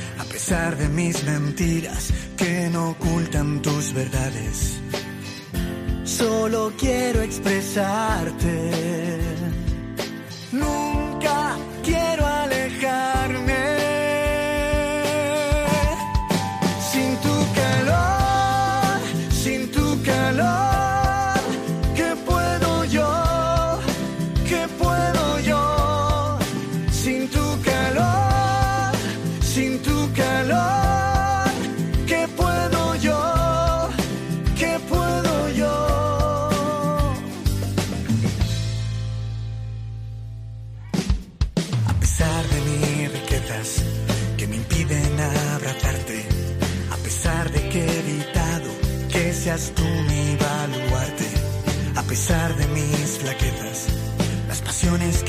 pesar 0.41 0.75
de 0.75 0.89
mis 0.89 1.23
mentiras 1.23 2.11
que 2.35 2.67
no 2.71 2.89
ocultan 2.89 3.61
tus 3.61 3.93
verdades 3.93 4.81
solo 6.03 6.73
quiero 6.79 7.21
expresarte. 7.21 8.91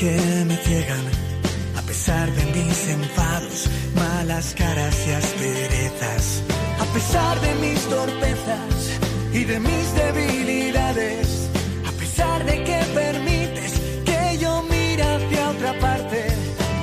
Que 0.03 0.45
me 0.45 0.57
a 1.77 1.81
pesar 1.83 2.29
de 2.29 2.43
mis 2.57 2.89
enfados, 2.89 3.69
malas 3.95 4.53
caras 4.53 4.95
y 5.07 5.11
asperezas, 5.11 6.43
a 6.83 6.85
pesar 6.93 7.39
de 7.39 7.55
mis 7.63 7.79
torpezas 7.87 8.73
y 9.31 9.45
de 9.45 9.59
mis 9.61 9.85
debilidades, 9.95 11.49
a 11.87 11.91
pesar 12.01 12.43
de 12.43 12.55
que 12.67 12.79
permites 12.93 13.71
que 14.03 14.37
yo 14.39 14.63
mire 14.63 15.03
hacia 15.03 15.49
otra 15.51 15.79
parte, 15.79 16.19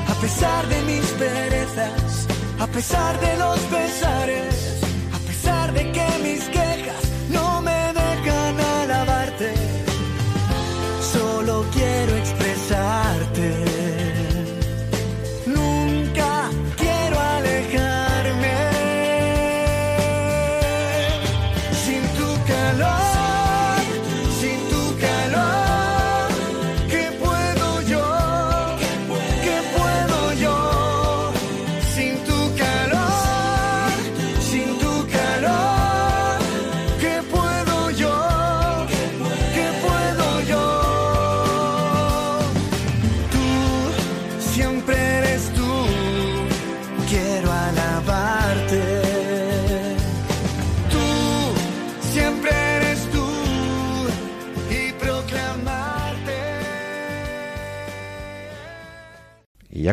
a 0.09 0.14
pesar 0.23 0.66
de 0.68 0.83
mis 0.91 1.07
perezas, 1.25 2.27
a 2.59 2.66
pesar 2.68 3.21
de 3.21 3.37
los 3.37 3.59
pesares, 3.77 4.55
a 5.16 5.18
pesar 5.29 5.75
de 5.75 5.93
que 5.93 6.09
mis 6.23 6.60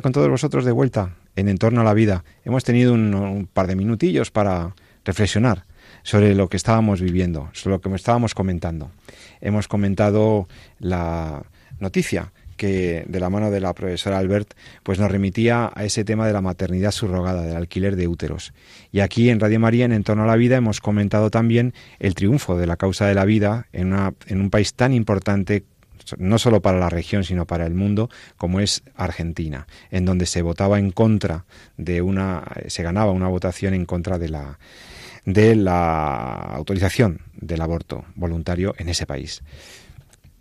con 0.01 0.11
todos 0.11 0.29
vosotros 0.29 0.65
de 0.65 0.71
vuelta 0.71 1.15
en 1.35 1.49
Entorno 1.49 1.81
a 1.81 1.83
la 1.83 1.93
Vida, 1.93 2.23
hemos 2.43 2.63
tenido 2.63 2.93
un, 2.93 3.47
par 3.51 3.67
de 3.67 3.75
minutillos 3.75 4.31
para 4.31 4.75
reflexionar 5.05 5.65
sobre 6.03 6.35
lo 6.35 6.49
que 6.49 6.57
estábamos 6.57 7.01
viviendo, 7.01 7.49
sobre 7.53 7.75
lo 7.75 7.81
que 7.81 7.93
estábamos 7.95 8.33
comentando. 8.33 8.91
Hemos 9.41 9.67
comentado 9.67 10.47
la 10.79 11.43
noticia 11.79 12.31
que 12.57 13.05
de 13.07 13.19
la 13.19 13.29
mano 13.29 13.51
de 13.51 13.59
la 13.59 13.73
profesora 13.73 14.17
Albert 14.17 14.55
pues 14.83 14.99
nos 14.99 15.11
remitía 15.11 15.71
a 15.73 15.85
ese 15.85 16.03
tema 16.03 16.27
de 16.27 16.33
la 16.33 16.41
maternidad 16.41 16.91
subrogada, 16.91 17.43
del 17.43 17.55
alquiler 17.55 17.95
de 17.95 18.07
úteros. 18.07 18.53
Y 18.91 18.99
aquí 18.99 19.29
en 19.29 19.39
Radio 19.39 19.59
María, 19.59 19.85
en 19.85 19.93
Entorno 19.93 20.23
a 20.23 20.27
la 20.27 20.35
Vida, 20.35 20.57
hemos 20.57 20.81
comentado 20.81 21.29
también 21.29 21.73
el 21.99 22.15
triunfo 22.15 22.57
de 22.57 22.67
la 22.67 22.77
causa 22.77 23.05
de 23.05 23.13
la 23.13 23.25
vida 23.25 23.67
en, 23.73 23.93
en 23.93 24.41
un 24.41 24.49
país 24.49 24.73
tan 24.73 24.93
importante 24.93 25.65
no 26.17 26.37
solo 26.39 26.61
para 26.61 26.79
la 26.79 26.89
región, 26.89 27.23
sino 27.23 27.45
para 27.45 27.65
el 27.65 27.73
mundo, 27.73 28.09
como 28.37 28.59
es 28.59 28.83
Argentina, 28.95 29.67
en 29.91 30.05
donde 30.05 30.25
se 30.25 30.41
votaba 30.41 30.79
en 30.79 30.91
contra 30.91 31.45
de 31.77 32.01
una, 32.01 32.43
se 32.67 32.83
ganaba 32.83 33.11
una 33.11 33.27
votación 33.27 33.73
en 33.73 33.85
contra 33.85 34.17
de 34.17 34.29
la, 34.29 34.59
de 35.25 35.55
la 35.55 36.33
autorización 36.33 37.21
del 37.35 37.61
aborto 37.61 38.05
voluntario 38.15 38.73
en 38.77 38.89
ese 38.89 39.05
país. 39.05 39.43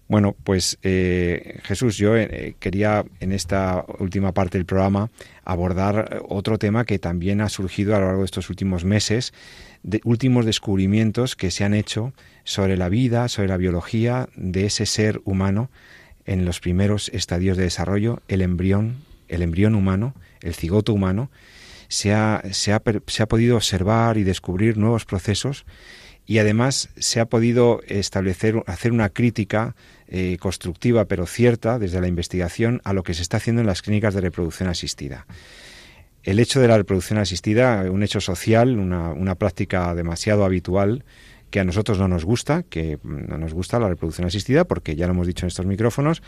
Bueno, 0.09 0.37
pues 0.45 0.79
eh, 0.83 1.59
Jesús, 1.65 1.97
yo 1.97 2.17
eh, 2.17 2.55
quería 2.61 3.05
en 3.19 3.33
esta 3.33 3.85
última 3.99 4.33
parte 4.33 4.57
del 4.57 4.65
programa 4.65 5.11
abordar 5.45 6.23
otro 6.29 6.59
tema 6.59 6.85
que 6.85 7.01
también 7.01 7.41
ha 7.41 7.49
surgido 7.49 7.97
a 7.97 7.99
lo 7.99 8.07
largo 8.07 8.21
de 8.21 8.27
estos 8.27 8.49
últimos 8.49 8.85
meses, 8.85 9.35
de 9.83 10.01
últimos 10.05 10.47
descubrimientos 10.47 11.35
que 11.35 11.51
se 11.51 11.65
han 11.65 11.75
hecho 11.75 12.13
sobre 12.47 12.77
la 12.77 12.89
vida, 12.89 13.29
sobre 13.29 13.49
la 13.49 13.57
biología 13.57 14.29
de 14.37 14.67
ese 14.67 14.87
ser 14.87 15.21
humano 15.25 15.69
en 16.27 16.45
los 16.45 16.61
primeros 16.61 17.09
estadios 17.09 17.57
de 17.57 17.65
desarrollo, 17.65 18.23
el 18.29 18.41
embrión, 18.41 18.99
el 19.29 19.43
embrión 19.43 19.75
humano, 19.75 20.15
el 20.41 20.55
cigoto 20.55 20.93
humano, 20.93 21.29
se 21.89 22.15
ha, 22.15 22.43
se 22.53 22.73
ha, 22.73 22.81
se 23.07 23.23
ha 23.23 23.27
podido 23.27 23.57
observar 23.57 24.17
y 24.17 24.23
descubrir 24.23 24.79
nuevos 24.79 25.05
procesos 25.05 25.67
y 26.25 26.39
además 26.39 26.89
se 26.97 27.19
ha 27.19 27.27
podido 27.27 27.81
establecer, 27.89 28.63
hacer 28.67 28.93
una 28.93 29.09
crítica 29.09 29.75
eh, 30.07 30.37
constructiva 30.39 31.07
pero 31.07 31.27
cierta 31.27 31.81
desde 31.81 32.01
la 32.01 32.09
investigación 32.09 32.81
a 32.85 32.93
lo 32.93 33.03
que 33.03 33.15
se 33.15 33.23
está 33.23 33.39
haciendo 33.39 33.61
en 33.61 33.67
las 33.67 33.83
clínicas 33.83 34.15
de 34.15 34.21
reproducción 34.21 34.69
asistida. 34.69 35.27
El 36.23 36.39
hecho 36.39 36.61
de 36.61 36.69
la 36.69 36.77
reproducción 36.77 37.19
asistida, 37.19 37.91
un 37.91 38.05
hecho 38.05 38.21
social, 38.21 38.79
una, 38.79 39.11
una 39.11 39.35
práctica 39.35 39.95
demasiado 39.97 40.45
habitual, 40.45 41.05
que 41.51 41.61
a 41.61 41.65
nosotros 41.65 41.99
no 41.99 42.09
nos 42.09 42.25
gusta, 42.25 42.63
que 42.63 42.99
no 43.03 43.39
nos 43.39 43.55
gusta 43.55 43.79
la 43.79 43.89
reproducción 43.89 44.27
asistida, 44.27 44.65
porque 44.65 44.97
ya 44.97 45.07
lo 45.07 45.13
hemos 45.13 45.27
dicho 45.27 45.47
en 45.47 45.49
estos 45.49 45.67
micrófonos, 45.67 46.23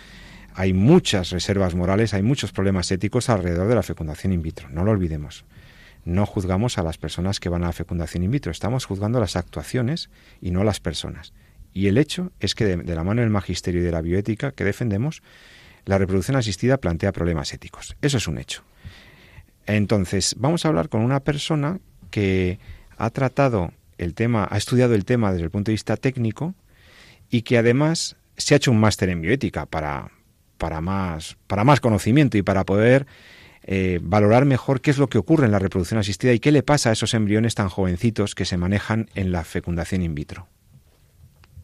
hay 0.54 0.72
muchas 0.72 1.30
reservas 1.30 1.74
morales, 1.74 2.14
hay 2.14 2.22
muchos 2.22 2.52
problemas 2.52 2.90
éticos 2.90 3.28
alrededor 3.28 3.68
de 3.68 3.74
la 3.74 3.82
fecundación 3.82 4.32
in 4.32 4.42
vitro, 4.42 4.68
no 4.70 4.84
lo 4.84 4.90
olvidemos. 4.90 5.44
No 6.04 6.24
juzgamos 6.24 6.78
a 6.78 6.82
las 6.82 6.96
personas 6.96 7.38
que 7.38 7.48
van 7.48 7.64
a 7.64 7.66
la 7.66 7.72
fecundación 7.72 8.22
in 8.22 8.30
vitro, 8.30 8.50
estamos 8.50 8.84
juzgando 8.84 9.20
las 9.20 9.36
actuaciones 9.36 10.10
y 10.40 10.50
no 10.50 10.64
las 10.64 10.80
personas. 10.80 11.32
Y 11.74 11.88
el 11.88 11.98
hecho 11.98 12.32
es 12.40 12.54
que 12.54 12.64
de, 12.64 12.94
la 12.94 13.04
mano 13.04 13.20
del 13.20 13.30
magisterio 13.30 13.80
y 13.80 13.84
de 13.84 13.92
la 13.92 14.00
bioética 14.00 14.52
que 14.52 14.64
defendemos, 14.64 15.22
la 15.84 15.98
reproducción 15.98 16.36
asistida 16.36 16.78
plantea 16.78 17.12
problemas 17.12 17.52
éticos. 17.52 17.96
Eso 18.02 18.16
es 18.16 18.26
un 18.26 18.38
hecho. 18.38 18.62
Entonces, 19.66 20.34
vamos 20.38 20.64
a 20.64 20.68
hablar 20.68 20.88
con 20.88 21.02
una 21.02 21.20
persona 21.20 21.78
que 22.10 22.58
ha 22.96 23.10
tratado 23.10 23.72
el 23.98 24.14
tema, 24.14 24.48
ha 24.50 24.56
estudiado 24.56 24.94
el 24.94 25.04
tema 25.04 25.32
desde 25.32 25.44
el 25.44 25.50
punto 25.50 25.70
de 25.70 25.74
vista 25.74 25.96
técnico 25.96 26.54
y 27.30 27.42
que 27.42 27.58
además 27.58 28.16
se 28.36 28.54
ha 28.54 28.56
hecho 28.56 28.70
un 28.70 28.80
máster 28.80 29.10
en 29.10 29.20
bioética 29.20 29.66
para, 29.66 30.10
para, 30.56 30.80
más, 30.80 31.36
para 31.46 31.64
más 31.64 31.80
conocimiento 31.80 32.38
y 32.38 32.42
para 32.42 32.64
poder 32.64 33.06
eh, 33.64 33.98
valorar 34.02 34.44
mejor 34.44 34.80
qué 34.80 34.90
es 34.90 34.98
lo 34.98 35.08
que 35.08 35.18
ocurre 35.18 35.44
en 35.44 35.52
la 35.52 35.58
reproducción 35.58 35.98
asistida 35.98 36.32
y 36.32 36.40
qué 36.40 36.52
le 36.52 36.62
pasa 36.62 36.90
a 36.90 36.92
esos 36.92 37.12
embriones 37.12 37.54
tan 37.54 37.68
jovencitos 37.68 38.34
que 38.34 38.44
se 38.44 38.56
manejan 38.56 39.10
en 39.14 39.32
la 39.32 39.44
fecundación 39.44 40.02
in 40.02 40.14
vitro. 40.14 40.48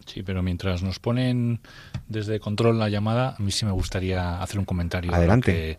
Sí, 0.06 0.22
pero 0.22 0.42
mientras 0.42 0.82
nos 0.82 0.98
ponen 0.98 1.60
desde 2.08 2.40
control 2.40 2.78
la 2.78 2.88
llamada, 2.88 3.36
a 3.38 3.42
mí 3.42 3.50
sí 3.50 3.64
me 3.64 3.72
gustaría 3.72 4.42
hacer 4.42 4.58
un 4.58 4.66
comentario 4.66 5.14
Adelante. 5.14 5.78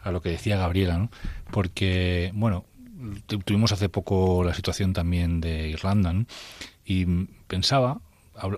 A, 0.00 0.10
lo 0.12 0.22
que, 0.22 0.30
decía 0.30 0.56
Gabriela, 0.56 0.96
¿no? 0.96 1.10
Porque, 1.50 2.30
bueno, 2.32 2.64
tuvimos 3.26 3.72
hace 3.72 3.88
poco 3.88 4.44
la 4.44 4.54
situación 4.54 4.92
también 4.92 5.40
de 5.40 5.68
Irlanda, 5.68 6.14
y 6.84 7.06
pensaba, 7.46 8.00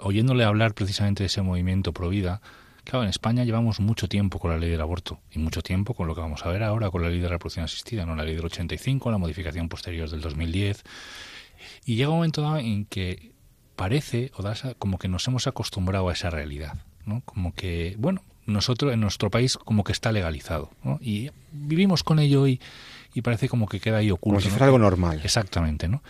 oyéndole 0.02 0.44
hablar 0.44 0.74
precisamente 0.74 1.22
de 1.22 1.28
ese 1.28 1.42
movimiento 1.42 1.92
pro 1.92 2.08
vida, 2.08 2.40
Claro, 2.88 3.02
en 3.02 3.10
España 3.10 3.44
llevamos 3.44 3.80
mucho 3.80 4.08
tiempo 4.08 4.38
con 4.38 4.50
la 4.50 4.56
ley 4.56 4.70
del 4.70 4.80
aborto 4.80 5.20
y 5.30 5.38
mucho 5.38 5.60
tiempo 5.60 5.92
con 5.92 6.06
lo 6.06 6.14
que 6.14 6.22
vamos 6.22 6.46
a 6.46 6.48
ver 6.48 6.62
ahora 6.62 6.90
con 6.90 7.02
la 7.02 7.10
ley 7.10 7.20
de 7.20 7.28
reproducción 7.28 7.66
asistida, 7.66 8.06
¿no? 8.06 8.16
La 8.16 8.24
ley 8.24 8.34
del 8.34 8.46
85, 8.46 9.10
la 9.10 9.18
modificación 9.18 9.68
posterior 9.68 10.08
del 10.08 10.22
2010. 10.22 10.84
Y 11.84 11.96
llega 11.96 12.08
un 12.08 12.16
momento 12.16 12.56
en 12.56 12.86
que 12.86 13.32
parece 13.76 14.32
o 14.36 14.42
da 14.42 14.54
como 14.78 14.98
que 14.98 15.06
nos 15.06 15.28
hemos 15.28 15.46
acostumbrado 15.46 16.08
a 16.08 16.14
esa 16.14 16.30
realidad, 16.30 16.78
¿no? 17.04 17.20
Como 17.26 17.52
que, 17.52 17.94
bueno, 17.98 18.22
nosotros 18.46 18.94
en 18.94 19.00
nuestro 19.00 19.30
país 19.30 19.58
como 19.58 19.84
que 19.84 19.92
está 19.92 20.10
legalizado, 20.10 20.70
¿no? 20.82 20.98
Y 21.02 21.30
vivimos 21.52 22.02
con 22.02 22.18
ello 22.18 22.46
y, 22.46 22.58
y 23.18 23.22
parece 23.22 23.48
como 23.48 23.66
que 23.66 23.80
queda 23.80 23.96
ahí 23.96 24.12
oculto. 24.12 24.36
Como 24.36 24.40
si 24.40 24.48
fuera 24.48 24.66
algo 24.66 24.78
normal. 24.78 25.20
Exactamente, 25.24 25.88
¿no? 25.88 26.04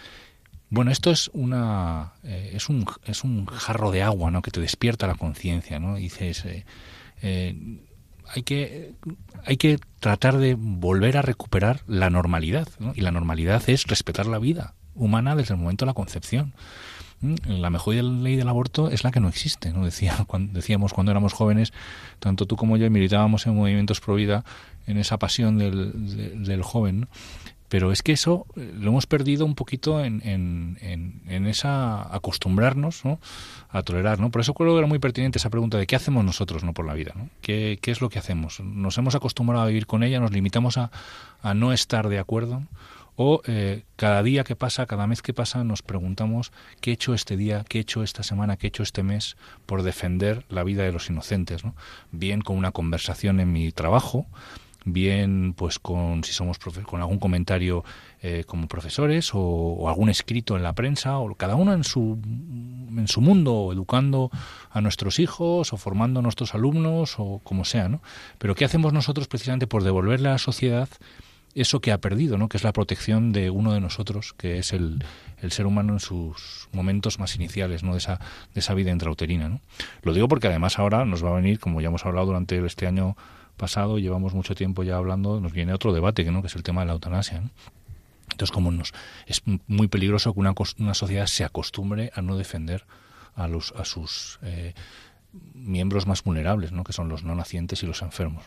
Bueno, 0.69 0.91
esto 0.91 1.11
es 1.11 1.31
una 1.33 2.13
eh, 2.23 2.51
es 2.53 2.69
un 2.69 2.85
es 3.07 3.25
un 3.25 3.47
jarro 3.47 3.91
de 3.91 4.03
agua, 4.03 4.31
¿no? 4.31 4.43
Que 4.43 4.51
te 4.51 4.61
despierta 4.61 5.07
la 5.07 5.15
conciencia, 5.15 5.79
¿no? 5.79 5.97
dices 5.97 6.45
eh, 6.45 6.67
eh, 7.23 7.57
hay 8.35 8.43
que 8.43 8.93
hay 9.47 9.57
que 9.57 9.79
tratar 10.01 10.37
de 10.37 10.55
volver 10.55 11.17
a 11.17 11.23
recuperar 11.23 11.81
la 11.87 12.11
normalidad, 12.11 12.69
¿no? 12.79 12.93
Y 12.95 13.01
la 13.01 13.11
normalidad 13.11 13.63
es 13.69 13.87
respetar 13.87 14.27
la 14.27 14.39
vida 14.39 14.75
humana 14.95 15.35
desde 15.35 15.55
el 15.55 15.61
momento 15.61 15.87
de 15.87 15.91
la 15.91 15.95
concepción. 15.95 16.53
¿Mm? 17.21 17.35
La 17.47 17.71
mejor 17.71 17.95
ley 17.95 18.37
del 18.37 18.49
aborto 18.49 18.91
es 18.91 19.05
la 19.05 19.11
que 19.11 19.21
no 19.21 19.29
existe, 19.29 19.73
¿no? 19.73 19.85
Decíamos 20.53 20.93
cuando 20.93 21.11
éramos 21.11 21.33
jóvenes, 21.33 21.73
tanto 22.19 22.47
tú 22.47 22.57
como 22.57 22.77
yo 22.77 22.91
militábamos 22.91 23.47
en 23.47 23.57
movimientos 23.57 24.01
pro 24.01 24.15
vida, 24.15 24.45
en 24.87 24.99
esa 24.99 25.19
pasión 25.19 25.59
del, 25.59 26.63
joven. 26.63 27.09
Pero 27.69 27.93
es 27.93 28.03
que 28.03 28.13
eso 28.13 28.47
eh, 28.57 28.73
lo 28.81 28.89
hemos 28.89 29.07
perdido 29.07 29.45
un 29.45 29.55
poquito 29.55 30.03
en, 30.03 30.79
esa 31.47 32.15
acostumbrarnos 32.15 33.05
¿no? 33.05 33.21
a 33.69 33.83
tolerar. 33.83 34.21
¿no? 34.21 34.31
Por 34.31 34.41
eso 34.41 34.55
creo 34.55 34.73
que 34.73 34.79
era 34.79 34.87
muy 34.87 34.99
pertinente 34.99 35.39
esa 35.39 35.51
pregunta 35.51 35.77
de 35.77 35.87
qué 35.87 35.95
hacemos 35.95 36.25
nosotros 36.25 36.65
no 36.65 36.73
por 36.73 36.87
la 36.87 36.95
vida. 36.95 37.13
¿no? 37.15 37.29
¿Qué, 37.43 37.79
¿Qué, 37.83 37.91
es 37.91 38.01
lo 38.01 38.09
que 38.09 38.19
hacemos? 38.19 38.61
¿Nos 38.61 38.97
hemos 38.97 39.15
acostumbrado 39.15 39.65
a 39.65 39.67
vivir 39.67 39.87
con 39.87 40.03
ella? 40.03 40.19
¿Nos 40.19 40.33
limitamos 40.33 40.79
a 40.79 40.91
no 41.55 41.75
estar 41.75 42.09
de 42.09 42.19
acuerdo? 42.19 42.63
O 43.21 43.43
eh, 43.49 43.83
cada 43.97 44.23
día 44.23 44.45
que 44.45 44.55
pasa, 44.55 44.87
cada 44.87 45.09
mes 45.09 45.23
que 45.23 45.35
pasa, 45.35 45.65
nos 45.65 45.83
preguntamos 45.83 46.53
qué 46.81 46.91
he 46.91 46.95
hecho 46.95 47.15
este 47.15 47.37
día, 47.37 47.65
qué 47.69 47.79
he 47.79 47.81
hecho 47.81 48.05
esta 48.05 48.23
semana, 48.23 48.57
qué 48.57 48.69
he 48.69 48.71
hecho 48.71 48.85
este 48.85 49.03
mes 49.03 49.37
por 49.67 49.83
defender 49.83 50.45
la 50.49 50.63
vida 50.63 50.85
de 50.85 50.93
los 50.93 51.11
inocentes. 51.11 51.65
¿no? 51.65 51.75
Bien 52.13 52.43
con 52.43 52.57
una 52.57 52.71
conversación 52.71 53.41
en 53.41 53.53
mi 53.53 53.73
trabajo, 53.73 54.27
bien 54.85 55.53
pues 55.57 55.81
con 55.81 56.23
si 56.23 56.33
somos 56.33 56.61
con 56.61 57.01
algún 57.01 57.19
comentario 57.19 57.85
eh, 58.23 58.45
como 58.47 58.69
profesores 58.69 59.33
o, 59.35 59.89
algún 59.89 60.11
escrito 60.11 60.57
en 60.57 60.63
la 60.63 60.75
prensa 60.75 61.19
o 61.19 61.35
cada 61.35 61.57
uno 61.57 61.73
en 61.73 61.83
su 61.83 62.21
en 62.23 63.09
su 63.09 63.21
mundo 63.21 63.71
educando 63.73 64.31
a 64.71 64.81
nuestros 64.81 65.19
hijos 65.19 65.73
o 65.73 65.77
formando 65.77 66.21
a 66.21 66.23
nuestros 66.23 66.55
alumnos 66.55 67.17
o 67.19 67.41
como 67.43 67.65
sea 67.65 67.89
no 67.89 68.01
pero 68.39 68.55
qué 68.55 68.65
hacemos 68.65 68.93
nosotros 68.93 69.27
precisamente 69.27 69.67
por 69.67 69.83
devolverle 69.83 70.29
a 70.29 70.33
la 70.33 70.39
sociedad 70.39 70.89
eso 71.61 71.81
que 71.81 71.93
ha 71.93 71.99
perdido, 71.99 72.39
¿no? 72.39 72.49
que 72.49 72.57
es 72.57 72.65
la 72.65 72.73
protección 72.73 73.33
de 73.33 73.51
uno 73.51 73.73
de 73.73 73.81
nosotros, 73.81 74.35
que 74.35 74.59
es 74.59 74.73
el, 74.73 75.05
el 75.41 75.53
ser 75.53 75.67
humano 75.67 75.95
en 75.95 76.01
sus 76.01 76.69
momentos 76.73 77.19
más 77.19 77.35
iniciales 77.37 77.83
¿no? 77.83 77.93
de, 77.93 77.99
esa, 77.99 78.21
de 78.55 78.61
esa 78.61 78.75
vida 78.75 78.91
intrauterina. 78.91 79.49
¿no? 79.49 79.61
Lo 80.03 80.13
digo 80.13 80.29
porque 80.29 80.49
además 80.49 80.79
ahora 80.79 81.05
nos 81.05 81.25
va 81.25 81.31
a 81.31 81.35
venir, 81.35 81.59
como 81.59 81.81
ya 81.81 81.89
hemos 81.89 82.05
hablado 82.07 82.27
durante 82.27 82.65
este 82.65 82.87
año 82.87 83.17
pasado, 83.57 83.99
llevamos 83.99 84.35
mucho 84.35 84.55
tiempo 84.55 84.83
ya 84.83 84.97
hablando, 84.97 85.41
nos 85.41 85.53
viene 85.53 85.73
otro 85.73 85.93
debate, 85.93 86.25
¿no? 86.31 86.41
que 86.43 86.49
es 86.49 86.57
el 86.57 86.63
tema 86.63 86.83
de 86.83 86.87
la 86.87 86.93
eutanasia. 86.95 87.43
Entonces, 88.31 88.53
como 88.53 88.71
nos 88.71 88.93
es 89.27 89.43
muy 89.67 89.89
peligroso 89.89 90.33
que 90.33 90.41
una, 90.41 90.55
una, 90.79 90.95
sociedad 90.95 91.27
se 91.27 91.45
acostumbre 91.45 92.11
a 92.15 92.23
no 92.23 92.37
defender 92.37 92.85
a, 93.35 93.49
los, 93.49 93.73
a 93.73 93.85
sus 93.85 94.39
eh, 94.43 94.75
miembros 95.55 96.07
más 96.07 96.23
vulnerables, 96.23 96.73
¿no? 96.73 96.85
que 96.85 96.93
son 96.93 97.09
los 97.09 97.25
no 97.25 97.35
nacientes 97.35 97.83
y 97.83 97.87
los 97.87 98.03
enfermos. 98.03 98.45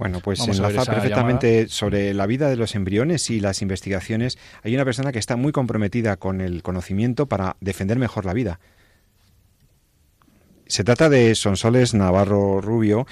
Bueno, 0.00 0.20
pues 0.20 0.40
enlaza 0.48 0.86
perfectamente 0.86 1.68
sobre 1.68 2.14
la 2.14 2.24
vida 2.24 2.48
de 2.48 2.56
los 2.56 2.74
embriones 2.74 3.28
y 3.28 3.38
las 3.38 3.60
investigaciones. 3.60 4.38
Hay 4.62 4.74
una 4.74 4.86
persona 4.86 5.12
que 5.12 5.18
está 5.18 5.36
muy 5.36 5.52
comprometida 5.52 6.16
con 6.16 6.40
el 6.40 6.62
conocimiento 6.62 7.26
para 7.26 7.58
defender 7.60 7.98
mejor 7.98 8.24
la 8.24 8.32
vida. 8.32 8.60
Se 10.70 10.84
trata 10.84 11.08
de 11.08 11.34
Sonsoles 11.34 11.94
Navarro 11.94 12.60
Rubio, 12.60 13.04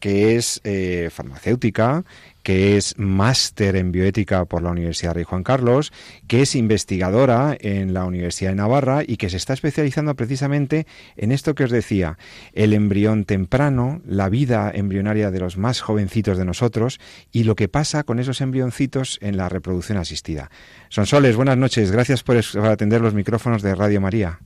que 0.00 0.34
es 0.36 0.62
eh, 0.64 1.10
farmacéutica, 1.12 2.04
que 2.42 2.78
es 2.78 2.96
máster 2.96 3.76
en 3.76 3.92
bioética 3.92 4.46
por 4.46 4.62
la 4.62 4.70
Universidad 4.70 5.12
Rey 5.12 5.24
Juan 5.24 5.42
Carlos, 5.42 5.92
que 6.26 6.40
es 6.40 6.54
investigadora 6.54 7.54
en 7.60 7.92
la 7.92 8.06
Universidad 8.06 8.52
de 8.52 8.56
Navarra 8.56 9.02
y 9.06 9.18
que 9.18 9.28
se 9.28 9.36
está 9.36 9.52
especializando 9.52 10.14
precisamente 10.14 10.86
en 11.18 11.32
esto 11.32 11.54
que 11.54 11.64
os 11.64 11.70
decía, 11.70 12.16
el 12.54 12.72
embrión 12.72 13.26
temprano, 13.26 14.00
la 14.06 14.30
vida 14.30 14.72
embrionaria 14.74 15.30
de 15.30 15.40
los 15.40 15.58
más 15.58 15.82
jovencitos 15.82 16.38
de 16.38 16.46
nosotros 16.46 16.98
y 17.30 17.44
lo 17.44 17.56
que 17.56 17.68
pasa 17.68 18.04
con 18.04 18.20
esos 18.20 18.40
embrioncitos 18.40 19.18
en 19.20 19.36
la 19.36 19.50
reproducción 19.50 19.98
asistida. 19.98 20.50
Sonsoles, 20.88 21.36
buenas 21.36 21.58
noches, 21.58 21.92
gracias 21.92 22.22
por 22.22 22.38
atender 22.38 23.02
los 23.02 23.12
micrófonos 23.12 23.60
de 23.60 23.74
Radio 23.74 24.00
María. 24.00 24.40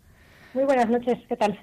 Muy 0.57 0.65
buenas 0.65 0.89
noches, 0.89 1.19
¿qué 1.29 1.37
tal? 1.37 1.59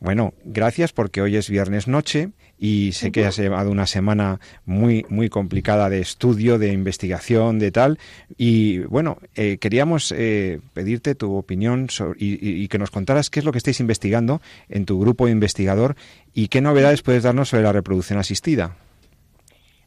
Bueno, 0.00 0.32
gracias 0.46 0.94
porque 0.94 1.20
hoy 1.20 1.36
es 1.36 1.50
viernes 1.50 1.86
noche 1.86 2.30
y 2.58 2.92
sé 2.92 3.12
que 3.12 3.26
has 3.26 3.36
llevado 3.36 3.70
una 3.70 3.84
semana 3.84 4.40
muy 4.64 5.04
muy 5.10 5.28
complicada 5.28 5.90
de 5.90 6.00
estudio, 6.00 6.58
de 6.58 6.72
investigación, 6.72 7.58
de 7.58 7.70
tal. 7.70 7.98
Y 8.38 8.78
bueno, 8.78 9.18
eh, 9.34 9.58
queríamos 9.58 10.10
eh, 10.16 10.60
pedirte 10.72 11.14
tu 11.14 11.36
opinión 11.36 11.88
y, 12.16 12.66
que 12.68 12.78
nos 12.78 12.90
contaras 12.90 13.28
qué 13.28 13.40
es 13.40 13.44
lo 13.44 13.52
que 13.52 13.58
estáis 13.58 13.78
investigando 13.78 14.40
en 14.70 14.86
tu 14.86 14.98
grupo 14.98 15.28
investigador 15.28 15.94
y 16.32 16.48
qué 16.48 16.62
novedades 16.62 17.02
puedes 17.02 17.24
darnos 17.24 17.50
sobre 17.50 17.64
la 17.64 17.72
reproducción 17.72 18.18
asistida. 18.18 18.74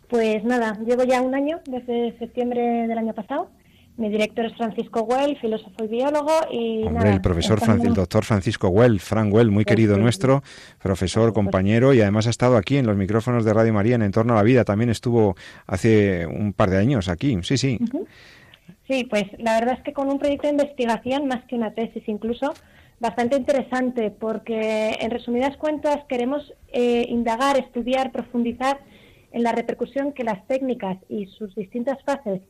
Pues 0.09 0.43
nada, 0.43 0.77
llevo 0.85 1.05
ya 1.05 1.23
un 1.23 1.33
año, 1.33 1.59
desde 1.65 2.15
septiembre 2.19 2.61
del 2.87 2.99
año 2.99 3.15
pasado, 3.15 3.49
mi 3.97 4.09
director 4.09 4.45
es 4.45 4.55
Francisco 4.55 5.01
Well, 5.01 5.37
filósofo 5.39 5.83
y 5.83 5.87
biólogo. 5.87 6.31
Y 6.51 6.83
Hombre, 6.83 7.11
el 7.11 7.21
profesor, 7.21 7.59
el 7.83 7.93
doctor 7.93 8.25
Francisco 8.25 8.69
Well, 8.69 8.99
Frank 8.99 9.33
Well, 9.33 9.51
muy 9.51 9.65
querido 9.65 9.97
nuestro, 9.97 10.41
profesor, 10.81 11.33
compañero 11.33 11.93
y 11.93 12.01
además 12.01 12.27
ha 12.27 12.31
estado 12.31 12.57
aquí 12.57 12.77
en 12.77 12.87
los 12.87 12.97
micrófonos 12.97 13.45
de 13.45 13.53
Radio 13.53 13.73
María 13.73 13.95
en 13.95 14.01
Entorno 14.01 14.33
a 14.33 14.37
la 14.37 14.43
Vida. 14.43 14.63
También 14.63 14.89
estuvo 14.89 15.35
hace 15.67 16.25
un 16.25 16.53
par 16.53 16.69
de 16.71 16.77
años 16.77 17.07
aquí. 17.07 17.37
Sí, 17.43 17.57
sí. 17.57 17.79
Sí, 18.87 19.05
pues 19.05 19.25
la 19.37 19.59
verdad 19.59 19.75
es 19.77 19.83
que 19.83 19.93
con 19.93 20.09
un 20.09 20.19
proyecto 20.19 20.47
de 20.47 20.53
investigación, 20.53 21.27
más 21.27 21.45
que 21.45 21.55
una 21.55 21.73
tesis 21.73 22.03
incluso, 22.07 22.53
bastante 22.99 23.37
interesante, 23.37 24.11
porque 24.11 24.97
en 24.99 25.11
resumidas 25.11 25.55
cuentas 25.57 25.99
queremos 26.09 26.53
eh, 26.71 27.05
indagar, 27.09 27.57
estudiar, 27.57 28.11
profundizar 28.11 28.79
en 29.31 29.43
la 29.43 29.51
repercusión 29.51 30.13
que 30.13 30.23
las 30.23 30.45
técnicas 30.47 30.97
y 31.09 31.27
sus 31.27 31.53
distintas 31.55 32.01
fases 32.03 32.41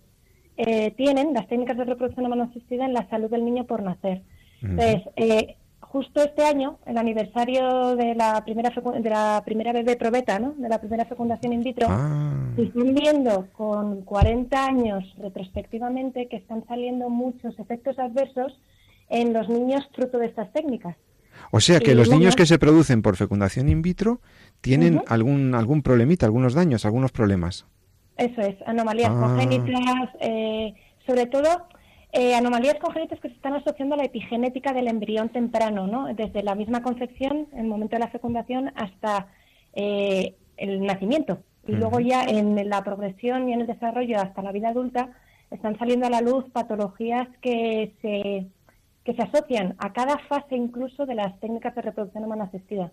eh, 0.58 0.92
tienen 0.92 1.34
las 1.34 1.48
técnicas 1.48 1.78
de 1.78 1.86
reproducción 1.86 2.26
humana 2.26 2.46
asistida 2.46 2.86
en 2.86 2.94
la 2.94 3.08
salud 3.10 3.30
del 3.30 3.46
niño 3.46 3.66
por 3.66 3.82
nacer. 3.82 4.22
Entonces, 4.62 5.02
eh, 5.16 5.58
justo 5.94 6.24
este 6.24 6.44
año, 6.44 6.80
el 6.86 6.98
aniversario 6.98 7.96
de 7.96 8.16
la 8.16 8.44
primera 8.44 8.72
de 8.72 9.10
la 9.10 9.42
primera 9.46 9.74
bebé 9.74 9.96
probeta, 9.96 10.40
¿no? 10.40 10.54
de 10.58 10.70
la 10.70 10.80
primera 10.80 11.06
fecundación 11.06 11.54
in 11.54 11.62
vitro, 11.64 11.88
ah. 11.90 12.52
se 12.56 12.64
están 12.64 12.96
viendo 12.96 13.48
con 13.54 14.02
40 14.02 14.66
años 14.66 15.04
retrospectivamente 15.20 16.28
que 16.28 16.38
están 16.38 16.66
saliendo 16.68 17.10
muchos 17.10 17.58
efectos 17.60 18.00
adversos 18.00 18.60
en 19.10 19.34
los 19.34 19.50
niños 19.50 19.88
fruto 19.94 20.18
de 20.18 20.28
estas 20.28 20.52
técnicas. 20.52 20.96
O 21.52 21.60
sea 21.60 21.80
que 21.80 21.94
los 21.94 22.10
niños 22.10 22.36
que 22.36 22.46
se 22.46 22.58
producen 22.58 23.02
por 23.02 23.16
fecundación 23.16 23.70
in 23.70 23.82
vitro 23.82 24.22
tienen 24.62 25.02
algún 25.08 25.54
algún 25.54 25.82
problemita, 25.84 26.26
algunos 26.26 26.54
daños, 26.54 26.86
algunos 26.86 27.12
problemas. 27.12 27.66
Eso 28.18 28.42
es, 28.42 28.56
anomalías 28.66 29.12
ah. 29.12 29.20
congénitas, 29.20 30.10
eh, 30.20 30.74
sobre 31.06 31.26
todo 31.26 31.68
eh, 32.12 32.36
anomalías 32.36 32.76
congénitas 32.76 33.20
que 33.20 33.30
se 33.30 33.36
están 33.36 33.56
asociando 33.56 33.96
a 33.96 33.98
la 33.98 34.06
epigenética 34.06 34.72
del 34.72 34.88
embrión 34.88 35.30
temprano, 35.30 35.88
¿no? 35.88 36.14
Desde 36.14 36.44
la 36.44 36.54
misma 36.54 36.84
concepción, 36.84 37.48
en 37.54 37.60
el 37.62 37.68
momento 37.68 37.96
de 37.96 38.02
la 38.02 38.10
fecundación, 38.10 38.72
hasta 38.76 39.28
eh, 39.74 40.36
el 40.58 40.82
nacimiento. 40.86 41.40
Y 41.66 41.72
luego 41.72 42.00
ya 42.00 42.24
en 42.26 42.70
la 42.70 42.84
progresión 42.84 43.50
y 43.50 43.54
en 43.54 43.62
el 43.62 43.68
desarrollo 43.68 44.20
hasta 44.20 44.44
la 44.44 44.52
vida 44.52 44.70
adulta 44.70 45.10
están 45.50 45.78
saliendo 45.80 46.06
a 46.06 46.12
la 46.12 46.22
luz 46.22 46.46
patologías 46.52 47.28
que 47.42 47.94
se, 48.02 48.48
que 49.04 49.16
se 49.16 49.22
asocian 49.22 49.76
a 49.80 49.94
cada 49.94 50.20
fase 50.28 50.56
incluso 50.56 51.06
de 51.06 51.16
las 51.16 51.40
técnicas 51.40 51.74
de 51.74 51.82
reproducción 51.82 52.26
humana 52.26 52.44
asistida. 52.44 52.92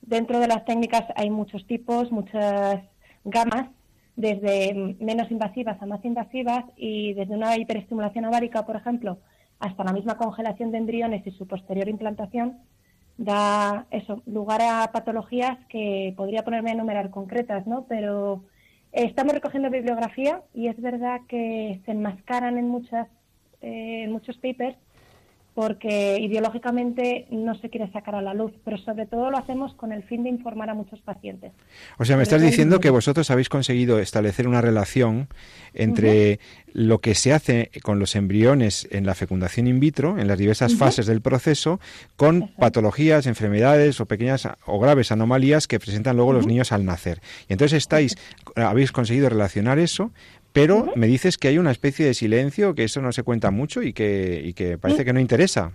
Dentro 0.00 0.38
de 0.38 0.48
las 0.48 0.64
técnicas 0.64 1.02
hay 1.16 1.28
muchos 1.28 1.66
tipos, 1.66 2.12
muchas 2.12 2.80
gamas 3.24 3.68
desde 4.16 4.96
menos 5.00 5.30
invasivas 5.30 5.80
a 5.82 5.86
más 5.86 6.04
invasivas 6.04 6.64
y 6.76 7.14
desde 7.14 7.34
una 7.34 7.56
hiperestimulación 7.56 8.24
ovárica, 8.26 8.64
por 8.64 8.76
ejemplo, 8.76 9.18
hasta 9.58 9.84
la 9.84 9.92
misma 9.92 10.16
congelación 10.16 10.70
de 10.70 10.78
embriones 10.78 11.26
y 11.26 11.30
su 11.32 11.46
posterior 11.46 11.88
implantación, 11.88 12.58
da 13.16 13.86
eso, 13.90 14.22
lugar 14.26 14.60
a 14.62 14.90
patologías 14.92 15.58
que 15.68 16.12
podría 16.16 16.44
ponerme 16.44 16.70
a 16.70 16.74
enumerar 16.74 17.10
concretas, 17.10 17.66
¿no? 17.66 17.86
Pero 17.88 18.44
estamos 18.92 19.34
recogiendo 19.34 19.70
bibliografía 19.70 20.42
y 20.52 20.68
es 20.68 20.80
verdad 20.80 21.20
que 21.28 21.80
se 21.84 21.92
enmascaran 21.92 22.58
en 22.58 22.68
muchas 22.68 23.08
eh, 23.60 24.06
muchos 24.08 24.36
papers 24.36 24.76
porque 25.54 26.18
ideológicamente 26.20 27.26
no 27.30 27.54
se 27.54 27.70
quiere 27.70 27.90
sacar 27.92 28.16
a 28.16 28.22
la 28.22 28.34
luz, 28.34 28.52
pero 28.64 28.76
sobre 28.76 29.06
todo 29.06 29.30
lo 29.30 29.38
hacemos 29.38 29.72
con 29.74 29.92
el 29.92 30.02
fin 30.02 30.24
de 30.24 30.28
informar 30.28 30.68
a 30.68 30.74
muchos 30.74 31.00
pacientes. 31.00 31.52
O 31.96 32.04
sea, 32.04 32.16
me 32.16 32.24
estás 32.24 32.42
diciendo 32.42 32.80
que 32.80 32.90
vosotros 32.90 33.30
habéis 33.30 33.48
conseguido 33.48 34.00
establecer 34.00 34.48
una 34.48 34.60
relación 34.60 35.28
entre 35.72 36.40
lo 36.72 37.00
que 37.00 37.14
se 37.14 37.32
hace 37.32 37.70
con 37.82 38.00
los 38.00 38.16
embriones 38.16 38.88
en 38.90 39.06
la 39.06 39.14
fecundación 39.14 39.68
in 39.68 39.78
vitro, 39.78 40.18
en 40.18 40.26
las 40.26 40.38
diversas 40.38 40.74
fases 40.74 41.06
del 41.06 41.20
proceso, 41.20 41.78
con 42.16 42.48
patologías, 42.56 43.26
enfermedades 43.26 44.00
o 44.00 44.06
pequeñas 44.06 44.48
o 44.66 44.80
graves 44.80 45.12
anomalías 45.12 45.68
que 45.68 45.78
presentan 45.78 46.16
luego 46.16 46.32
los 46.32 46.48
niños 46.48 46.72
al 46.72 46.84
nacer. 46.84 47.20
Y 47.48 47.52
entonces 47.52 47.78
estáis, 47.78 48.16
habéis 48.56 48.90
conseguido 48.90 49.28
relacionar 49.28 49.78
eso, 49.78 50.10
pero 50.54 50.86
me 50.94 51.08
dices 51.08 51.36
que 51.36 51.48
hay 51.48 51.58
una 51.58 51.72
especie 51.72 52.06
de 52.06 52.14
silencio, 52.14 52.76
que 52.76 52.84
eso 52.84 53.02
no 53.02 53.10
se 53.10 53.24
cuenta 53.24 53.50
mucho 53.50 53.82
y 53.82 53.92
que, 53.92 54.40
y 54.44 54.54
que 54.54 54.78
parece 54.78 55.04
que 55.04 55.12
no 55.12 55.18
interesa. 55.18 55.72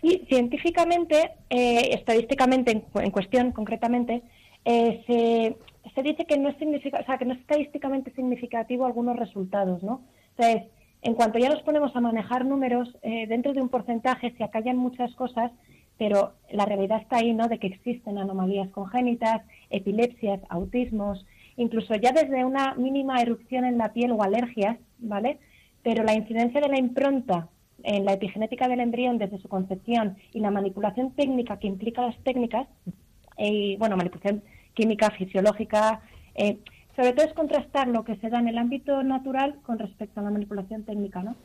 Sí, 0.00 0.24
científicamente, 0.28 1.30
eh, 1.48 1.90
estadísticamente 1.92 2.82
en, 2.92 3.10
cuestión 3.12 3.52
concretamente, 3.52 4.22
eh, 4.64 5.04
se, 5.06 5.56
se, 5.94 6.02
dice 6.02 6.24
que 6.24 6.36
no, 6.38 6.48
es 6.48 6.56
o 6.56 7.04
sea, 7.06 7.18
que 7.18 7.24
no 7.24 7.34
es 7.34 7.40
estadísticamente 7.40 8.12
significativo 8.16 8.84
algunos 8.84 9.16
resultados, 9.16 9.80
¿no? 9.84 10.02
Entonces, 10.36 10.68
en 11.02 11.14
cuanto 11.14 11.38
ya 11.38 11.48
nos 11.48 11.62
ponemos 11.62 11.94
a 11.94 12.00
manejar 12.00 12.44
números, 12.44 12.88
eh, 13.02 13.28
dentro 13.28 13.52
de 13.52 13.62
un 13.62 13.68
porcentaje 13.68 14.34
se 14.36 14.42
acallan 14.42 14.76
muchas 14.76 15.14
cosas, 15.14 15.52
pero 15.98 16.32
la 16.50 16.64
realidad 16.64 17.00
está 17.00 17.18
ahí, 17.18 17.32
¿no? 17.32 17.46
De 17.46 17.60
que 17.60 17.68
existen 17.68 18.18
anomalías 18.18 18.70
congénitas, 18.70 19.42
epilepsias, 19.70 20.40
autismos, 20.48 21.24
incluso 21.60 21.94
ya 21.94 22.12
desde 22.12 22.44
una 22.44 22.74
mínima 22.74 23.20
erupción 23.20 23.66
en 23.66 23.76
la 23.76 23.92
piel 23.92 24.12
o 24.12 24.22
alergias, 24.22 24.78
¿vale? 24.98 25.38
Pero 25.82 26.02
la 26.04 26.14
incidencia 26.14 26.58
de 26.58 26.68
la 26.68 26.78
impronta 26.78 27.48
en 27.82 28.06
la 28.06 28.14
epigenética 28.14 28.66
del 28.66 28.80
embrión 28.80 29.18
desde 29.18 29.38
su 29.38 29.48
concepción 29.48 30.16
y 30.32 30.40
la 30.40 30.50
manipulación 30.50 31.12
técnica 31.12 31.58
que 31.58 31.66
implica 31.66 32.02
las 32.02 32.16
técnicas, 32.24 32.66
y 33.36 33.76
bueno, 33.76 33.96
manipulación 33.98 34.42
química, 34.72 35.10
fisiológica, 35.10 36.00
eh, 36.34 36.58
sobre 36.96 37.12
todo 37.12 37.26
es 37.26 37.34
contrastar 37.34 37.88
lo 37.88 38.04
que 38.04 38.16
se 38.16 38.30
da 38.30 38.38
en 38.38 38.48
el 38.48 38.56
ámbito 38.56 39.02
natural 39.02 39.56
con 39.62 39.78
respecto 39.78 40.20
a 40.20 40.22
la 40.22 40.30
manipulación 40.30 40.84
técnica, 40.84 41.22
¿no? 41.22 41.36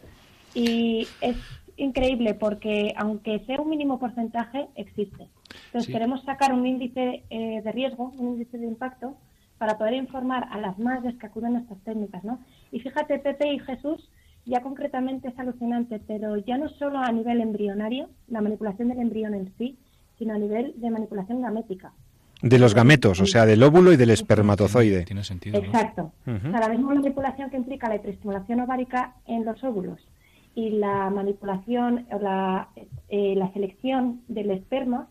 Y 0.53 1.07
es 1.19 1.35
increíble 1.75 2.35
porque 2.35 2.93
aunque 2.95 3.39
sea 3.45 3.59
un 3.59 3.69
mínimo 3.69 3.99
porcentaje, 3.99 4.67
existe. 4.75 5.27
Entonces 5.67 5.91
queremos 5.91 6.23
sacar 6.23 6.53
un 6.53 6.65
índice 6.65 7.23
eh, 7.29 7.61
de 7.61 7.71
riesgo, 7.73 8.13
un 8.17 8.33
índice 8.35 8.57
de 8.57 8.65
impacto, 8.65 9.17
para 9.57 9.77
poder 9.77 9.93
informar 9.93 10.47
a 10.51 10.57
las 10.59 10.77
madres 10.77 11.15
que 11.17 11.27
acuden 11.27 11.55
a 11.55 11.59
estas 11.59 11.79
técnicas, 11.83 12.23
¿no? 12.23 12.39
Y 12.71 12.79
fíjate, 12.79 13.19
Pepe 13.19 13.53
y 13.53 13.59
Jesús, 13.59 14.09
ya 14.45 14.61
concretamente 14.61 15.29
es 15.29 15.39
alucinante, 15.39 15.99
pero 16.05 16.37
ya 16.37 16.57
no 16.57 16.69
solo 16.69 16.99
a 16.99 17.11
nivel 17.11 17.41
embrionario, 17.41 18.09
la 18.27 18.41
manipulación 18.41 18.89
del 18.89 18.99
embrión 18.99 19.33
en 19.33 19.53
sí, 19.57 19.77
sino 20.17 20.33
a 20.33 20.37
nivel 20.37 20.73
de 20.77 20.89
manipulación 20.89 21.41
gamética. 21.41 21.93
De 22.41 22.59
los 22.59 22.75
gametos, 22.75 23.19
o 23.21 23.25
sea, 23.25 23.45
del 23.45 23.63
óvulo 23.63 23.93
y 23.93 23.97
del 23.97 24.11
espermatozoide. 24.11 25.03
Tiene 25.05 25.23
sentido. 25.23 25.57
Exacto. 25.57 26.11
O 26.27 26.51
sea, 26.51 26.59
la 26.59 26.69
misma 26.69 26.93
manipulación 26.93 27.49
que 27.49 27.57
implica 27.57 27.87
la 27.87 27.95
hiperestimulación 27.95 28.59
ovárica 28.59 29.15
en 29.25 29.45
los 29.45 29.63
óvulos 29.63 29.99
y 30.53 30.71
la 30.71 31.09
manipulación 31.09 32.05
o 32.11 32.19
la, 32.19 32.69
eh, 33.09 33.35
la 33.35 33.51
selección 33.53 34.21
del 34.27 34.51
esperma 34.51 35.07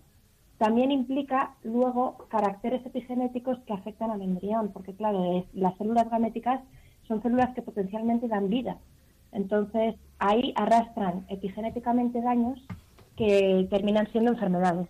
también 0.64 0.90
implica 0.90 1.50
luego 1.62 2.26
caracteres 2.30 2.86
epigenéticos 2.86 3.58
que 3.66 3.74
afectan 3.74 4.10
al 4.10 4.22
embrión, 4.22 4.70
porque 4.72 4.94
claro, 4.94 5.44
las 5.52 5.76
células 5.76 6.08
gaméticas 6.08 6.58
son 7.06 7.20
células 7.22 7.54
que 7.54 7.60
potencialmente 7.60 8.28
dan 8.28 8.48
vida. 8.48 8.78
Entonces, 9.32 9.94
ahí 10.18 10.54
arrastran 10.56 11.26
epigenéticamente 11.28 12.22
daños 12.22 12.58
que 13.14 13.66
terminan 13.68 14.10
siendo 14.10 14.30
enfermedades. 14.30 14.88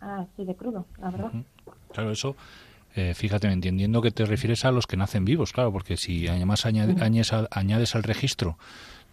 Ah, 0.00 0.26
sí, 0.36 0.44
de 0.44 0.56
crudo, 0.56 0.84
la 0.98 1.10
verdad. 1.10 1.30
Claro, 1.92 2.10
eso, 2.10 2.34
eh, 2.96 3.14
fíjate, 3.14 3.46
entendiendo 3.46 4.02
que 4.02 4.10
te 4.10 4.26
refieres 4.26 4.64
a 4.64 4.72
los 4.72 4.88
que 4.88 4.96
nacen 4.96 5.24
vivos, 5.24 5.52
claro, 5.52 5.70
porque 5.70 5.96
si 5.96 6.26
además 6.26 6.66
añades, 6.66 7.32
añades 7.52 7.94
al 7.94 8.02
registro 8.02 8.58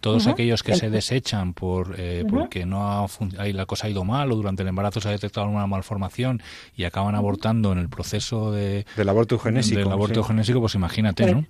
todos 0.02 0.26
aquellos 0.26 0.62
que 0.62 0.74
se 0.74 0.90
desechan 0.90 1.54
por 1.54 1.94
eh, 1.96 2.24
porque 2.28 2.66
no 2.66 2.86
ha 2.86 3.06
ahí 3.38 3.52
la 3.52 3.64
cosa 3.64 3.86
ha 3.86 3.90
ido 3.90 4.04
mal 4.04 4.30
o 4.32 4.36
durante 4.36 4.62
el 4.62 4.68
embarazo 4.68 5.00
se 5.00 5.08
ha 5.08 5.12
detectado 5.12 5.46
alguna 5.46 5.66
malformación 5.66 6.42
y 6.76 6.84
acaban 6.84 7.14
abortando 7.14 7.72
en 7.72 7.78
el 7.78 7.88
proceso 7.88 8.52
de 8.52 8.84
del 8.96 9.08
aborto 9.08 9.38
genésico 9.38 9.78
del 9.78 9.92
aborto 9.92 10.22
genésico 10.22 10.60
pues 10.60 10.74
imagínate 10.74 11.34
no 11.34 11.46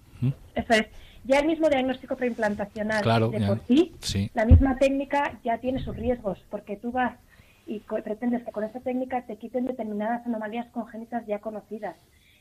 eso 0.54 0.72
es. 0.74 0.86
Ya 1.24 1.38
el 1.38 1.46
mismo 1.46 1.68
diagnóstico 1.68 2.16
preimplantacional 2.16 3.02
de 3.30 3.46
por 3.46 3.60
sí, 3.66 4.30
la 4.34 4.44
misma 4.44 4.76
técnica 4.78 5.38
ya 5.44 5.58
tiene 5.58 5.82
sus 5.82 5.96
riesgos 5.96 6.38
porque 6.50 6.76
tú 6.76 6.92
vas 6.92 7.16
y 7.66 7.80
pretendes 7.80 8.44
que 8.44 8.50
con 8.50 8.64
esa 8.64 8.80
técnica 8.80 9.22
te 9.22 9.36
quiten 9.36 9.66
determinadas 9.66 10.26
anomalías 10.26 10.66
congénitas 10.72 11.24
ya 11.26 11.38
conocidas 11.38 11.96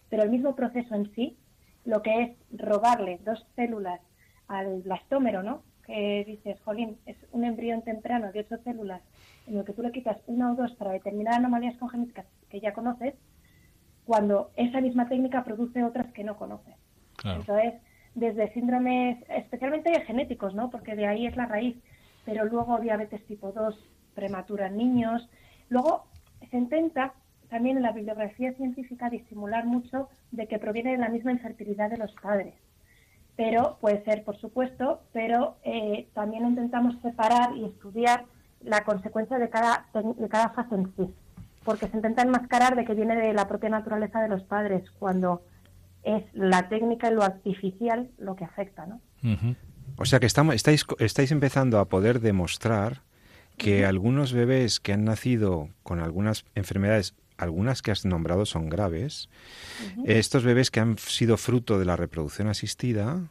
pero 0.10 0.24
el 0.24 0.30
mismo 0.30 0.56
proceso 0.56 0.94
en 0.94 1.12
sí 1.16 1.38
lo 1.86 2.02
que 2.02 2.22
es 2.22 2.32
robarle 2.52 3.20
dos 3.26 3.44
células 3.56 4.02
al 4.48 4.82
blastómero, 4.82 5.42
¿no? 5.42 5.64
Que 5.86 6.24
dices, 6.26 6.60
jolín, 6.62 6.98
es 7.06 7.18
un 7.32 7.44
embrión 7.44 7.82
temprano 7.82 8.32
de 8.32 8.42
ocho 8.42 8.58
células 8.64 9.02
en 9.48 9.58
el 9.58 9.66
que 9.66 9.74
tú 9.74 9.82
le 9.82 9.92
quitas 9.92 10.18
una 10.28 10.52
o 10.52 10.56
dos 10.56 10.72
para 10.74 10.92
determinar 10.92 11.36
anomalías 11.36 11.78
congénitas 11.78 12.26
que 12.50 12.60
ya 12.60 12.74
conoces, 12.74 13.16
cuando 14.06 14.52
esa 14.56 14.82
misma 14.82 15.08
técnica 15.08 15.44
produce 15.44 15.84
otras 15.84 16.12
que 16.14 16.24
no 16.24 16.38
conoces. 16.38 16.76
Entonces, 17.24 17.76
desde 18.16 18.52
síndromes, 18.54 19.18
especialmente 19.30 20.02
genéticos, 20.02 20.54
¿no? 20.56 20.70
Porque 20.70 20.96
de 20.96 21.08
ahí 21.08 21.28
es 21.28 21.36
la 21.36 21.46
raíz, 21.46 21.78
pero 22.26 22.46
luego 22.46 22.80
diabetes 22.80 23.26
tipo 23.26 23.52
2 23.52 23.76
prematura 24.16 24.68
en 24.68 24.78
niños. 24.78 25.30
Luego 25.70 26.06
se 26.50 26.58
intenta 26.58 27.14
también 27.50 27.78
en 27.78 27.84
la 27.84 27.92
bibliografía 27.92 28.54
científica 28.54 29.10
disimular 29.10 29.66
mucho 29.66 30.10
de 30.32 30.48
que 30.48 30.60
proviene 30.60 30.92
de 30.92 30.98
la 30.98 31.10
misma 31.10 31.32
infertilidad 31.32 31.90
de 31.90 31.98
los 31.98 32.12
padres. 32.14 32.56
Pero 33.36 33.78
puede 33.82 34.04
ser, 34.04 34.24
por 34.24 34.38
supuesto, 34.38 35.02
pero 35.14 35.58
eh, 35.64 36.08
también 36.14 36.46
intentamos 36.46 36.96
separar 37.02 37.56
y 37.56 37.66
estudiar 37.66 38.26
la 38.64 38.84
consecuencia 38.84 39.40
de 39.40 39.50
cada, 39.50 39.88
de 39.94 40.30
cada 40.30 40.50
fase 40.50 40.76
en 40.76 40.94
sí, 40.96 41.14
porque 41.64 41.88
se 41.88 41.98
intenta 41.98 42.22
enmascarar 42.22 42.76
de 42.76 42.86
que 42.86 42.94
viene 42.94 43.16
de 43.16 43.34
la 43.34 43.48
propia 43.48 43.70
naturaleza 43.70 44.22
de 44.22 44.30
los 44.30 44.44
padres, 44.44 44.84
cuando 45.00 45.42
es 46.04 46.24
la 46.34 46.68
técnica 46.70 47.10
y 47.10 47.16
lo 47.16 47.24
artificial 47.24 48.10
lo 48.18 48.36
que 48.36 48.44
afecta, 48.44 48.86
¿no? 48.86 49.02
O 49.98 50.06
sea 50.06 50.20
que 50.20 50.26
estamos, 50.26 50.56
estáis, 50.56 50.86
estáis 51.00 51.32
empezando 51.32 51.80
a 51.80 51.86
poder 51.86 52.20
demostrar 52.20 53.02
que 53.58 53.86
algunos 53.86 54.34
bebés 54.34 54.80
que 54.80 54.94
han 54.94 55.04
nacido 55.04 55.70
con 55.84 56.00
algunas 56.00 56.46
enfermedades, 56.56 57.14
algunas 57.42 57.82
que 57.82 57.92
has 57.92 58.06
nombrado 58.06 58.46
son 58.46 58.70
graves, 58.70 59.30
estos 60.06 60.44
bebés 60.44 60.72
que 60.72 60.80
han 60.80 60.98
sido 60.98 61.38
fruto 61.38 61.80
de 61.80 61.86
la 61.86 61.96
reproducción 61.96 62.48
asistida, 62.48 63.30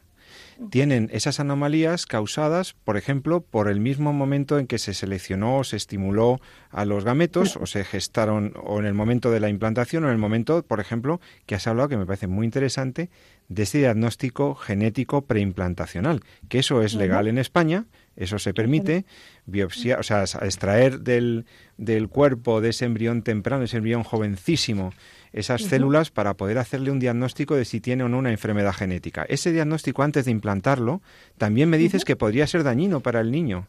tienen 0.69 1.09
esas 1.11 1.39
anomalías 1.39 2.05
causadas, 2.05 2.73
por 2.73 2.97
ejemplo, 2.97 3.41
por 3.41 3.67
el 3.67 3.79
mismo 3.79 4.13
momento 4.13 4.59
en 4.59 4.67
que 4.67 4.77
se 4.77 4.93
seleccionó 4.93 5.57
o 5.57 5.63
se 5.63 5.77
estimuló 5.77 6.39
a 6.69 6.85
los 6.85 7.03
gametos 7.03 7.57
o 7.57 7.65
se 7.65 7.83
gestaron 7.83 8.53
o 8.63 8.79
en 8.79 8.85
el 8.85 8.93
momento 8.93 9.31
de 9.31 9.39
la 9.39 9.49
implantación 9.49 10.03
o 10.03 10.07
en 10.07 10.13
el 10.13 10.19
momento, 10.19 10.63
por 10.63 10.79
ejemplo, 10.79 11.19
que 11.45 11.55
has 11.55 11.67
hablado, 11.67 11.89
que 11.89 11.97
me 11.97 12.05
parece 12.05 12.27
muy 12.27 12.45
interesante, 12.45 13.09
de 13.49 13.63
este 13.63 13.79
diagnóstico 13.79 14.55
genético 14.55 15.23
preimplantacional, 15.23 16.21
que 16.47 16.59
eso 16.59 16.81
es 16.81 16.93
legal 16.93 17.27
en 17.27 17.37
España, 17.37 17.85
eso 18.15 18.39
se 18.39 18.53
permite, 18.53 19.05
biopsia, 19.45 19.97
o 19.99 20.03
sea, 20.03 20.23
extraer 20.23 20.99
del, 20.99 21.45
del 21.77 22.09
cuerpo 22.09 22.61
de 22.61 22.69
ese 22.69 22.85
embrión 22.85 23.23
temprano, 23.23 23.63
ese 23.63 23.77
embrión 23.77 24.03
jovencísimo, 24.03 24.93
esas 25.33 25.61
células 25.63 26.11
para 26.11 26.35
poder 26.35 26.57
hacerle 26.57 26.91
un 26.91 26.99
diagnóstico 26.99 27.55
de 27.55 27.65
si 27.65 27.79
tiene 27.79 28.03
o 28.03 28.09
no 28.09 28.17
una 28.17 28.31
enfermedad 28.31 28.73
genética. 28.73 29.25
Ese 29.29 29.51
diagnóstico 29.51 30.03
antes 30.03 30.25
de 30.25 30.31
implantarlo, 30.31 31.01
también 31.37 31.69
me 31.69 31.77
dices 31.77 32.03
que 32.03 32.15
podría 32.15 32.47
ser 32.47 32.63
dañino 32.63 32.99
para 32.99 33.21
el 33.21 33.31
niño. 33.31 33.67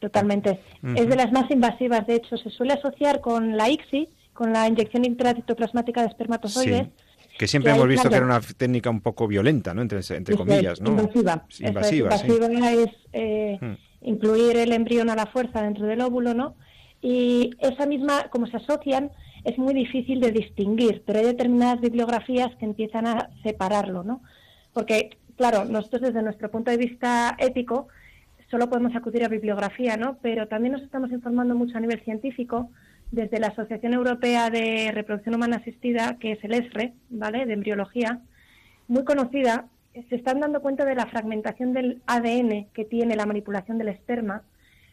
Totalmente. 0.00 0.60
Es 0.94 1.08
de 1.08 1.16
las 1.16 1.32
más 1.32 1.50
invasivas, 1.50 2.06
de 2.06 2.16
hecho, 2.16 2.36
se 2.36 2.50
suele 2.50 2.74
asociar 2.74 3.20
con 3.20 3.56
la 3.56 3.68
ICSI, 3.68 4.08
con 4.32 4.52
la 4.52 4.68
inyección 4.68 5.04
intracitoplasmática 5.04 6.02
de 6.02 6.08
espermatozoides. 6.08 6.88
Que 7.38 7.46
siempre 7.46 7.72
hemos 7.72 7.88
visto 7.88 8.08
que 8.08 8.16
era 8.16 8.26
una 8.26 8.40
técnica 8.40 8.90
un 8.90 9.00
poco 9.00 9.26
violenta, 9.26 9.74
¿no? 9.74 9.82
Entre, 9.82 10.00
entre 10.10 10.36
comillas, 10.36 10.80
¿no? 10.80 10.90
Invasiva. 10.90 11.44
invasiva, 11.60 12.14
es, 12.14 12.24
invasiva 12.24 12.72
es 12.72 12.90
eh, 13.12 13.58
incluir 14.02 14.56
el 14.56 14.72
embrión 14.72 15.10
a 15.10 15.16
la 15.16 15.26
fuerza 15.26 15.62
dentro 15.62 15.86
del 15.86 16.00
óvulo, 16.00 16.34
¿no? 16.34 16.54
Y 17.00 17.50
esa 17.58 17.86
misma, 17.86 18.28
como 18.30 18.46
se 18.46 18.58
asocian, 18.58 19.10
es 19.44 19.58
muy 19.58 19.74
difícil 19.74 20.20
de 20.20 20.30
distinguir, 20.30 21.02
pero 21.04 21.18
hay 21.18 21.24
determinadas 21.24 21.80
bibliografías 21.80 22.54
que 22.56 22.64
empiezan 22.64 23.06
a 23.06 23.28
separarlo, 23.42 24.04
¿no? 24.04 24.22
Porque, 24.72 25.18
claro, 25.36 25.64
nosotros 25.64 26.02
desde 26.02 26.22
nuestro 26.22 26.50
punto 26.50 26.70
de 26.70 26.76
vista 26.76 27.36
ético 27.38 27.88
solo 28.50 28.68
podemos 28.68 28.94
acudir 28.94 29.24
a 29.24 29.28
bibliografía, 29.28 29.96
¿no? 29.96 30.18
Pero 30.22 30.46
también 30.46 30.72
nos 30.72 30.82
estamos 30.82 31.10
informando 31.10 31.54
mucho 31.54 31.76
a 31.76 31.80
nivel 31.80 32.02
científico 32.04 32.70
desde 33.12 33.38
la 33.38 33.48
Asociación 33.48 33.92
Europea 33.92 34.50
de 34.50 34.90
Reproducción 34.92 35.34
Humana 35.34 35.58
Asistida, 35.58 36.16
que 36.18 36.32
es 36.32 36.42
el 36.42 36.54
ESRE, 36.54 36.94
¿vale?, 37.10 37.46
de 37.46 37.52
embriología, 37.52 38.20
muy 38.88 39.04
conocida, 39.04 39.66
se 40.08 40.16
están 40.16 40.40
dando 40.40 40.62
cuenta 40.62 40.84
de 40.86 40.94
la 40.94 41.06
fragmentación 41.06 41.74
del 41.74 42.00
ADN 42.06 42.68
que 42.72 42.86
tiene 42.86 43.14
la 43.14 43.26
manipulación 43.26 43.76
del 43.78 43.88
esperma. 43.88 44.42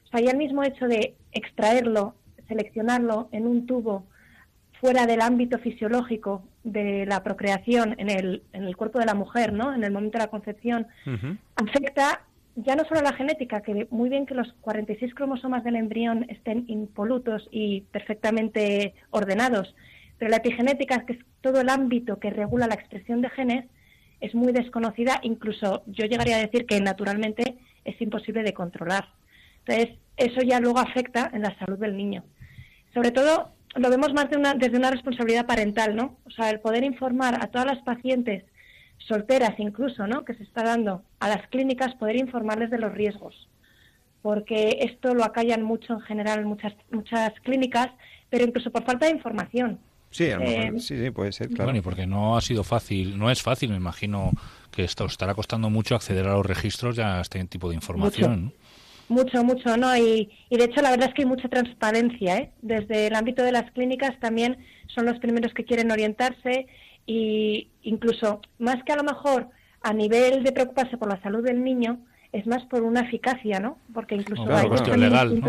O 0.05 0.09
sea, 0.09 0.19
ya 0.19 0.31
el 0.31 0.37
mismo 0.37 0.63
hecho 0.63 0.87
de 0.87 1.15
extraerlo, 1.31 2.15
seleccionarlo 2.47 3.29
en 3.31 3.47
un 3.47 3.65
tubo 3.65 4.05
fuera 4.81 5.05
del 5.05 5.21
ámbito 5.21 5.57
fisiológico 5.57 6.43
de 6.63 7.05
la 7.05 7.23
procreación 7.23 7.95
en 7.97 8.09
el, 8.09 8.43
en 8.51 8.65
el 8.65 8.75
cuerpo 8.75 8.99
de 8.99 9.05
la 9.05 9.13
mujer, 9.13 9.53
¿no? 9.53 9.73
En 9.73 9.83
el 9.83 9.91
momento 9.91 10.17
de 10.17 10.25
la 10.25 10.29
concepción, 10.29 10.87
afecta 11.55 12.21
ya 12.63 12.75
no 12.75 12.83
solo 12.85 13.01
la 13.01 13.13
genética, 13.13 13.61
que 13.61 13.87
muy 13.89 14.09
bien 14.09 14.25
que 14.25 14.33
los 14.33 14.51
46 14.61 15.13
cromosomas 15.13 15.63
del 15.63 15.75
embrión 15.75 16.25
estén 16.29 16.65
impolutos 16.67 17.47
y 17.51 17.81
perfectamente 17.91 18.93
ordenados, 19.11 19.75
pero 20.17 20.31
la 20.31 20.37
epigenética, 20.37 21.05
que 21.05 21.13
es 21.13 21.19
todo 21.41 21.61
el 21.61 21.69
ámbito 21.69 22.19
que 22.19 22.29
regula 22.29 22.67
la 22.67 22.75
expresión 22.75 23.21
de 23.21 23.29
genes, 23.29 23.65
es 24.19 24.35
muy 24.35 24.51
desconocida, 24.51 25.19
incluso 25.23 25.83
yo 25.87 26.05
llegaría 26.05 26.35
a 26.35 26.41
decir 26.41 26.65
que 26.65 26.81
naturalmente 26.81 27.57
es 27.85 28.01
imposible 28.01 28.43
de 28.43 28.53
controlar. 28.53 29.07
Entonces, 29.59 29.97
eso 30.17 30.41
ya 30.41 30.59
luego 30.59 30.79
afecta 30.79 31.29
en 31.33 31.43
la 31.43 31.57
salud 31.57 31.77
del 31.77 31.95
niño. 31.95 32.23
Sobre 32.93 33.11
todo 33.11 33.53
lo 33.75 33.89
vemos 33.89 34.13
más 34.13 34.27
desde 34.57 34.77
una 34.77 34.91
responsabilidad 34.91 35.45
parental, 35.45 35.95
¿no? 35.95 36.17
O 36.25 36.31
sea, 36.31 36.49
el 36.49 36.59
poder 36.59 36.83
informar 36.83 37.41
a 37.41 37.47
todas 37.47 37.67
las 37.67 37.81
pacientes 37.83 38.43
solteras 39.07 39.59
incluso, 39.59 40.07
¿no? 40.07 40.25
Que 40.25 40.33
se 40.35 40.43
está 40.43 40.63
dando 40.63 41.03
a 41.19 41.27
las 41.27 41.47
clínicas, 41.47 41.95
poder 41.95 42.17
informarles 42.17 42.69
de 42.69 42.77
los 42.77 42.93
riesgos. 42.93 43.47
Porque 44.21 44.79
esto 44.81 45.13
lo 45.13 45.23
acallan 45.23 45.63
mucho 45.63 45.93
en 45.93 46.01
general 46.01 46.39
en 46.39 46.47
muchas, 46.47 46.73
muchas 46.91 47.31
clínicas, 47.41 47.87
pero 48.29 48.45
incluso 48.45 48.71
por 48.71 48.83
falta 48.83 49.05
de 49.05 49.13
información. 49.13 49.79
Sí, 50.11 50.25
eh, 50.25 50.71
sí, 50.79 50.97
sí, 50.97 51.11
puede 51.11 51.31
ser, 51.31 51.49
claro. 51.49 51.65
Bueno, 51.65 51.79
y 51.79 51.81
porque 51.81 52.07
no 52.07 52.35
ha 52.35 52.41
sido 52.41 52.63
fácil, 52.63 53.17
no 53.17 53.29
es 53.29 53.41
fácil, 53.41 53.69
me 53.69 53.75
imagino 53.75 54.31
que 54.71 54.83
esto 54.83 55.05
estará 55.05 55.35
costando 55.35 55.69
mucho 55.69 55.95
acceder 55.95 56.27
a 56.27 56.33
los 56.33 56.45
registros 56.45 56.97
y 56.97 57.01
a 57.01 57.21
este 57.21 57.43
tipo 57.45 57.69
de 57.69 57.75
información. 57.75 58.53
Mucho, 59.07 59.43
mucho, 59.43 59.75
¿no? 59.77 59.95
Y, 59.97 60.29
y, 60.49 60.57
de 60.57 60.65
hecho 60.65 60.81
la 60.81 60.91
verdad 60.91 61.09
es 61.09 61.15
que 61.15 61.23
hay 61.23 61.27
mucha 61.27 61.47
transparencia, 61.47 62.37
¿eh? 62.37 62.51
Desde 62.61 63.07
el 63.07 63.15
ámbito 63.15 63.43
de 63.43 63.51
las 63.51 63.71
clínicas 63.71 64.19
también 64.19 64.57
son 64.87 65.05
los 65.05 65.19
primeros 65.19 65.53
que 65.53 65.65
quieren 65.65 65.91
orientarse 65.91 66.67
y 67.09 67.67
incluso 67.81 68.39
más 68.59 68.83
que 68.83 68.93
a 68.93 68.95
lo 68.95 69.03
mejor 69.03 69.47
a 69.81 69.93
nivel 69.93 70.43
de 70.43 70.51
preocuparse 70.51 70.95
por 70.95 71.09
la 71.09 71.19
salud 71.23 71.43
del 71.43 71.63
niño, 71.63 71.97
es 72.31 72.45
más 72.45 72.63
por 72.65 72.83
una 72.83 73.01
eficacia, 73.01 73.59
¿no? 73.59 73.79
Porque 73.95 74.13
incluso 74.13 74.45
claro, 74.45 74.95
legal, 74.95 75.41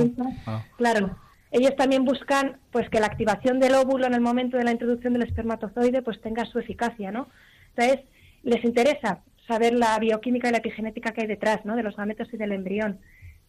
ah. 0.46 0.64
Claro, 0.78 1.16
ellos 1.50 1.76
también 1.76 2.06
buscan 2.06 2.56
pues 2.70 2.88
que 2.88 2.98
la 2.98 3.08
activación 3.08 3.60
del 3.60 3.74
óvulo 3.74 4.06
en 4.06 4.14
el 4.14 4.22
momento 4.22 4.56
de 4.56 4.64
la 4.64 4.72
introducción 4.72 5.12
del 5.12 5.24
espermatozoide 5.24 6.00
pues 6.00 6.18
tenga 6.22 6.46
su 6.46 6.58
eficacia, 6.58 7.12
¿no? 7.12 7.28
Entonces, 7.76 8.06
les 8.42 8.64
interesa 8.64 9.18
saber 9.46 9.74
la 9.74 9.98
bioquímica 9.98 10.48
y 10.48 10.52
la 10.52 10.58
epigenética 10.58 11.12
que 11.12 11.20
hay 11.20 11.26
detrás, 11.26 11.66
¿no? 11.66 11.76
De 11.76 11.82
los 11.82 11.94
gametos 11.94 12.32
y 12.32 12.38
del 12.38 12.52
embrión 12.52 13.00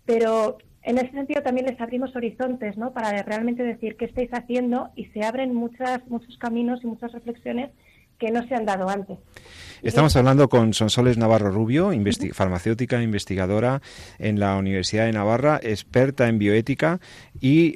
pero 0.06 0.58
en 0.84 0.98
ese 0.98 1.12
sentido 1.12 1.42
también 1.42 1.68
les 1.68 1.80
abrimos 1.80 2.16
horizontes, 2.16 2.78
¿no? 2.78 2.92
Para 2.92 3.22
realmente 3.24 3.64
decir 3.64 3.98
qué 3.98 4.06
estáis 4.06 4.30
haciendo 4.34 4.90
y 4.96 5.06
se 5.06 5.24
abren 5.24 5.54
muchas, 5.54 6.06
muchos 6.08 6.38
caminos 6.38 6.84
y 6.84 6.88
muchas 6.88 7.12
reflexiones 7.12 7.72
que 8.22 8.30
no 8.30 8.48
se 8.48 8.54
han 8.54 8.66
dado 8.66 8.88
antes. 8.88 9.18
Estamos 9.82 10.16
hablando 10.16 10.48
con 10.48 10.76
Sonsoles 10.76 11.18
Navarro 11.18 11.50
Rubio, 11.50 11.92
farmacéutica, 12.34 13.02
investigadora 13.02 13.82
en 14.20 14.40
la 14.40 14.56
Universidad 14.58 15.08
de 15.08 15.12
Navarra, 15.12 15.60
experta 15.64 16.28
en 16.28 16.38
bioética 16.38 17.00
y 17.42 17.76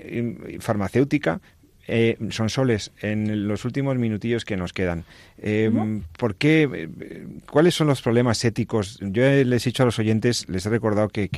farmacéutica, 0.59 1.41
eh, 1.87 2.17
son 2.29 2.49
soles 2.49 2.91
en 3.01 3.47
los 3.47 3.65
últimos 3.65 3.97
minutillos 3.97 4.45
que 4.45 4.55
nos 4.55 4.71
quedan. 4.71 5.05
Eh, 5.39 5.71
¿Por 6.17 6.35
qué? 6.35 6.69
Eh, 6.71 7.27
¿Cuáles 7.49 7.75
son 7.75 7.87
los 7.87 8.01
problemas 8.01 8.43
éticos? 8.45 8.99
Yo 9.01 9.23
les 9.23 9.65
he 9.65 9.69
dicho 9.69 9.83
a 9.83 9.85
los 9.85 9.99
oyentes, 9.99 10.47
les 10.49 10.65
he 10.65 10.69
recordado 10.69 11.09
que, 11.09 11.29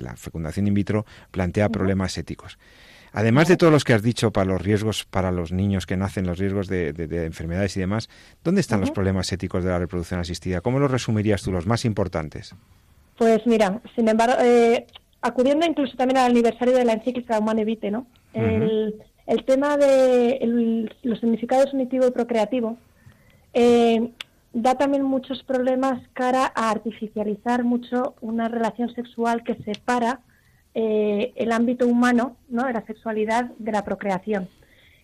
la 0.00 0.16
fecundación 0.16 0.66
in 0.66 0.74
vitro 0.74 1.06
plantea 1.30 1.68
problemas 1.68 2.18
éticos. 2.18 2.58
Además 3.12 3.48
de 3.48 3.56
todos 3.56 3.72
los 3.72 3.84
que 3.84 3.92
has 3.94 4.02
dicho 4.02 4.32
para 4.32 4.50
los 4.50 4.62
riesgos 4.62 5.04
para 5.04 5.30
los 5.32 5.52
niños 5.52 5.86
que 5.86 5.96
nacen, 5.96 6.26
los 6.26 6.38
riesgos 6.38 6.68
de, 6.68 6.88
enfermedades 7.24 7.76
y 7.76 7.80
demás, 7.80 8.08
¿dónde 8.44 8.60
están 8.60 8.80
los 8.80 8.90
problemas 8.90 9.32
éticos 9.32 9.64
de 9.64 9.70
la 9.70 9.78
reproducción 9.78 10.20
asistida? 10.20 10.60
¿Cómo 10.60 10.78
los 10.78 10.90
resumirías 10.90 11.42
tú, 11.42 11.52
los 11.52 11.66
más 11.66 11.84
importantes? 11.84 12.54
Pues 13.16 13.46
mira, 13.46 13.80
sin 13.96 14.08
embargo, 14.08 14.36
acudiendo 15.22 15.66
incluso 15.66 15.96
también 15.96 16.18
al 16.18 16.30
aniversario 16.30 16.76
de 16.76 16.84
la 16.84 16.92
encíclica 16.92 17.38
Humane 17.38 17.64
Vitae, 17.64 17.90
¿no? 17.90 18.06
El, 18.32 18.94
el 19.28 19.44
tema 19.44 19.76
de 19.76 20.88
los 21.02 21.20
significados 21.20 21.72
unitivo 21.74 22.06
y 22.06 22.10
procreativo 22.10 22.78
eh, 23.52 24.10
da 24.54 24.76
también 24.76 25.02
muchos 25.02 25.42
problemas 25.42 26.00
cara 26.14 26.50
a 26.54 26.70
artificializar 26.70 27.62
mucho 27.62 28.14
una 28.22 28.48
relación 28.48 28.92
sexual 28.94 29.44
que 29.44 29.56
separa 29.64 30.20
eh, 30.80 31.32
el 31.34 31.50
ámbito 31.50 31.88
humano, 31.88 32.36
¿no? 32.48 32.64
de 32.64 32.72
la 32.72 32.86
sexualidad, 32.86 33.50
de 33.58 33.72
la 33.72 33.84
procreación. 33.84 34.48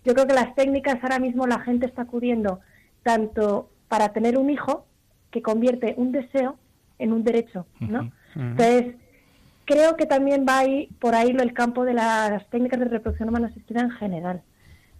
Yo 0.04 0.14
creo 0.14 0.24
que 0.28 0.32
las 0.32 0.54
técnicas 0.54 1.02
ahora 1.02 1.18
mismo 1.18 1.48
la 1.48 1.58
gente 1.58 1.84
está 1.84 2.02
acudiendo 2.02 2.60
tanto 3.02 3.70
para 3.88 4.10
tener 4.10 4.38
un 4.38 4.50
hijo 4.50 4.86
que 5.32 5.42
convierte 5.42 5.94
un 5.96 6.12
deseo 6.12 6.60
en 7.00 7.12
un 7.12 7.24
derecho, 7.24 7.66
¿no? 7.80 8.12
Entonces, 8.36 8.94
creo 9.64 9.96
que 9.96 10.06
también 10.06 10.46
va 10.48 10.58
ahí, 10.58 10.90
por 11.00 11.16
ahí 11.16 11.30
el 11.30 11.52
campo 11.54 11.84
de 11.84 11.94
las 11.94 12.48
técnicas 12.50 12.78
de 12.78 12.84
reproducción 12.84 13.30
humana 13.30 13.48
asistida 13.48 13.80
en 13.80 13.90
general, 13.90 14.42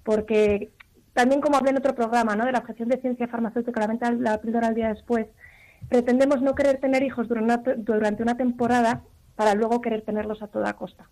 porque 0.03 0.73
también 1.13 1.41
como 1.41 1.57
hablé 1.57 1.71
en 1.71 1.79
otro 1.79 1.95
programa, 1.95 2.35
¿no? 2.35 2.47
de 2.47 2.51
la 2.51 2.59
objeción 2.59 2.89
de 2.89 3.01
ciencia 3.01 3.29
farmacéutica, 3.29 3.81
la 3.81 3.87
venta 3.87 4.11
la 4.11 4.41
píldora 4.41 4.67
al 4.67 4.75
día 4.75 4.89
después, 4.89 5.29
pretendemos 5.89 6.43
no 6.43 6.57
querer 6.57 6.81
tener 6.81 7.05
hijos 7.05 7.29
durante 7.29 8.23
una 8.25 8.37
temporada 8.37 9.03
para 9.37 9.55
luego 9.55 9.81
querer 9.81 10.03
tenerlos 10.03 10.43
a 10.43 10.49
toda 10.49 10.75
costa. 10.75 11.09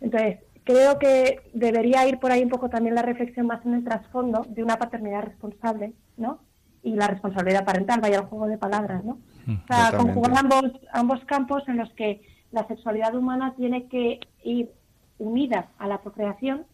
Entonces, 0.00 0.38
creo 0.64 0.98
que 0.98 1.40
debería 1.54 2.06
ir 2.06 2.18
por 2.18 2.30
ahí 2.30 2.42
un 2.42 2.50
poco 2.50 2.68
también 2.68 2.94
la 2.94 3.02
reflexión 3.02 3.46
más 3.46 3.64
en 3.64 3.74
el 3.74 3.84
trasfondo 3.84 4.44
de 4.48 4.62
una 4.62 4.76
paternidad 4.76 5.24
responsable, 5.24 5.94
¿no? 6.16 6.40
Y 6.82 6.94
la 6.94 7.08
responsabilidad 7.08 7.64
parental, 7.64 8.00
vaya 8.00 8.18
el 8.18 8.26
juego 8.26 8.46
de 8.46 8.58
palabras, 8.58 9.04
¿no? 9.04 9.18
Mm, 9.46 9.54
o 9.54 9.66
sea, 9.66 9.96
conjugar 9.96 10.38
ambos, 10.38 10.72
ambos 10.92 11.24
campos 11.24 11.62
en 11.68 11.78
los 11.78 11.92
que 11.94 12.22
la 12.52 12.66
sexualidad 12.66 13.14
humana 13.14 13.54
tiene 13.56 13.88
que 13.88 14.20
ir 14.44 14.70
unida 15.18 15.68
a 15.78 15.88
la 15.88 16.02
procreación 16.02 16.66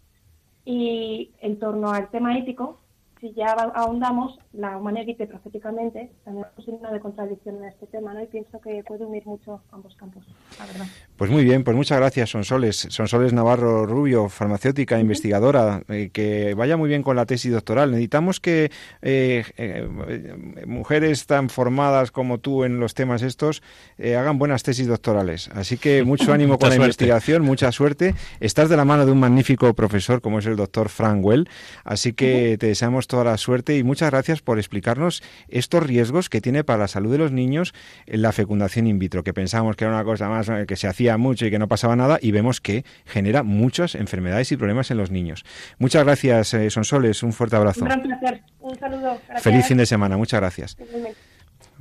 y 0.64 1.30
en 1.41 1.59
torno 1.59 1.91
al 1.91 2.11
tema 2.11 2.37
ético, 2.39 2.80
si 3.25 3.33
ya 3.33 3.53
ahondamos, 3.75 4.39
la 4.53 4.77
humanidad 4.77 5.05
proféticamente, 5.27 6.11
también 6.25 6.45
es 6.59 6.59
un 6.59 6.75
signo 6.75 6.93
de 6.93 7.01
contradicción 7.01 7.57
en 7.57 7.64
este 7.64 7.87
tema, 7.87 8.12
¿no? 8.12 8.22
Y 8.22 8.27
pienso 8.27 8.61
que 8.61 8.85
puede 8.87 9.07
unir 9.07 9.25
mucho 9.25 9.62
ambos 9.72 9.95
campos, 9.97 10.25
la 10.59 10.66
verdad. 10.66 10.87
Pues 11.16 11.31
muy 11.31 11.43
bien, 11.43 11.64
pues 11.64 11.75
muchas 11.75 11.99
gracias, 11.99 12.31
Sonsoles. 12.31 12.87
Sonsoles 12.91 13.33
Navarro 13.33 13.87
Rubio, 13.87 14.29
farmacéutica, 14.29 15.01
investigadora, 15.01 15.83
eh, 15.89 16.11
que 16.12 16.53
vaya 16.53 16.77
muy 16.77 16.91
bien 16.91 17.03
con 17.03 17.16
la 17.16 17.25
tesis 17.25 17.51
doctoral. 17.51 17.93
Necesitamos 17.93 18.41
que 18.41 18.70
eh, 19.01 19.45
eh, 19.57 20.64
mujeres 20.66 21.27
tan 21.27 21.49
formadas 21.49 22.11
como 22.11 22.39
tú 22.39 22.64
en 22.64 22.79
los 22.79 22.93
temas 22.93 23.22
estos 23.22 23.62
hagan 23.99 24.39
buenas 24.39 24.62
tesis 24.64 24.87
doctorales. 24.87 25.49
Así 25.55 25.79
que 25.79 26.05
mucho 26.05 26.31
ánimo 26.31 26.59
con 26.59 26.68
la 26.68 26.77
investigación, 26.77 27.43
mucha 27.43 27.72
suerte. 27.72 28.14
Estás 28.41 28.68
de 28.68 28.77
la 28.77 28.85
mano 28.85 29.07
de 29.07 29.12
un 29.12 29.20
magnífico 29.20 29.72
profesor 29.72 30.20
como 30.20 30.41
es 30.41 30.47
el 30.47 30.57
doctor 30.57 30.91
Frank 30.91 31.25
Well, 31.25 31.49
así 31.85 32.12
que 32.12 32.59
te 32.59 32.66
deseamos 32.66 33.09
toda 33.15 33.25
la 33.25 33.39
suerte 33.39 33.79
y 33.79 33.85
muchas 33.85 34.11
gracias 34.11 34.43
por 34.43 34.59
explicarnos 34.59 35.23
estos 35.47 35.85
riesgos 35.85 36.29
que 36.29 36.41
tiene 36.41 36.65
para 36.65 36.81
la 36.81 36.89
salud 36.89 37.12
de 37.12 37.19
los 37.19 37.31
niños 37.31 37.73
la 38.07 38.33
fecundación 38.33 38.89
in 38.89 38.99
vitro, 38.99 39.23
que 39.23 39.33
pensábamos 39.33 39.77
que 39.77 39.85
era 39.85 39.95
una 39.95 40.03
cosa 40.03 40.29
más 40.29 40.49
eh, 40.49 40.65
que 40.67 40.75
se 40.75 40.89
hacía 40.89 41.17
mucho 41.17 41.47
y 41.47 41.51
que 41.53 41.61
no 41.61 41.69
pasaba 41.69 41.95
nada 41.95 42.19
y 42.21 42.33
vemos 42.33 42.61
que 42.61 42.85
genera 43.07 43.45
muchas 43.45 43.95
enfermedades 43.95 44.51
y 44.51 44.57
problemas 44.57 44.91
en 44.91 44.97
los 44.97 45.12
niños. 45.12 45.45
Muchas 45.79 46.03
gracias, 46.03 46.55
eh, 46.55 46.69
Sonsoles, 46.71 47.23
un 47.23 47.33
fuerte 47.33 47.55
abrazo. 47.55 47.85
Un 47.85 48.03
placer, 48.03 48.43
un 48.59 48.77
saludo. 48.77 49.21
Feliz 49.37 49.65
fin 49.67 49.77
de 49.77 49.87
semana, 49.87 50.17
muchas 50.17 50.41
gracias. 50.41 50.77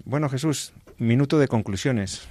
Bueno, 0.05 0.29
Jesús, 0.29 0.73
minuto 0.99 1.39
de 1.39 1.47
conclusiones. 1.47 2.27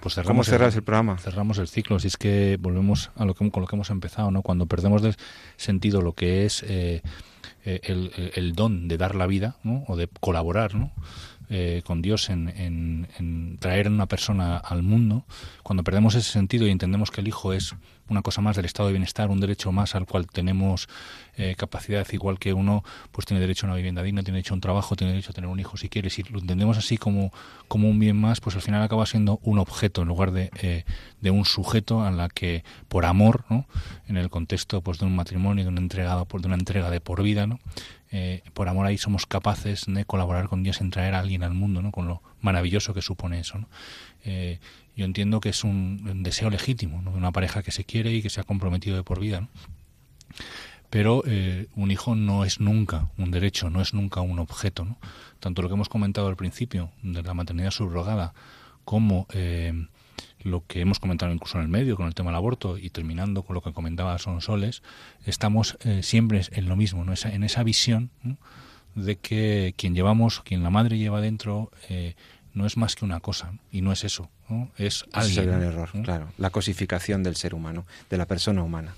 Pues 0.00 0.16
cerramos 0.16 0.48
¿Cómo 0.48 0.56
cerras 0.58 0.74
el, 0.74 0.82
programa? 0.82 1.16
Cerramos 1.18 1.58
el 1.58 1.68
ciclo. 1.68 2.00
Si 2.00 2.08
es 2.08 2.16
que 2.16 2.58
volvemos 2.60 3.12
a 3.14 3.24
lo 3.24 3.34
que, 3.34 3.48
con 3.52 3.60
lo 3.60 3.68
que 3.68 3.76
hemos 3.76 3.90
empezado, 3.90 4.32
¿no? 4.32 4.42
Cuando 4.42 4.66
perdemos 4.66 5.00
de 5.00 5.14
sentido 5.56 6.02
lo 6.02 6.12
que 6.14 6.44
es 6.44 6.64
eh, 6.66 7.02
eh, 7.64 7.80
el, 8.34 8.52
don 8.52 8.88
de 8.88 8.98
dar 8.98 9.14
la 9.14 9.26
vida 9.26 9.56
o 9.86 9.96
de 9.96 10.08
colaborar. 10.20 10.72
Eh, 11.54 11.82
con 11.84 12.00
Dios 12.00 12.30
en, 12.30 12.48
en, 12.48 13.08
en, 13.18 13.58
traer 13.58 13.88
una 13.88 14.06
persona 14.06 14.56
al 14.56 14.82
mundo, 14.82 15.26
cuando 15.62 15.84
perdemos 15.84 16.14
ese 16.14 16.30
sentido 16.30 16.66
y 16.66 16.70
entendemos 16.70 17.10
que 17.10 17.20
el 17.20 17.28
Hijo 17.28 17.52
es 17.52 17.74
una 18.08 18.22
cosa 18.22 18.40
más 18.40 18.56
del 18.56 18.64
estado 18.64 18.88
de 18.88 18.92
bienestar, 18.92 19.30
un 19.30 19.40
derecho 19.40 19.72
más 19.72 19.94
al 19.94 20.06
cual 20.06 20.26
tenemos 20.26 20.88
eh, 21.36 21.54
capacidad, 21.56 22.06
igual 22.12 22.38
que 22.38 22.52
uno 22.52 22.84
pues 23.10 23.26
tiene 23.26 23.40
derecho 23.40 23.66
a 23.66 23.70
una 23.70 23.76
vivienda 23.76 24.02
digna, 24.02 24.22
tiene 24.22 24.36
derecho 24.36 24.54
a 24.54 24.56
un 24.56 24.60
trabajo, 24.60 24.96
tiene 24.96 25.12
derecho 25.12 25.30
a 25.30 25.34
tener 25.34 25.48
un 25.48 25.58
hijo 25.60 25.76
si 25.76 25.88
quiere, 25.88 26.10
si 26.10 26.22
lo 26.24 26.38
entendemos 26.38 26.78
así 26.78 26.98
como, 26.98 27.32
como 27.68 27.88
un 27.88 27.98
bien 27.98 28.16
más, 28.16 28.40
pues 28.40 28.56
al 28.56 28.62
final 28.62 28.82
acaba 28.82 29.06
siendo 29.06 29.40
un 29.42 29.58
objeto 29.58 30.02
en 30.02 30.08
lugar 30.08 30.32
de, 30.32 30.50
eh, 30.60 30.84
de 31.20 31.30
un 31.30 31.44
sujeto 31.44 32.02
a 32.02 32.10
la 32.10 32.28
que 32.28 32.64
por 32.88 33.06
amor, 33.06 33.44
¿no? 33.48 33.66
en 34.08 34.16
el 34.16 34.30
contexto 34.30 34.82
pues 34.82 34.98
de 34.98 35.06
un 35.06 35.16
matrimonio, 35.16 35.64
de 35.64 35.70
una 35.70 35.80
entrega, 35.80 36.16
de 36.16 36.46
una 36.46 36.56
entrega 36.56 36.90
de 36.90 37.00
por 37.00 37.22
vida, 37.22 37.46
¿no? 37.46 37.60
Eh, 38.14 38.42
por 38.52 38.68
amor 38.68 38.86
ahí 38.86 38.98
somos 38.98 39.24
capaces 39.24 39.86
de 39.88 40.04
colaborar 40.04 40.48
con 40.48 40.62
Dios 40.62 40.82
en 40.82 40.90
traer 40.90 41.14
a 41.14 41.20
alguien 41.20 41.42
al 41.42 41.54
mundo, 41.54 41.80
¿no? 41.80 41.90
con 41.92 42.06
lo 42.06 42.22
maravilloso 42.42 42.92
que 42.92 43.00
supone 43.00 43.40
eso. 43.40 43.58
Eh, 44.24 44.60
yo 44.94 45.06
entiendo 45.06 45.40
que 45.40 45.48
es 45.48 45.64
un, 45.64 46.22
deseo 46.22 46.50
legítimo 46.50 47.02
de 47.02 47.16
una 47.16 47.32
pareja 47.32 47.62
que 47.62 47.72
se 47.72 47.84
quiere 47.84 48.12
y 48.12 48.20
que 48.20 48.28
se 48.28 48.40
ha 48.40 48.44
comprometido 48.44 48.96
de 48.96 49.02
por 49.02 49.18
vida. 49.18 49.48
Pero 50.90 51.22
eh, 51.26 51.68
un 51.74 51.90
hijo 51.90 52.14
no 52.14 52.44
es 52.44 52.60
nunca 52.60 53.10
un 53.16 53.30
derecho, 53.30 53.70
no 53.70 53.80
es 53.80 53.94
nunca 53.94 54.20
un 54.20 54.38
objeto. 54.38 54.84
¿no? 54.84 54.98
Tanto 55.40 55.62
lo 55.62 55.68
que 55.68 55.74
hemos 55.74 55.88
comentado 55.88 56.28
al 56.28 56.36
principio 56.36 56.90
de 57.02 57.22
la 57.22 57.32
maternidad 57.32 57.70
subrogada 57.70 58.34
como 58.84 59.26
lo 60.44 60.64
que 60.66 60.80
hemos 60.80 60.98
comentado 60.98 61.32
incluso 61.32 61.58
en 61.58 61.64
el 61.64 61.68
medio 61.68 61.96
con 61.96 62.06
el 62.06 62.14
tema 62.14 62.30
del 62.30 62.36
aborto 62.36 62.78
y 62.78 62.90
terminando 62.90 63.42
con 63.42 63.54
lo 63.54 63.62
que 63.62 63.72
comentaba 63.72 64.18
Sonsoles, 64.18 64.82
estamos 65.26 65.76
eh, 65.84 66.02
siempre 66.02 66.42
en 66.50 66.68
lo 66.68 66.76
mismo, 66.76 67.04
¿no? 67.04 67.12
en 67.24 67.44
esa 67.44 67.62
visión 67.62 68.10
de 68.94 69.16
que 69.16 69.74
quien 69.76 69.94
llevamos, 69.94 70.40
quien 70.40 70.62
la 70.62 70.70
madre 70.70 70.98
lleva 70.98 71.20
dentro, 71.20 71.70
eh, 71.88 72.14
no 72.54 72.66
es 72.66 72.76
más 72.76 72.94
que 72.96 73.04
una 73.04 73.20
cosa 73.20 73.52
y 73.70 73.80
no 73.80 73.92
es 73.92 74.04
eso, 74.04 74.30
es 74.76 75.04
alguien. 75.12 75.32
es 75.32 75.38
el 75.38 75.46
gran 75.46 75.62
error, 75.62 75.90
claro, 76.02 76.28
la 76.38 76.50
cosificación 76.50 77.22
del 77.22 77.36
ser 77.36 77.54
humano, 77.54 77.86
de 78.10 78.18
la 78.18 78.26
persona 78.26 78.62
humana. 78.62 78.94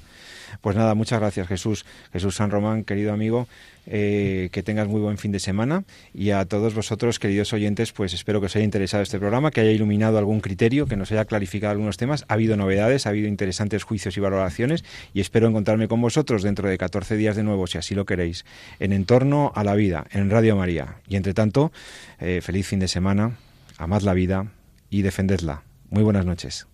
Pues 0.60 0.76
nada, 0.76 0.94
muchas 0.94 1.20
gracias 1.20 1.48
Jesús. 1.48 1.84
Jesús 2.12 2.36
San 2.36 2.50
Román, 2.50 2.84
querido 2.84 3.12
amigo, 3.12 3.46
eh, 3.86 4.48
que 4.52 4.62
tengas 4.62 4.88
muy 4.88 5.00
buen 5.00 5.18
fin 5.18 5.30
de 5.30 5.38
semana 5.38 5.84
y 6.14 6.30
a 6.30 6.44
todos 6.46 6.74
vosotros, 6.74 7.18
queridos 7.18 7.52
oyentes, 7.52 7.92
pues 7.92 8.14
espero 8.14 8.40
que 8.40 8.46
os 8.46 8.56
haya 8.56 8.64
interesado 8.64 9.02
este 9.02 9.18
programa, 9.18 9.50
que 9.50 9.60
haya 9.60 9.72
iluminado 9.72 10.16
algún 10.16 10.40
criterio, 10.40 10.86
que 10.86 10.96
nos 10.96 11.12
haya 11.12 11.26
clarificado 11.26 11.72
algunos 11.72 11.96
temas. 11.96 12.24
Ha 12.28 12.34
habido 12.34 12.56
novedades, 12.56 13.06
ha 13.06 13.10
habido 13.10 13.28
interesantes 13.28 13.82
juicios 13.82 14.16
y 14.16 14.20
valoraciones 14.20 14.84
y 15.12 15.20
espero 15.20 15.48
encontrarme 15.48 15.88
con 15.88 16.00
vosotros 16.00 16.42
dentro 16.42 16.68
de 16.68 16.78
14 16.78 17.16
días 17.16 17.36
de 17.36 17.42
nuevo, 17.42 17.66
si 17.66 17.78
así 17.78 17.94
lo 17.94 18.06
queréis, 18.06 18.44
en 18.80 18.92
Entorno 18.92 19.52
a 19.54 19.64
la 19.64 19.74
Vida, 19.74 20.06
en 20.12 20.30
Radio 20.30 20.56
María. 20.56 20.96
Y 21.08 21.16
entre 21.16 21.34
tanto, 21.34 21.72
eh, 22.20 22.40
feliz 22.42 22.66
fin 22.66 22.78
de 22.78 22.88
semana, 22.88 23.36
amad 23.76 24.02
la 24.02 24.14
vida 24.14 24.46
y 24.88 25.02
defendedla. 25.02 25.62
Muy 25.90 26.02
buenas 26.02 26.24
noches. 26.24 26.73